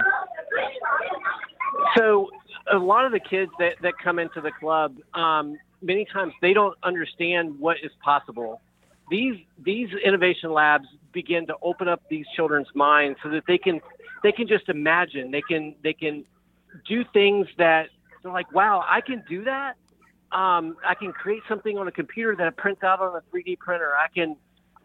So 1.96 2.30
a 2.72 2.78
lot 2.78 3.04
of 3.04 3.12
the 3.12 3.20
kids 3.20 3.52
that, 3.58 3.74
that 3.82 3.94
come 4.02 4.18
into 4.18 4.40
the 4.40 4.50
club, 4.50 4.96
um, 5.14 5.56
many 5.82 6.06
times 6.12 6.32
they 6.40 6.52
don't 6.52 6.76
understand 6.82 7.58
what 7.58 7.76
is 7.82 7.92
possible. 8.02 8.60
These 9.10 9.36
these 9.62 9.88
innovation 10.04 10.52
labs 10.52 10.86
begin 11.12 11.46
to 11.48 11.54
open 11.62 11.88
up 11.88 12.02
these 12.08 12.24
children's 12.34 12.68
minds 12.74 13.18
so 13.22 13.28
that 13.30 13.44
they 13.46 13.58
can 13.58 13.80
they 14.22 14.32
can 14.32 14.48
just 14.48 14.68
imagine. 14.68 15.30
They 15.30 15.42
can 15.42 15.74
they 15.82 15.92
can 15.92 16.24
do 16.88 17.04
things 17.12 17.46
that 17.58 17.88
they're 18.22 18.32
like 18.32 18.52
wow 18.52 18.82
I 18.88 19.02
can 19.02 19.22
do 19.28 19.44
that. 19.44 19.74
Um, 20.32 20.76
I 20.84 20.94
can 20.94 21.12
create 21.12 21.42
something 21.48 21.78
on 21.78 21.86
a 21.86 21.92
computer 21.92 22.34
that 22.36 22.56
prints 22.56 22.82
out 22.82 23.00
on 23.00 23.14
a 23.14 23.36
3D 23.36 23.58
printer. 23.58 23.92
I 23.94 24.08
can 24.12 24.36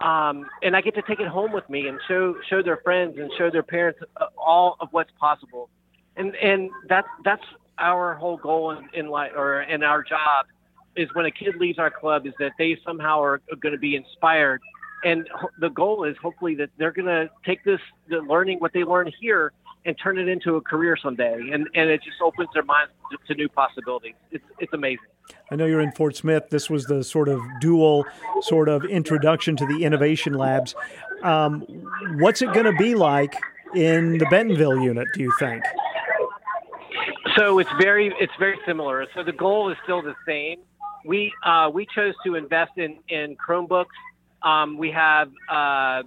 um, 0.01 0.47
and 0.61 0.75
I 0.75 0.81
get 0.81 0.95
to 0.95 1.01
take 1.01 1.21
it 1.21 1.27
home 1.27 1.53
with 1.53 1.67
me 1.69 1.87
and 1.87 1.97
show 2.09 2.35
show 2.49 2.61
their 2.61 2.77
friends 2.77 3.17
and 3.17 3.31
show 3.37 3.49
their 3.49 3.63
parents 3.63 4.01
uh, 4.17 4.25
all 4.37 4.75
of 4.81 4.89
what's 4.91 5.11
possible 5.17 5.69
and 6.19 6.35
and 6.35 6.69
that's 6.87 7.07
that's 7.23 7.43
our 7.79 8.13
whole 8.15 8.37
goal 8.37 8.71
in, 8.71 8.87
in 8.93 9.07
life 9.09 9.31
or 9.35 9.61
in 9.61 9.83
our 9.83 10.03
job 10.03 10.45
is 10.95 11.07
when 11.13 11.25
a 11.25 11.31
kid 11.31 11.55
leaves 11.55 11.79
our 11.79 11.89
club 11.89 12.27
is 12.27 12.33
that 12.39 12.51
they 12.59 12.77
somehow 12.85 13.21
are 13.21 13.41
going 13.61 13.71
to 13.71 13.79
be 13.79 13.95
inspired 13.95 14.61
and 15.03 15.27
the 15.59 15.69
goal 15.69 16.03
is 16.03 16.15
hopefully 16.21 16.55
that 16.55 16.69
they're 16.77 16.91
going 16.91 17.05
to 17.05 17.29
take 17.45 17.63
this 17.63 17.79
the 18.09 18.17
learning 18.17 18.59
what 18.59 18.73
they 18.73 18.83
learn 18.83 19.11
here 19.19 19.53
and 19.85 19.95
turn 19.97 20.19
it 20.19 20.27
into 20.27 20.57
a 20.57 20.61
career 20.61 20.97
someday 21.01 21.35
and 21.51 21.67
and 21.73 21.89
it 21.89 22.03
just 22.03 22.21
opens 22.21 22.49
their 22.53 22.63
minds 22.63 22.91
to, 23.09 23.17
to 23.27 23.33
new 23.33 23.49
possibilities 23.49 24.15
it's 24.31 24.45
it's 24.59 24.73
amazing 24.73 25.05
I 25.51 25.55
know 25.55 25.67
you're 25.67 25.81
in 25.81 25.91
Fort 25.91 26.15
Smith. 26.15 26.49
This 26.49 26.71
was 26.71 26.85
the 26.85 27.03
sort 27.03 27.29
of 27.29 27.39
dual 27.59 28.03
sort 28.41 28.67
of 28.67 28.83
introduction 28.85 29.55
to 29.57 29.65
the 29.67 29.83
innovation 29.83 30.33
labs. 30.33 30.73
Um, 31.21 31.61
what's 32.17 32.41
it 32.41 32.51
going 32.51 32.65
to 32.65 32.73
be 32.73 32.95
like 32.95 33.35
in 33.75 34.17
the 34.17 34.25
Bentonville 34.25 34.79
unit, 34.79 35.07
do 35.13 35.21
you 35.21 35.31
think? 35.39 35.63
So 37.37 37.59
it's 37.59 37.69
very 37.79 38.13
it's 38.19 38.33
very 38.39 38.57
similar. 38.65 39.05
So 39.15 39.23
the 39.23 39.31
goal 39.31 39.71
is 39.71 39.77
still 39.83 40.01
the 40.01 40.15
same. 40.25 40.59
We 41.05 41.33
uh, 41.43 41.69
we 41.73 41.85
chose 41.85 42.13
to 42.25 42.35
invest 42.35 42.71
in 42.77 42.97
in 43.09 43.35
Chromebooks. 43.35 43.85
Um, 44.41 44.77
we 44.77 44.91
have 44.91 45.31
uh, 45.49 46.03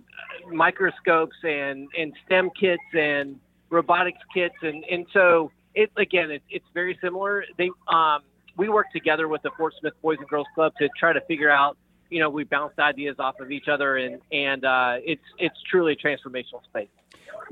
microscopes 0.51 1.37
and 1.43 1.89
and 1.99 2.13
STEM 2.27 2.51
kits 2.59 2.83
and 2.93 3.39
robotics 3.71 4.19
kits 4.35 4.55
and 4.63 4.85
and 4.91 5.07
so 5.13 5.51
it 5.75 5.91
again 5.97 6.31
it, 6.31 6.43
it's 6.51 6.67
very 6.75 6.99
similar. 7.03 7.45
They 7.57 7.71
um, 7.89 8.21
we 8.57 8.69
work 8.69 8.87
together 8.93 9.29
with 9.29 9.43
the 9.43 9.51
Fort 9.57 9.75
Smith 9.81 9.95
Boys 10.03 10.19
and 10.19 10.29
Girls 10.29 10.47
Club 10.55 10.73
to 10.79 10.89
try 10.99 11.13
to 11.13 11.21
figure 11.23 11.51
out. 11.51 11.77
You 12.11 12.21
know, 12.21 12.29
we 12.29 12.45
bounced 12.45 12.79
ideas 12.79 13.17
off 13.19 13.41
of 13.41 13.51
each 13.51 13.69
other, 13.69 13.97
and 13.97 14.21
and 14.31 14.65
uh, 14.65 14.97
it's 15.03 15.23
it's 15.39 15.57
truly 15.71 15.93
a 15.95 15.97
transformational 15.97 16.63
space. 16.65 16.89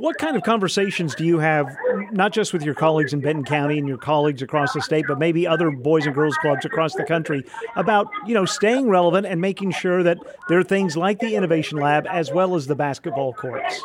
What 0.00 0.16
kind 0.16 0.34
of 0.34 0.42
conversations 0.44 1.14
do 1.14 1.26
you 1.26 1.40
have, 1.40 1.76
not 2.10 2.32
just 2.32 2.54
with 2.54 2.62
your 2.62 2.74
colleagues 2.74 3.12
in 3.12 3.20
Benton 3.20 3.44
County 3.44 3.76
and 3.76 3.86
your 3.86 3.98
colleagues 3.98 4.40
across 4.40 4.72
the 4.72 4.80
state, 4.80 5.04
but 5.06 5.18
maybe 5.18 5.46
other 5.46 5.70
boys 5.70 6.06
and 6.06 6.14
girls 6.14 6.34
clubs 6.38 6.64
across 6.64 6.94
the 6.94 7.04
country 7.04 7.44
about, 7.76 8.06
you 8.26 8.32
know, 8.32 8.46
staying 8.46 8.88
relevant 8.88 9.26
and 9.26 9.42
making 9.42 9.72
sure 9.72 10.02
that 10.02 10.16
there 10.48 10.58
are 10.58 10.64
things 10.64 10.96
like 10.96 11.18
the 11.18 11.34
Innovation 11.34 11.76
Lab 11.76 12.06
as 12.06 12.32
well 12.32 12.54
as 12.54 12.66
the 12.66 12.74
basketball 12.74 13.34
courts? 13.34 13.82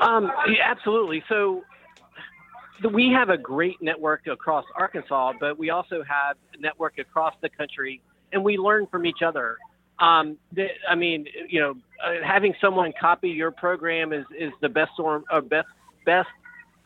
Um, 0.00 0.32
yeah, 0.48 0.70
absolutely. 0.70 1.22
So 1.28 1.62
we 2.90 3.12
have 3.12 3.28
a 3.28 3.36
great 3.36 3.82
network 3.82 4.26
across 4.28 4.64
Arkansas, 4.74 5.34
but 5.38 5.58
we 5.58 5.68
also 5.68 6.02
have 6.02 6.38
a 6.54 6.60
network 6.60 6.98
across 6.98 7.34
the 7.42 7.50
country, 7.50 8.00
and 8.32 8.42
we 8.42 8.56
learn 8.56 8.86
from 8.86 9.04
each 9.04 9.20
other. 9.22 9.58
Um, 10.00 10.38
I 10.88 10.94
mean, 10.94 11.26
you 11.48 11.60
know, 11.60 11.74
uh, 12.02 12.24
having 12.26 12.54
someone 12.60 12.92
copy 12.98 13.28
your 13.28 13.50
program 13.50 14.12
is, 14.12 14.24
is 14.38 14.52
the 14.62 14.68
best 14.68 14.92
form, 14.96 15.24
uh, 15.30 15.40
best 15.40 15.68
best 16.06 16.28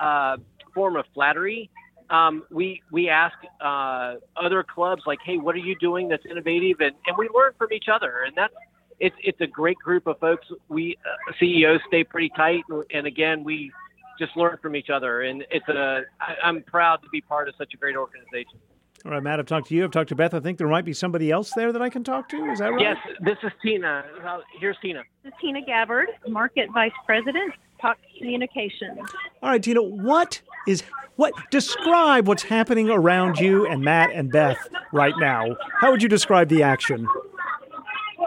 uh, 0.00 0.36
form 0.74 0.96
of 0.96 1.04
flattery. 1.14 1.70
Um, 2.10 2.42
we 2.50 2.82
we 2.90 3.08
ask 3.08 3.34
uh, 3.60 4.16
other 4.36 4.64
clubs 4.64 5.02
like, 5.06 5.20
hey, 5.24 5.38
what 5.38 5.54
are 5.54 5.58
you 5.58 5.76
doing 5.78 6.08
that's 6.08 6.24
innovative, 6.28 6.80
and, 6.80 6.94
and 7.06 7.16
we 7.16 7.28
learn 7.34 7.52
from 7.56 7.72
each 7.72 7.86
other, 7.92 8.24
and 8.26 8.36
that's 8.36 8.54
it's 9.00 9.16
it's 9.22 9.40
a 9.40 9.46
great 9.46 9.78
group 9.78 10.06
of 10.06 10.18
folks. 10.18 10.46
We 10.68 10.98
uh, 11.06 11.32
CEOs 11.38 11.80
stay 11.86 12.04
pretty 12.04 12.30
tight, 12.36 12.64
and 12.92 13.06
again, 13.06 13.44
we 13.44 13.72
just 14.18 14.36
learn 14.36 14.58
from 14.60 14.76
each 14.76 14.90
other, 14.90 15.22
and 15.22 15.44
it's 15.50 15.68
a 15.68 16.02
I, 16.20 16.34
I'm 16.42 16.62
proud 16.62 17.02
to 17.02 17.08
be 17.10 17.20
part 17.20 17.48
of 17.48 17.54
such 17.56 17.74
a 17.74 17.76
great 17.76 17.96
organization. 17.96 18.58
All 19.04 19.10
right, 19.10 19.22
Matt, 19.22 19.38
I've 19.38 19.46
talked 19.46 19.68
to 19.68 19.74
you. 19.74 19.84
I've 19.84 19.90
talked 19.90 20.08
to 20.08 20.14
Beth. 20.14 20.32
I 20.32 20.40
think 20.40 20.56
there 20.56 20.68
might 20.68 20.86
be 20.86 20.94
somebody 20.94 21.30
else 21.30 21.52
there 21.54 21.72
that 21.72 21.82
I 21.82 21.90
can 21.90 22.04
talk 22.04 22.26
to. 22.30 22.50
Is 22.50 22.60
that 22.60 22.72
right? 22.72 22.80
Yes, 22.80 22.96
this 23.20 23.36
is 23.42 23.52
Tina. 23.62 24.02
Here's 24.58 24.78
Tina. 24.80 25.02
This 25.22 25.30
is 25.30 25.38
Tina 25.42 25.60
Gabbard, 25.60 26.08
Market 26.26 26.70
Vice 26.72 26.90
President, 27.04 27.52
Cox 27.82 28.00
Communications. 28.16 28.98
All 29.42 29.50
right, 29.50 29.62
Tina, 29.62 29.82
what 29.82 30.40
is 30.66 30.84
what 31.16 31.34
describe 31.50 32.26
what's 32.26 32.44
happening 32.44 32.88
around 32.88 33.38
you 33.38 33.66
and 33.66 33.82
Matt 33.82 34.10
and 34.14 34.32
Beth 34.32 34.56
right 34.90 35.14
now? 35.18 35.54
How 35.80 35.90
would 35.90 36.02
you 36.02 36.08
describe 36.08 36.48
the 36.48 36.62
action? 36.62 37.06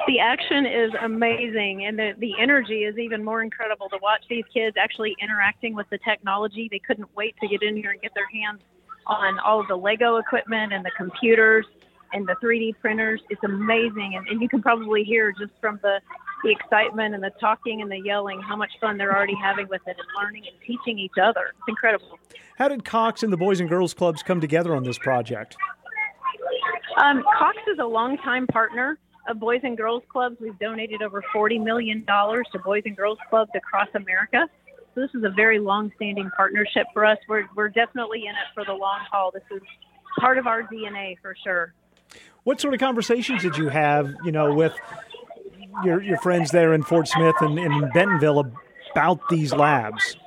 The 0.06 0.20
action 0.20 0.68
is 0.68 0.92
amazing, 1.02 1.86
and 1.86 1.98
the, 1.98 2.14
the 2.20 2.34
energy 2.40 2.84
is 2.84 3.00
even 3.00 3.24
more 3.24 3.42
incredible 3.42 3.90
to 3.90 3.98
watch 4.02 4.22
these 4.30 4.46
kids 4.54 4.78
actually 4.80 5.16
interacting 5.20 5.74
with 5.74 5.90
the 5.90 5.98
technology. 5.98 6.68
They 6.70 6.80
couldn't 6.80 7.10
wait 7.16 7.36
to 7.42 7.48
get 7.48 7.64
in 7.64 7.76
here 7.76 7.90
and 7.90 8.02
get 8.02 8.14
their 8.14 8.30
hands 8.32 8.62
on 9.08 9.40
all 9.40 9.60
of 9.60 9.68
the 9.68 9.76
Lego 9.76 10.18
equipment 10.18 10.74
and 10.74 10.84
the 10.86 10.92
computers 10.98 11.66
and 12.14 12.28
the 12.28 12.36
3D 12.44 12.80
printers. 12.80 13.22
It's 13.30 13.44
amazing, 13.44 14.14
and, 14.16 14.28
and 14.28 14.42
you 14.42 14.50
can 14.50 14.62
probably 14.62 15.04
hear 15.04 15.32
just 15.32 15.52
from 15.60 15.80
the, 15.82 16.00
the 16.44 16.52
excitement 16.52 17.16
and 17.16 17.24
the 17.24 17.32
talking 17.40 17.82
and 17.82 17.92
the 17.92 18.00
yelling 18.00 18.42
how 18.42 18.56
much 18.56 18.72
fun 18.80 18.98
they're 18.98 19.16
already 19.16 19.36
having 19.36 19.68
with 19.68 19.82
it 19.88 19.98
and 19.98 20.08
learning 20.22 20.44
and 20.48 20.56
teaching 20.66 21.00
each 21.00 21.18
other. 21.22 21.52
It's 21.58 21.68
incredible. 21.68 22.20
How 22.58 22.68
did 22.68 22.86
Cox 22.86 23.24
and 23.24 23.32
the 23.32 23.38
Boys 23.38 23.60
and 23.60 23.70
Girls 23.70 23.94
Clubs 23.94 24.24
come 24.24 24.42
together 24.42 24.76
on 24.76 24.84
this 24.84 24.98
project? 24.98 25.58
Um, 26.98 27.24
Cox 27.38 27.58
is 27.72 27.78
a 27.80 27.86
longtime 27.86 28.48
partner 28.48 28.98
of 29.30 29.40
Boys 29.40 29.62
and 29.64 29.78
Girls 29.78 30.04
Clubs. 30.10 30.38
We've 30.40 30.58
donated 30.58 31.02
over 31.02 31.24
$40 31.36 31.64
million 31.64 32.06
to 32.06 32.60
Boys 32.64 32.84
and 32.86 32.96
Girls 32.96 33.20
Clubs 33.30 33.52
across 33.54 33.90
America. 33.94 34.50
So 34.98 35.02
this 35.02 35.14
is 35.14 35.24
a 35.24 35.30
very 35.30 35.60
long-standing 35.60 36.32
partnership 36.36 36.88
for 36.92 37.06
us. 37.06 37.20
We're, 37.30 37.46
we're 37.56 37.70
definitely 37.70 38.24
in 38.24 38.32
it 38.32 38.48
for 38.56 38.66
the 38.66 38.74
long 38.74 38.98
haul. 39.12 39.30
This 39.32 39.44
is 39.52 39.62
part 40.20 40.40
of 40.40 40.48
our 40.48 40.64
DNA 40.64 41.18
for 41.22 41.36
sure. 41.44 41.76
What 42.46 42.60
sort 42.60 42.74
of 42.74 42.80
conversations 42.80 43.44
did 43.44 43.58
you 43.58 43.70
have, 43.70 44.12
you 44.26 44.32
know, 44.32 44.56
with 44.56 44.74
your 45.84 46.02
your 46.02 46.18
friends 46.18 46.50
there 46.50 46.74
in 46.74 46.82
Fort 46.82 47.08
Smith 47.08 47.36
and 47.42 47.60
in 47.60 47.92
Bentonville 47.94 48.52
about 48.92 49.20
these 49.30 49.54
labs? 49.54 50.18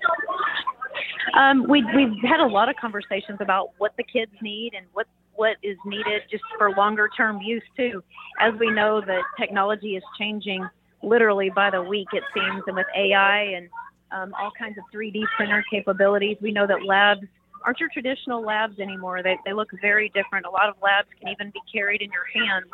Um, 1.34 1.66
we, 1.68 1.84
we've 1.96 2.22
had 2.22 2.38
a 2.38 2.46
lot 2.46 2.68
of 2.68 2.76
conversations 2.76 3.38
about 3.40 3.70
what 3.78 3.96
the 3.96 4.04
kids 4.04 4.30
need 4.40 4.74
and 4.76 4.86
what 4.92 5.08
what 5.34 5.56
is 5.64 5.78
needed 5.84 6.22
just 6.30 6.44
for 6.58 6.70
longer 6.76 7.10
term 7.16 7.42
use 7.42 7.64
too. 7.76 8.04
As 8.38 8.54
we 8.60 8.70
know 8.70 9.00
that 9.00 9.22
technology 9.36 9.96
is 9.96 10.04
changing 10.16 10.68
literally 11.02 11.50
by 11.50 11.70
the 11.70 11.82
week 11.82 12.08
it 12.12 12.22
seems, 12.32 12.62
and 12.68 12.76
with 12.76 12.86
AI 12.94 13.40
and 13.56 13.68
um, 14.12 14.34
all 14.38 14.50
kinds 14.58 14.76
of 14.78 14.84
3D 14.94 15.22
printer 15.36 15.64
capabilities, 15.70 16.36
we 16.40 16.52
know 16.52 16.66
that 16.66 16.84
labs 16.84 17.26
aren't 17.64 17.80
your 17.80 17.90
traditional 17.92 18.42
labs 18.42 18.78
anymore. 18.78 19.22
They 19.22 19.36
they 19.44 19.52
look 19.52 19.68
very 19.80 20.10
different. 20.14 20.46
A 20.46 20.50
lot 20.50 20.68
of 20.68 20.76
labs 20.82 21.08
can 21.18 21.28
even 21.28 21.50
be 21.50 21.60
carried 21.72 22.02
in 22.02 22.10
your 22.10 22.24
hand. 22.32 22.64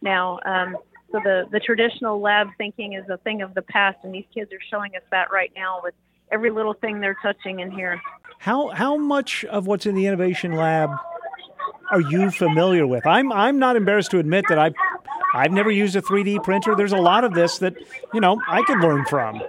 now. 0.00 0.38
Um, 0.44 0.76
so 1.10 1.20
the 1.24 1.48
the 1.50 1.60
traditional 1.60 2.20
lab 2.20 2.48
thinking 2.58 2.92
is 2.92 3.08
a 3.08 3.16
thing 3.18 3.42
of 3.42 3.54
the 3.54 3.62
past, 3.62 3.98
and 4.02 4.14
these 4.14 4.26
kids 4.32 4.52
are 4.52 4.60
showing 4.70 4.94
us 4.94 5.02
that 5.10 5.32
right 5.32 5.50
now 5.56 5.80
with 5.82 5.94
every 6.30 6.50
little 6.50 6.74
thing 6.74 7.00
they're 7.00 7.16
touching 7.22 7.60
in 7.60 7.70
here. 7.70 8.00
How 8.38 8.68
how 8.68 8.96
much 8.96 9.44
of 9.46 9.66
what's 9.66 9.86
in 9.86 9.94
the 9.94 10.06
innovation 10.06 10.52
lab 10.52 10.90
are 11.90 12.00
you 12.00 12.30
familiar 12.30 12.86
with? 12.86 13.06
I'm 13.06 13.32
I'm 13.32 13.58
not 13.58 13.76
embarrassed 13.76 14.10
to 14.12 14.18
admit 14.18 14.44
that 14.48 14.58
I've 14.58 14.74
I've 15.34 15.52
never 15.52 15.70
used 15.70 15.96
a 15.96 16.02
3D 16.02 16.42
printer. 16.42 16.74
There's 16.74 16.92
a 16.92 16.98
lot 16.98 17.24
of 17.24 17.32
this 17.32 17.58
that 17.58 17.74
you 18.12 18.20
know 18.20 18.40
I 18.46 18.62
could 18.62 18.80
learn 18.80 19.04
from. 19.06 19.42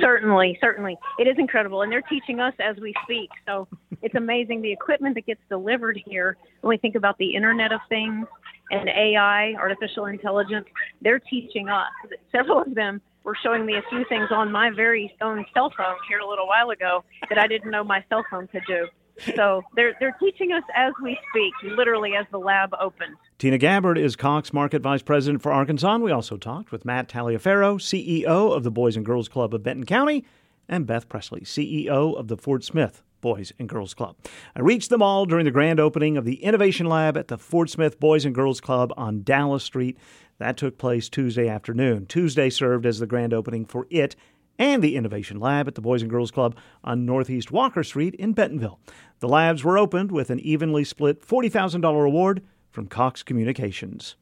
Certainly, 0.00 0.58
certainly. 0.60 0.96
It 1.18 1.28
is 1.28 1.36
incredible. 1.38 1.82
And 1.82 1.90
they're 1.90 2.02
teaching 2.02 2.40
us 2.40 2.54
as 2.60 2.76
we 2.80 2.94
speak. 3.04 3.30
So 3.46 3.68
it's 4.02 4.14
amazing 4.14 4.62
the 4.62 4.72
equipment 4.72 5.14
that 5.14 5.26
gets 5.26 5.40
delivered 5.48 6.00
here. 6.06 6.36
When 6.60 6.70
we 6.70 6.76
think 6.78 6.94
about 6.94 7.18
the 7.18 7.34
Internet 7.34 7.72
of 7.72 7.80
Things 7.88 8.26
and 8.70 8.88
AI, 8.88 9.54
artificial 9.58 10.06
intelligence, 10.06 10.66
they're 11.00 11.20
teaching 11.20 11.68
us. 11.68 11.88
Several 12.32 12.60
of 12.60 12.74
them 12.74 13.00
were 13.24 13.36
showing 13.42 13.66
me 13.66 13.74
a 13.74 13.82
few 13.90 14.04
things 14.08 14.28
on 14.30 14.52
my 14.52 14.70
very 14.74 15.14
own 15.20 15.44
cell 15.52 15.72
phone 15.76 15.96
here 16.08 16.18
a 16.18 16.28
little 16.28 16.46
while 16.46 16.70
ago 16.70 17.04
that 17.28 17.38
I 17.38 17.46
didn't 17.46 17.70
know 17.70 17.82
my 17.82 18.04
cell 18.08 18.24
phone 18.30 18.46
could 18.46 18.62
do. 18.66 18.86
So 19.34 19.62
they're 19.74 19.94
they're 19.98 20.16
teaching 20.20 20.52
us 20.52 20.62
as 20.74 20.92
we 21.02 21.18
speak, 21.30 21.52
literally 21.76 22.14
as 22.14 22.26
the 22.30 22.38
lab 22.38 22.74
opens. 22.80 23.16
Tina 23.38 23.58
Gabbard 23.58 23.98
is 23.98 24.16
Cox 24.16 24.52
Market 24.52 24.82
Vice 24.82 25.02
President 25.02 25.42
for 25.42 25.52
Arkansas. 25.52 25.98
We 25.98 26.10
also 26.10 26.36
talked 26.36 26.72
with 26.72 26.84
Matt 26.84 27.08
Taliaferro, 27.08 27.76
CEO 27.78 28.54
of 28.54 28.62
the 28.62 28.70
Boys 28.70 28.96
and 28.96 29.04
Girls 29.04 29.28
Club 29.28 29.54
of 29.54 29.62
Benton 29.62 29.86
County, 29.86 30.24
and 30.68 30.86
Beth 30.86 31.08
Presley, 31.08 31.40
CEO 31.42 32.16
of 32.16 32.28
the 32.28 32.36
Fort 32.36 32.64
Smith 32.64 33.02
Boys 33.20 33.52
and 33.58 33.68
Girls 33.68 33.94
Club. 33.94 34.16
I 34.54 34.60
reached 34.60 34.90
them 34.90 35.02
all 35.02 35.26
during 35.26 35.44
the 35.44 35.50
grand 35.50 35.80
opening 35.80 36.16
of 36.16 36.24
the 36.24 36.42
Innovation 36.44 36.86
Lab 36.86 37.16
at 37.16 37.28
the 37.28 37.38
Fort 37.38 37.70
Smith 37.70 37.98
Boys 37.98 38.24
and 38.24 38.34
Girls 38.34 38.60
Club 38.60 38.92
on 38.96 39.22
Dallas 39.22 39.64
Street. 39.64 39.98
That 40.38 40.56
took 40.56 40.76
place 40.78 41.08
Tuesday 41.08 41.48
afternoon. 41.48 42.06
Tuesday 42.06 42.50
served 42.50 42.84
as 42.84 42.98
the 42.98 43.06
grand 43.06 43.32
opening 43.32 43.64
for 43.64 43.86
it 43.90 44.16
and 44.58 44.82
the 44.82 44.96
Innovation 44.96 45.38
Lab 45.38 45.68
at 45.68 45.74
the 45.74 45.80
Boys 45.80 46.02
and 46.02 46.10
Girls 46.10 46.30
Club 46.30 46.56
on 46.84 47.06
Northeast 47.06 47.50
Walker 47.50 47.84
Street 47.84 48.14
in 48.14 48.32
Bentonville. 48.32 48.78
The 49.20 49.28
labs 49.28 49.64
were 49.64 49.78
opened 49.78 50.12
with 50.12 50.30
an 50.30 50.40
evenly 50.40 50.84
split 50.84 51.26
$40,000 51.26 52.06
award 52.06 52.42
from 52.70 52.86
Cox 52.86 53.22
Communications. 53.22 54.16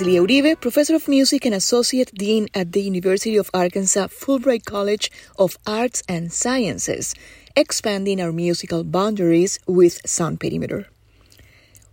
Leah 0.00 0.22
Uribe, 0.22 0.60
Professor 0.60 0.94
of 0.96 1.08
Music 1.08 1.44
and 1.44 1.54
Associate 1.54 2.10
Dean 2.14 2.48
at 2.54 2.72
the 2.72 2.82
University 2.82 3.36
of 3.36 3.50
Arkansas 3.54 4.08
Fulbright 4.08 4.64
College 4.64 5.10
of 5.38 5.56
Arts 5.66 6.02
and 6.08 6.32
Sciences, 6.32 7.14
expanding 7.54 8.20
our 8.20 8.32
musical 8.32 8.82
boundaries 8.82 9.58
with 9.66 10.00
Sound 10.06 10.40
Perimeter. 10.40 10.86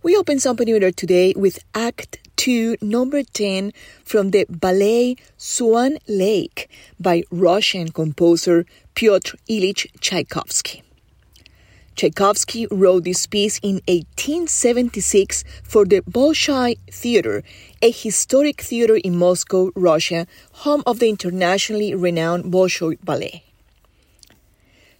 We 0.02 0.16
open 0.16 0.40
Sound 0.40 0.58
Perimeter 0.58 0.90
today 0.90 1.32
with 1.36 1.62
Act 1.74 2.18
2, 2.36 2.78
number 2.80 3.22
10 3.22 3.72
from 4.04 4.30
the 4.30 4.46
ballet 4.48 5.16
Swan 5.36 5.98
Lake 6.08 6.70
by 6.98 7.22
Russian 7.30 7.92
composer 7.92 8.66
Pyotr 8.94 9.36
Ilyich 9.48 9.86
Tchaikovsky. 10.00 10.82
Tchaikovsky 11.94 12.66
wrote 12.70 13.04
this 13.04 13.26
piece 13.26 13.58
in 13.62 13.74
1876 13.86 15.44
for 15.62 15.84
the 15.84 16.00
Bolshoi 16.02 16.78
Theater, 16.90 17.42
a 17.82 17.90
historic 17.90 18.62
theater 18.62 18.96
in 18.96 19.16
Moscow, 19.16 19.70
Russia, 19.74 20.26
home 20.52 20.82
of 20.86 20.98
the 20.98 21.08
internationally 21.08 21.94
renowned 21.94 22.44
Bolshoi 22.44 22.96
Ballet. 23.04 23.44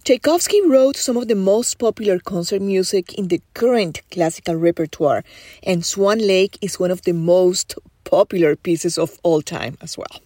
Tchaikovsky 0.03 0.61
wrote 0.61 0.97
some 0.97 1.17
of 1.17 1.27
the 1.27 1.35
most 1.35 1.79
popular 1.79 2.19
concert 2.19 2.61
music 2.61 3.13
in 3.13 3.29
the 3.29 3.41
current 3.53 4.01
classical 4.11 4.55
repertoire, 4.55 5.23
and 5.63 5.85
Swan 5.85 6.19
Lake 6.19 6.57
is 6.61 6.79
one 6.79 6.91
of 6.91 7.03
the 7.03 7.13
most 7.13 7.75
popular 8.03 8.55
pieces 8.55 8.97
of 8.97 9.17
all 9.23 9.41
time 9.41 9.77
as 9.81 9.97
well. 9.97 10.22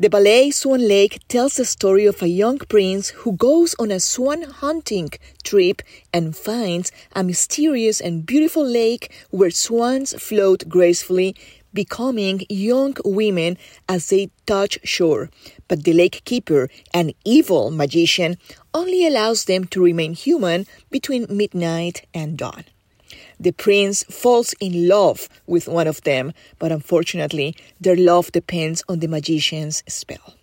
The 0.00 0.08
ballet 0.08 0.50
Swan 0.50 0.88
Lake 0.88 1.20
tells 1.28 1.56
the 1.56 1.66
story 1.66 2.06
of 2.06 2.22
a 2.22 2.26
young 2.26 2.56
prince 2.56 3.10
who 3.10 3.32
goes 3.32 3.74
on 3.78 3.90
a 3.90 4.00
swan 4.00 4.44
hunting 4.44 5.10
trip 5.44 5.82
and 6.10 6.34
finds 6.34 6.90
a 7.12 7.22
mysterious 7.22 8.00
and 8.00 8.24
beautiful 8.24 8.64
lake 8.64 9.12
where 9.28 9.50
swans 9.50 10.14
float 10.18 10.66
gracefully, 10.70 11.36
becoming 11.74 12.46
young 12.48 12.96
women 13.04 13.58
as 13.90 14.08
they 14.08 14.30
touch 14.46 14.78
shore. 14.84 15.28
But 15.68 15.84
the 15.84 15.92
lake 15.92 16.22
keeper, 16.24 16.70
an 16.94 17.12
evil 17.26 17.70
magician, 17.70 18.38
only 18.72 19.06
allows 19.06 19.44
them 19.44 19.66
to 19.66 19.84
remain 19.84 20.14
human 20.14 20.64
between 20.90 21.26
midnight 21.28 22.06
and 22.14 22.38
dawn. 22.38 22.64
The 23.40 23.52
prince 23.52 24.04
falls 24.04 24.54
in 24.60 24.86
love 24.86 25.26
with 25.46 25.66
one 25.66 25.86
of 25.86 26.02
them, 26.02 26.34
but 26.58 26.70
unfortunately, 26.70 27.56
their 27.80 27.96
love 27.96 28.30
depends 28.32 28.84
on 28.86 28.98
the 28.98 29.08
magician's 29.08 29.82
spell. 29.88 30.34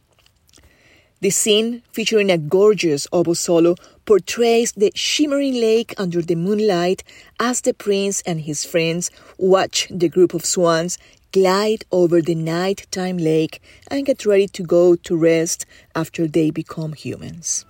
The 1.21 1.29
scene, 1.29 1.83
featuring 1.91 2.31
a 2.31 2.39
gorgeous 2.39 3.07
oboe 3.13 3.33
solo, 3.33 3.75
portrays 4.05 4.71
the 4.71 4.91
shimmering 4.95 5.53
lake 5.53 5.93
under 5.97 6.23
the 6.23 6.35
moonlight 6.35 7.03
as 7.39 7.61
the 7.61 7.73
prince 7.73 8.21
and 8.21 8.41
his 8.41 8.65
friends 8.65 9.11
watch 9.37 9.87
the 9.91 10.09
group 10.09 10.33
of 10.33 10.45
swans 10.45 10.97
glide 11.31 11.85
over 11.91 12.21
the 12.21 12.35
nighttime 12.35 13.17
lake 13.17 13.61
and 13.91 14.05
get 14.05 14.25
ready 14.25 14.47
to 14.47 14.63
go 14.63 14.95
to 14.95 15.15
rest 15.15 15.65
after 15.93 16.27
they 16.27 16.49
become 16.49 16.93
humans. 16.93 17.63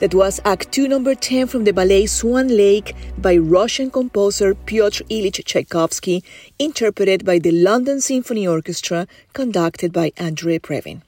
That 0.00 0.14
was 0.14 0.40
Act 0.44 0.70
2, 0.70 0.86
number 0.86 1.16
10 1.16 1.48
from 1.48 1.64
the 1.64 1.72
ballet 1.72 2.06
Swan 2.06 2.46
Lake 2.46 2.94
by 3.18 3.36
Russian 3.36 3.90
composer 3.90 4.54
Pyotr 4.54 5.02
Ilyich 5.10 5.44
Tchaikovsky, 5.44 6.22
interpreted 6.56 7.24
by 7.24 7.40
the 7.40 7.50
London 7.50 8.00
Symphony 8.00 8.46
Orchestra, 8.46 9.08
conducted 9.32 9.92
by 9.92 10.10
André 10.10 10.60
Previn. 10.60 11.02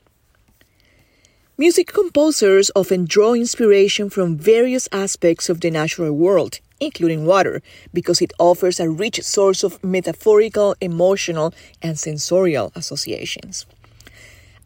Music 1.56 1.86
composers 1.86 2.72
often 2.74 3.04
draw 3.04 3.32
inspiration 3.32 4.10
from 4.10 4.36
various 4.36 4.88
aspects 4.90 5.48
of 5.48 5.60
the 5.60 5.70
natural 5.70 6.10
world, 6.10 6.58
including 6.80 7.24
water, 7.24 7.62
because 7.94 8.20
it 8.20 8.32
offers 8.40 8.80
a 8.80 8.90
rich 8.90 9.22
source 9.22 9.62
of 9.62 9.78
metaphorical, 9.84 10.74
emotional, 10.80 11.54
and 11.80 11.96
sensorial 11.96 12.72
associations. 12.74 13.66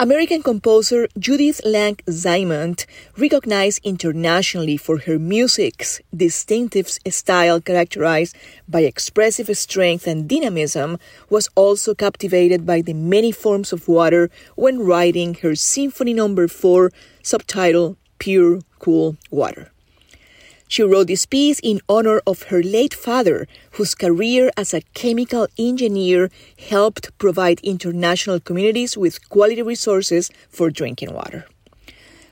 American 0.01 0.43
composer 0.43 1.07
Judith 1.17 1.61
Lang 1.65 1.95
Zaimont, 2.09 2.85
recognized 3.17 3.81
internationally 3.85 4.77
for 4.77 4.99
her 4.99 5.21
music's 5.21 6.01
distinctive 6.15 6.89
style 6.89 7.61
characterized 7.61 8.35
by 8.69 8.81
expressive 8.81 9.57
strength 9.57 10.09
and 10.09 10.29
dynamism, 10.29 10.99
was 11.31 11.49
also 11.55 11.95
captivated 11.95 12.67
by 12.67 12.81
the 12.81 12.93
many 12.93 13.31
forms 13.31 13.73
of 13.73 13.87
water 13.87 14.31
when 14.57 14.81
writing 14.81 15.35
her 15.43 15.55
Symphony 15.55 16.13
No. 16.13 16.49
4, 16.49 16.91
subtitled 17.23 17.97
Pure 18.19 18.63
Cool 18.81 19.17
Water. 19.31 19.74
She 20.69 20.83
wrote 20.83 21.07
this 21.07 21.27
piece 21.27 21.61
in 21.63 21.81
honor 21.89 22.21
of 22.27 22.45
her 22.45 22.63
late 22.63 22.95
father, 22.95 23.47
whose 23.73 23.95
career 23.95 24.51
as 24.57 24.75
a 24.75 24.83
chemical 24.95 25.47
engineer 25.59 26.31
helped 26.59 27.17
provide 27.19 27.61
international 27.61 28.41
communities 28.41 28.97
with 28.97 29.29
quality 29.29 29.63
resources 29.63 30.31
for 30.49 30.71
drinking 30.71 31.13
water. 31.13 31.47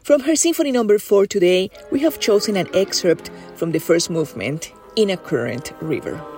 From 0.03 0.23
her 0.23 0.35
Symphony 0.35 0.73
Number 0.73 0.95
no. 0.95 0.99
4 0.99 1.27
today, 1.27 1.71
we 1.91 2.01
have 2.01 2.19
chosen 2.19 2.57
an 2.57 2.69
excerpt 2.75 3.31
from 3.55 3.71
the 3.71 3.79
first 3.79 4.11
movement, 4.11 4.73
In 4.97 5.11
a 5.11 5.17
Current 5.17 5.73
River. 5.81 6.32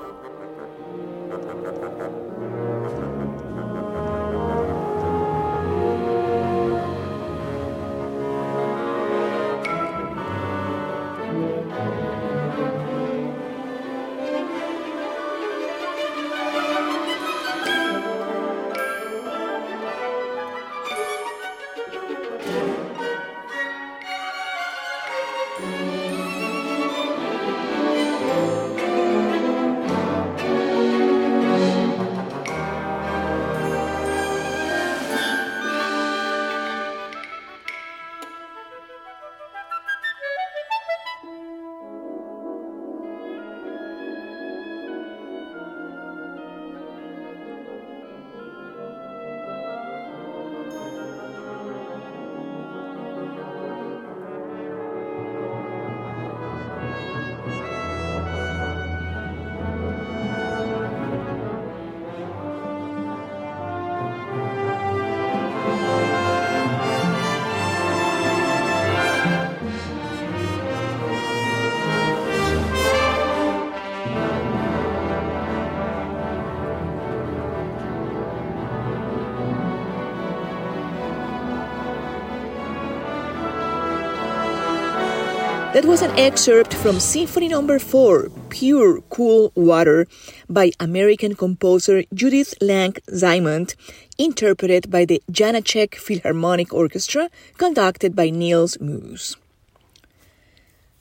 That 85.75 85.87
was 85.87 86.03
an 86.03 86.13
excerpt 86.17 86.73
from 86.73 87.01
Symphony 87.01 87.49
Number 87.49 87.75
no. 87.75 87.79
4, 87.81 88.31
Pure 88.49 89.01
Cool 89.11 89.51
Water, 89.57 90.07
by 90.49 90.71
American 90.79 91.35
composer 91.35 92.05
Judith 92.15 92.55
Lang 92.61 92.93
Zaimont, 93.11 93.75
interpreted 94.17 94.89
by 94.89 95.05
the 95.05 95.21
Janacek 95.33 95.97
Philharmonic 95.97 96.73
Orchestra, 96.73 97.29
conducted 97.59 98.15
by 98.15 98.31
Niels 98.31 98.79
Muus. 98.81 99.35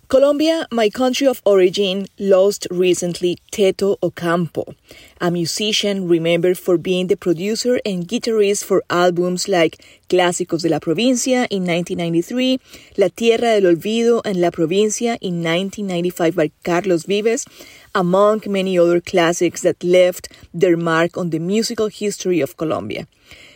Colombia, 0.09 0.67
my 0.69 0.89
country 0.89 1.25
of 1.25 1.41
origin, 1.45 2.05
lost 2.19 2.67
recently 2.69 3.37
Teto 3.51 3.97
Ocampo, 4.03 4.75
a 5.19 5.31
musician 5.31 6.07
remembered 6.07 6.57
for 6.57 6.77
being 6.77 7.07
the 7.07 7.15
producer 7.15 7.79
and 7.85 8.07
guitarist 8.07 8.63
for 8.65 8.83
albums 8.89 9.47
like 9.47 9.83
Clásicos 10.09 10.61
de 10.61 10.69
la 10.69 10.79
Provincia 10.79 11.47
in 11.49 11.63
1993, 11.63 12.59
La 12.97 13.07
Tierra 13.07 13.59
del 13.59 13.75
Olvido 13.75 14.21
and 14.25 14.39
La 14.39 14.51
Provincia 14.51 15.17
in 15.21 15.41
1995 15.41 16.35
by 16.35 16.51
Carlos 16.63 17.05
Vives, 17.05 17.47
among 17.95 18.41
many 18.45 18.77
other 18.77 18.99
classics 18.99 19.61
that 19.61 19.83
left 19.83 20.27
their 20.53 20.77
mark 20.77 21.17
on 21.17 21.31
the 21.31 21.39
musical 21.39 21.87
history 21.87 22.41
of 22.41 22.57
Colombia. 22.57 23.07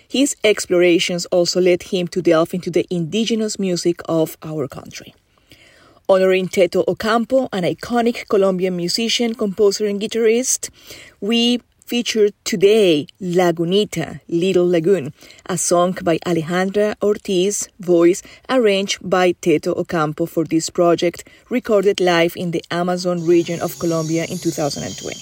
His 0.09 0.35
explorations 0.43 1.25
also 1.27 1.59
led 1.59 1.83
him 1.83 2.07
to 2.07 2.21
delve 2.21 2.53
into 2.53 2.71
the 2.71 2.87
indigenous 2.89 3.59
music 3.59 3.99
of 4.07 4.37
our 4.41 4.67
country 4.67 5.13
honoring 6.09 6.47
Teto 6.47 6.83
Ocampo, 6.87 7.49
an 7.51 7.63
iconic 7.63 8.27
Colombian 8.29 8.75
musician, 8.75 9.35
composer, 9.35 9.85
and 9.85 9.99
guitarist. 9.99 10.69
We 11.19 11.61
featured 11.85 12.33
today 12.43 13.07
Lagunita, 13.21 14.19
Little 14.27 14.67
Lagoon, 14.67 15.13
a 15.45 15.57
song 15.57 15.97
by 16.03 16.17
Alejandra 16.25 16.95
Ortiz, 17.01 17.69
voice 17.79 18.21
arranged 18.49 18.99
by 19.09 19.31
Teto 19.33 19.73
Ocampo 19.75 20.25
for 20.25 20.43
this 20.43 20.69
project, 20.69 21.27
recorded 21.49 21.99
live 21.99 22.33
in 22.35 22.51
the 22.51 22.63
Amazon 22.71 23.25
region 23.25 23.61
of 23.61 23.79
Colombia 23.79 24.25
in 24.25 24.37
2020. 24.37 25.15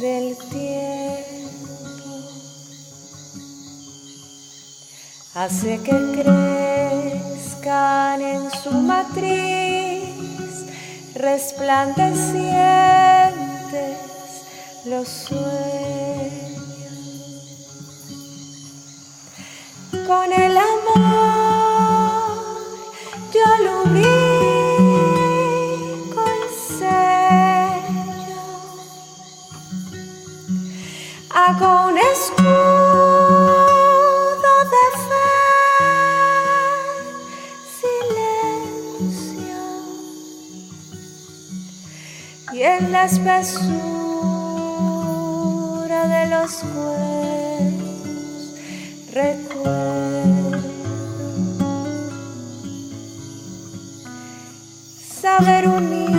Del 0.00 0.36
tiempo 0.36 0.58
hace 5.34 5.80
que 5.82 6.22
crezcan 6.22 8.22
en 8.22 8.48
su 8.62 8.70
matriz 8.70 10.06
resplandecientes 11.14 13.98
los 14.84 15.08
sueños. 15.08 15.42
Con 20.06 20.32
el 20.32 20.56
amor 20.56 20.68
yo 23.32 23.40
alumbré 23.58 24.27
hago 31.48 31.88
un 31.88 31.96
escudo 31.96 32.44
de 34.74 34.84
fe, 35.06 35.30
silencio, 37.80 39.60
y 42.52 42.54
en 42.62 42.92
la 42.92 43.02
espesura 43.04 43.58
de 46.14 46.22
los 46.26 46.52
cuerpos 46.74 48.40
recuerdo 49.10 50.60
saber 55.22 55.62
unirse 55.68 56.18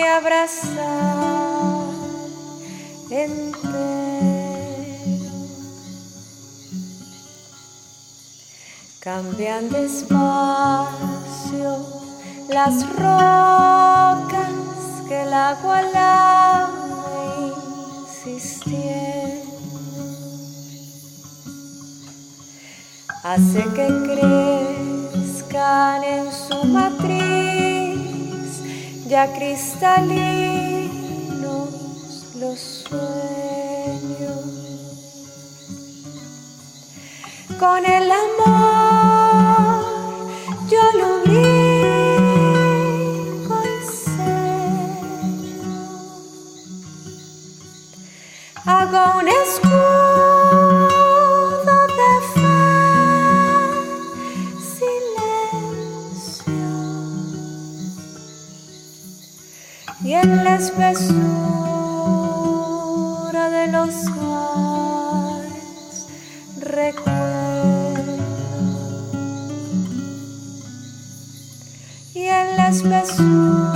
y 0.00 0.02
abrazar 0.02 1.47
Cambian 9.00 9.70
despacio 9.70 10.18
las 12.50 12.86
rocas 12.96 14.52
que 15.08 15.22
el 15.22 15.32
agua 15.32 15.80
lava 15.80 16.68
existiendo 18.04 19.56
hace 23.24 23.64
que 23.74 23.88
crezcan 25.24 26.04
en 26.04 26.30
su 26.30 26.62
matriz 26.64 28.60
ya 29.06 29.32
cristalinos 29.32 30.77
con 37.58 37.84
el 37.84 38.10
amor 38.10 39.48
yo 40.68 40.82
lo 40.96 41.20
brinco 41.24 42.26
y 43.64 43.66
sello. 44.04 44.38
Hago 48.64 49.02
un 49.18 49.28
escudo 49.28 50.66
de 51.98 52.12
fe 52.34 52.60
silencio. 55.98 56.66
Y 60.04 60.06
en 60.12 60.30
la 60.44 60.54
los 63.78 64.04
mares 64.16 66.06
recuerdo. 66.60 68.16
Y 72.12 72.22
en 72.24 72.56
la 72.56 72.68
espesura 72.70 73.67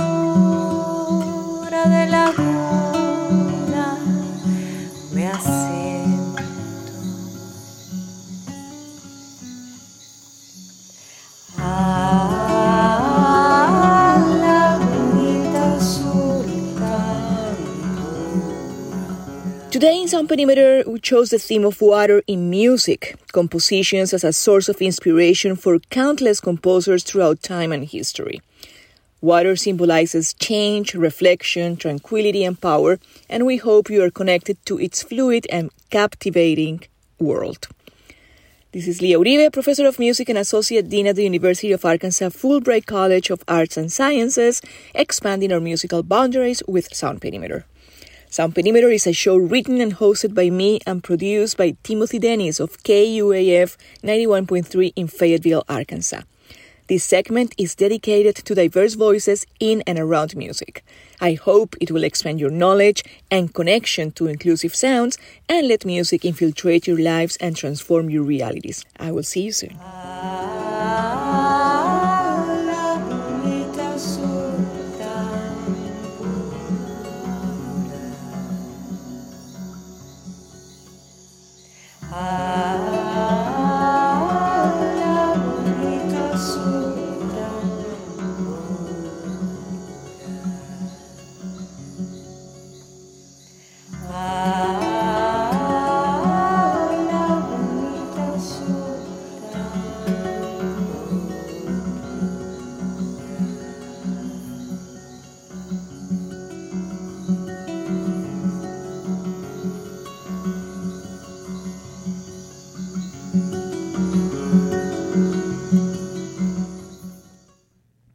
Sound 20.13 20.29
Perimeter, 20.29 20.83
chose 20.99 21.31
the 21.31 21.39
theme 21.39 21.65
of 21.65 21.81
water 21.81 22.21
in 22.27 22.47
music, 22.47 23.15
compositions 23.31 24.13
as 24.13 24.23
a 24.23 24.31
source 24.31 24.69
of 24.69 24.79
inspiration 24.79 25.55
for 25.55 25.79
countless 25.89 26.39
composers 26.39 27.03
throughout 27.03 27.41
time 27.41 27.71
and 27.71 27.85
history. 27.85 28.39
Water 29.21 29.55
symbolizes 29.55 30.35
change, 30.35 30.93
reflection, 30.93 31.77
tranquility, 31.77 32.43
and 32.43 32.61
power, 32.61 32.99
and 33.27 33.47
we 33.47 33.57
hope 33.57 33.89
you 33.89 34.03
are 34.03 34.11
connected 34.11 34.63
to 34.67 34.79
its 34.79 35.01
fluid 35.01 35.47
and 35.49 35.71
captivating 35.89 36.83
world. 37.17 37.67
This 38.71 38.87
is 38.87 39.01
Leah 39.01 39.17
Uribe, 39.17 39.51
professor 39.51 39.87
of 39.87 39.97
music 39.97 40.29
and 40.29 40.37
associate 40.37 40.89
dean 40.89 41.07
at 41.07 41.15
the 41.15 41.23
University 41.23 41.71
of 41.71 41.85
Arkansas 41.85 42.29
Fulbright 42.29 42.85
College 42.85 43.31
of 43.31 43.43
Arts 43.47 43.77
and 43.77 43.91
Sciences, 43.91 44.61
expanding 44.93 45.51
our 45.51 45.59
musical 45.59 46.03
boundaries 46.03 46.61
with 46.67 46.93
Sound 46.93 47.19
Perimeter. 47.19 47.65
Sound 48.33 48.55
Perimeter 48.55 48.89
is 48.89 49.05
a 49.05 49.13
show 49.13 49.37
written 49.37 49.79
and 49.79 49.93
hosted 49.93 50.33
by 50.33 50.49
me 50.49 50.79
and 50.87 51.03
produced 51.03 51.55
by 51.55 51.77
Timothy 51.83 52.17
Dennis 52.17 52.59
of 52.59 52.81
KUAF 52.81 53.77
91.3 54.01 54.91
in 54.95 55.07
Fayetteville, 55.07 55.63
Arkansas. 55.69 56.21
This 56.87 57.03
segment 57.03 57.53
is 57.59 57.75
dedicated 57.75 58.35
to 58.37 58.55
diverse 58.55 58.95
voices 58.95 59.45
in 59.59 59.83
and 59.85 59.99
around 59.99 60.35
music. 60.35 60.83
I 61.21 61.33
hope 61.33 61.75
it 61.79 61.91
will 61.91 62.03
expand 62.03 62.39
your 62.39 62.49
knowledge 62.49 63.03
and 63.29 63.53
connection 63.53 64.11
to 64.13 64.25
inclusive 64.25 64.73
sounds 64.73 65.19
and 65.47 65.67
let 65.67 65.85
music 65.85 66.25
infiltrate 66.25 66.87
your 66.87 66.99
lives 66.99 67.37
and 67.37 67.55
transform 67.55 68.09
your 68.09 68.23
realities. 68.23 68.83
I 68.99 69.11
will 69.11 69.21
see 69.21 69.41
you 69.41 69.51
soon. 69.51 69.77
Ah. 69.79 70.72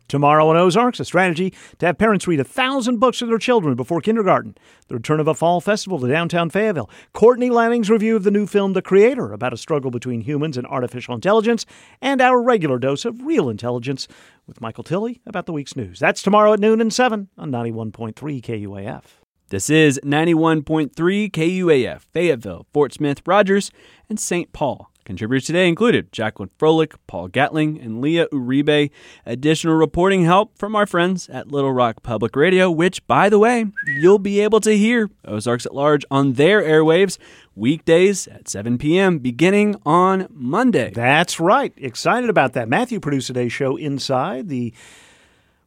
Tomorrow 0.08 0.48
on 0.48 0.56
Ozarks, 0.56 1.00
a 1.00 1.04
strategy 1.04 1.52
to 1.78 1.86
have 1.86 1.98
parents 1.98 2.26
read 2.26 2.40
a 2.40 2.44
thousand 2.44 2.98
books 2.98 3.18
to 3.18 3.26
their 3.26 3.36
children 3.36 3.74
before 3.74 4.00
kindergarten. 4.00 4.56
The 4.88 4.94
return 4.94 5.20
of 5.20 5.28
a 5.28 5.34
fall 5.34 5.60
festival 5.60 5.98
to 6.00 6.08
downtown 6.08 6.48
Fayetteville. 6.48 6.88
Courtney 7.12 7.50
Lanning's 7.50 7.90
review 7.90 8.16
of 8.16 8.24
the 8.24 8.30
new 8.30 8.46
film 8.46 8.72
The 8.72 8.80
Creator 8.80 9.34
about 9.34 9.52
a 9.52 9.58
struggle 9.58 9.90
between 9.90 10.22
humans 10.22 10.56
and 10.56 10.66
artificial 10.66 11.14
intelligence, 11.14 11.66
and 12.00 12.22
our 12.22 12.42
regular 12.42 12.78
dose 12.78 13.04
of 13.04 13.20
real 13.20 13.50
intelligence 13.50 14.08
with 14.46 14.62
Michael 14.62 14.82
Tilley 14.82 15.20
about 15.26 15.44
the 15.44 15.52
week's 15.52 15.76
news. 15.76 15.98
That's 15.98 16.22
tomorrow 16.22 16.54
at 16.54 16.60
noon 16.60 16.80
and 16.80 16.92
7 16.92 17.28
on 17.36 17.50
91.3 17.52 18.14
KUAF. 18.14 19.02
This 19.50 19.68
is 19.68 20.00
91.3 20.04 20.90
KUAF, 21.30 22.00
Fayetteville, 22.12 22.66
Fort 22.72 22.94
Smith, 22.94 23.20
Rogers, 23.26 23.70
and 24.08 24.18
St. 24.18 24.52
Paul. 24.54 24.90
Contributors 25.08 25.46
today 25.46 25.66
included 25.66 26.12
Jacqueline 26.12 26.50
Froelich, 26.58 26.94
Paul 27.06 27.28
Gatling, 27.28 27.80
and 27.80 28.02
Leah 28.02 28.26
Uribe. 28.30 28.90
Additional 29.24 29.74
reporting 29.74 30.24
help 30.24 30.58
from 30.58 30.76
our 30.76 30.84
friends 30.84 31.30
at 31.30 31.50
Little 31.50 31.72
Rock 31.72 32.02
Public 32.02 32.36
Radio, 32.36 32.70
which, 32.70 33.06
by 33.06 33.30
the 33.30 33.38
way, 33.38 33.64
you'll 33.86 34.18
be 34.18 34.40
able 34.40 34.60
to 34.60 34.76
hear 34.76 35.08
Ozarks 35.24 35.64
at 35.64 35.74
Large 35.74 36.04
on 36.10 36.34
their 36.34 36.60
airwaves 36.60 37.16
weekdays 37.54 38.28
at 38.28 38.50
7 38.50 38.76
p.m. 38.76 39.18
beginning 39.18 39.76
on 39.86 40.26
Monday. 40.30 40.90
That's 40.94 41.40
right. 41.40 41.72
Excited 41.78 42.28
about 42.28 42.52
that. 42.52 42.68
Matthew 42.68 43.00
produced 43.00 43.28
today's 43.28 43.50
show 43.50 43.78
inside 43.78 44.50
the. 44.50 44.74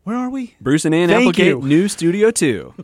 Where 0.03 0.17
are 0.17 0.29
we? 0.29 0.53
Bruce 0.61 0.85
and 0.85 0.93
Ann 0.93 1.09
Thank 1.09 1.29
Applegate, 1.29 1.47
you. 1.47 1.61
New 1.61 1.87
Studio 1.87 2.29
2. 2.29 2.75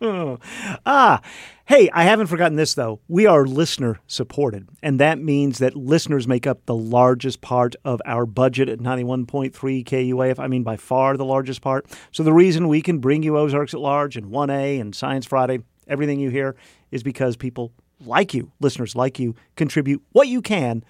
ah, 0.86 1.20
hey, 1.66 1.88
I 1.92 2.04
haven't 2.04 2.26
forgotten 2.26 2.56
this 2.56 2.74
though. 2.74 3.00
We 3.08 3.26
are 3.26 3.46
listener 3.46 4.00
supported, 4.06 4.68
and 4.82 5.00
that 5.00 5.18
means 5.18 5.58
that 5.58 5.74
listeners 5.76 6.28
make 6.28 6.46
up 6.46 6.66
the 6.66 6.74
largest 6.74 7.40
part 7.40 7.74
of 7.84 8.00
our 8.04 8.26
budget 8.26 8.68
at 8.68 8.78
91.3 8.78 9.52
KUAF. 9.84 10.38
I 10.38 10.46
mean, 10.46 10.62
by 10.62 10.76
far 10.76 11.16
the 11.16 11.24
largest 11.24 11.62
part. 11.62 11.86
So 12.12 12.22
the 12.22 12.32
reason 12.32 12.68
we 12.68 12.82
can 12.82 12.98
bring 12.98 13.22
you 13.22 13.38
Ozarks 13.38 13.74
at 13.74 13.80
Large 13.80 14.16
and 14.16 14.26
1A 14.26 14.80
and 14.80 14.94
Science 14.94 15.26
Friday, 15.26 15.60
everything 15.86 16.20
you 16.20 16.30
hear, 16.30 16.54
is 16.90 17.02
because 17.02 17.36
people 17.36 17.72
like 18.04 18.34
you, 18.34 18.52
listeners 18.60 18.94
like 18.94 19.18
you, 19.18 19.34
contribute 19.56 20.02
what 20.12 20.28
you 20.28 20.42
can, 20.42 20.84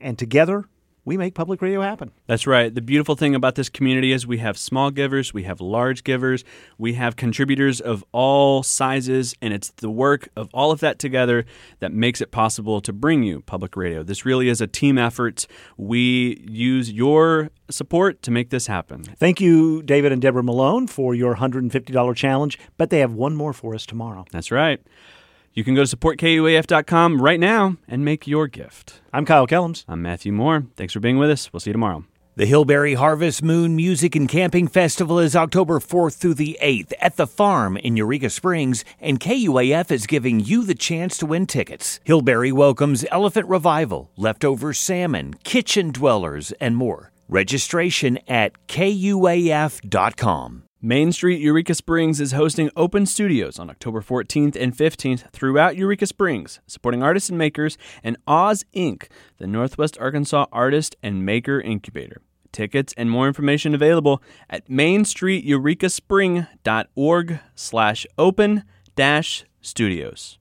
and 0.00 0.18
together 0.18 0.64
we 1.08 1.16
make 1.16 1.34
public 1.34 1.62
radio 1.62 1.80
happen. 1.80 2.10
That's 2.26 2.46
right. 2.46 2.74
The 2.74 2.82
beautiful 2.82 3.16
thing 3.16 3.34
about 3.34 3.54
this 3.54 3.70
community 3.70 4.12
is 4.12 4.26
we 4.26 4.38
have 4.38 4.58
small 4.58 4.90
givers, 4.90 5.32
we 5.32 5.44
have 5.44 5.58
large 5.58 6.04
givers, 6.04 6.44
we 6.76 6.92
have 6.94 7.16
contributors 7.16 7.80
of 7.80 8.04
all 8.12 8.62
sizes, 8.62 9.34
and 9.40 9.54
it's 9.54 9.70
the 9.70 9.88
work 9.88 10.28
of 10.36 10.50
all 10.52 10.70
of 10.70 10.80
that 10.80 10.98
together 10.98 11.46
that 11.80 11.94
makes 11.94 12.20
it 12.20 12.30
possible 12.30 12.82
to 12.82 12.92
bring 12.92 13.22
you 13.22 13.40
public 13.40 13.74
radio. 13.74 14.02
This 14.02 14.26
really 14.26 14.50
is 14.50 14.60
a 14.60 14.66
team 14.66 14.98
effort. 14.98 15.46
We 15.78 16.44
use 16.46 16.92
your 16.92 17.48
support 17.70 18.20
to 18.24 18.30
make 18.30 18.50
this 18.50 18.66
happen. 18.66 19.04
Thank 19.04 19.40
you, 19.40 19.80
David 19.80 20.12
and 20.12 20.20
Deborah 20.20 20.42
Malone, 20.42 20.86
for 20.86 21.14
your 21.14 21.36
$150 21.36 22.16
challenge, 22.16 22.58
but 22.76 22.90
they 22.90 22.98
have 22.98 23.14
one 23.14 23.34
more 23.34 23.54
for 23.54 23.74
us 23.74 23.86
tomorrow. 23.86 24.26
That's 24.30 24.50
right. 24.50 24.78
You 25.54 25.64
can 25.64 25.74
go 25.74 25.84
to 25.84 25.96
supportkuaf.com 25.96 27.20
right 27.20 27.40
now 27.40 27.76
and 27.88 28.04
make 28.04 28.26
your 28.26 28.46
gift. 28.46 29.00
I'm 29.12 29.24
Kyle 29.24 29.46
Kellums. 29.46 29.84
I'm 29.88 30.02
Matthew 30.02 30.32
Moore. 30.32 30.66
Thanks 30.76 30.92
for 30.92 31.00
being 31.00 31.18
with 31.18 31.30
us. 31.30 31.52
We'll 31.52 31.60
see 31.60 31.70
you 31.70 31.74
tomorrow. 31.74 32.04
The 32.36 32.46
Hillberry 32.46 32.94
Harvest 32.94 33.42
Moon 33.42 33.74
Music 33.74 34.14
and 34.14 34.28
Camping 34.28 34.68
Festival 34.68 35.18
is 35.18 35.34
October 35.34 35.80
4th 35.80 36.18
through 36.18 36.34
the 36.34 36.56
8th 36.62 36.92
at 37.00 37.16
the 37.16 37.26
farm 37.26 37.76
in 37.76 37.96
Eureka 37.96 38.30
Springs, 38.30 38.84
and 39.00 39.18
KUAF 39.18 39.90
is 39.90 40.06
giving 40.06 40.38
you 40.38 40.62
the 40.62 40.76
chance 40.76 41.18
to 41.18 41.26
win 41.26 41.46
tickets. 41.46 41.98
Hillberry 42.04 42.52
welcomes 42.52 43.04
Elephant 43.10 43.48
Revival, 43.48 44.12
Leftover 44.16 44.72
Salmon, 44.72 45.34
Kitchen 45.42 45.90
Dwellers, 45.90 46.52
and 46.60 46.76
more. 46.76 47.10
Registration 47.28 48.20
at 48.28 48.52
kuaf.com. 48.68 49.82
Main 50.80 51.10
Street 51.10 51.40
Eureka 51.40 51.74
Springs 51.74 52.20
is 52.20 52.30
hosting 52.30 52.70
open 52.76 53.04
studios 53.04 53.58
on 53.58 53.68
October 53.68 54.00
14th 54.00 54.54
and 54.54 54.76
15th 54.76 55.28
throughout 55.32 55.76
Eureka 55.76 56.06
Springs, 56.06 56.60
supporting 56.68 57.02
artists 57.02 57.28
and 57.28 57.36
makers, 57.36 57.76
and 58.04 58.16
Oz 58.28 58.64
Inc., 58.72 59.08
the 59.38 59.48
Northwest 59.48 59.98
Arkansas 59.98 60.46
Artist 60.52 60.94
and 61.02 61.26
Maker 61.26 61.60
Incubator. 61.60 62.22
Tickets 62.52 62.94
and 62.96 63.10
more 63.10 63.26
information 63.26 63.74
available 63.74 64.22
at 64.48 64.68
mainstreeteurekaspring.org 64.68 67.40
slash 67.56 68.06
open 68.16 68.62
dash 68.94 69.44
studios. 69.60 70.38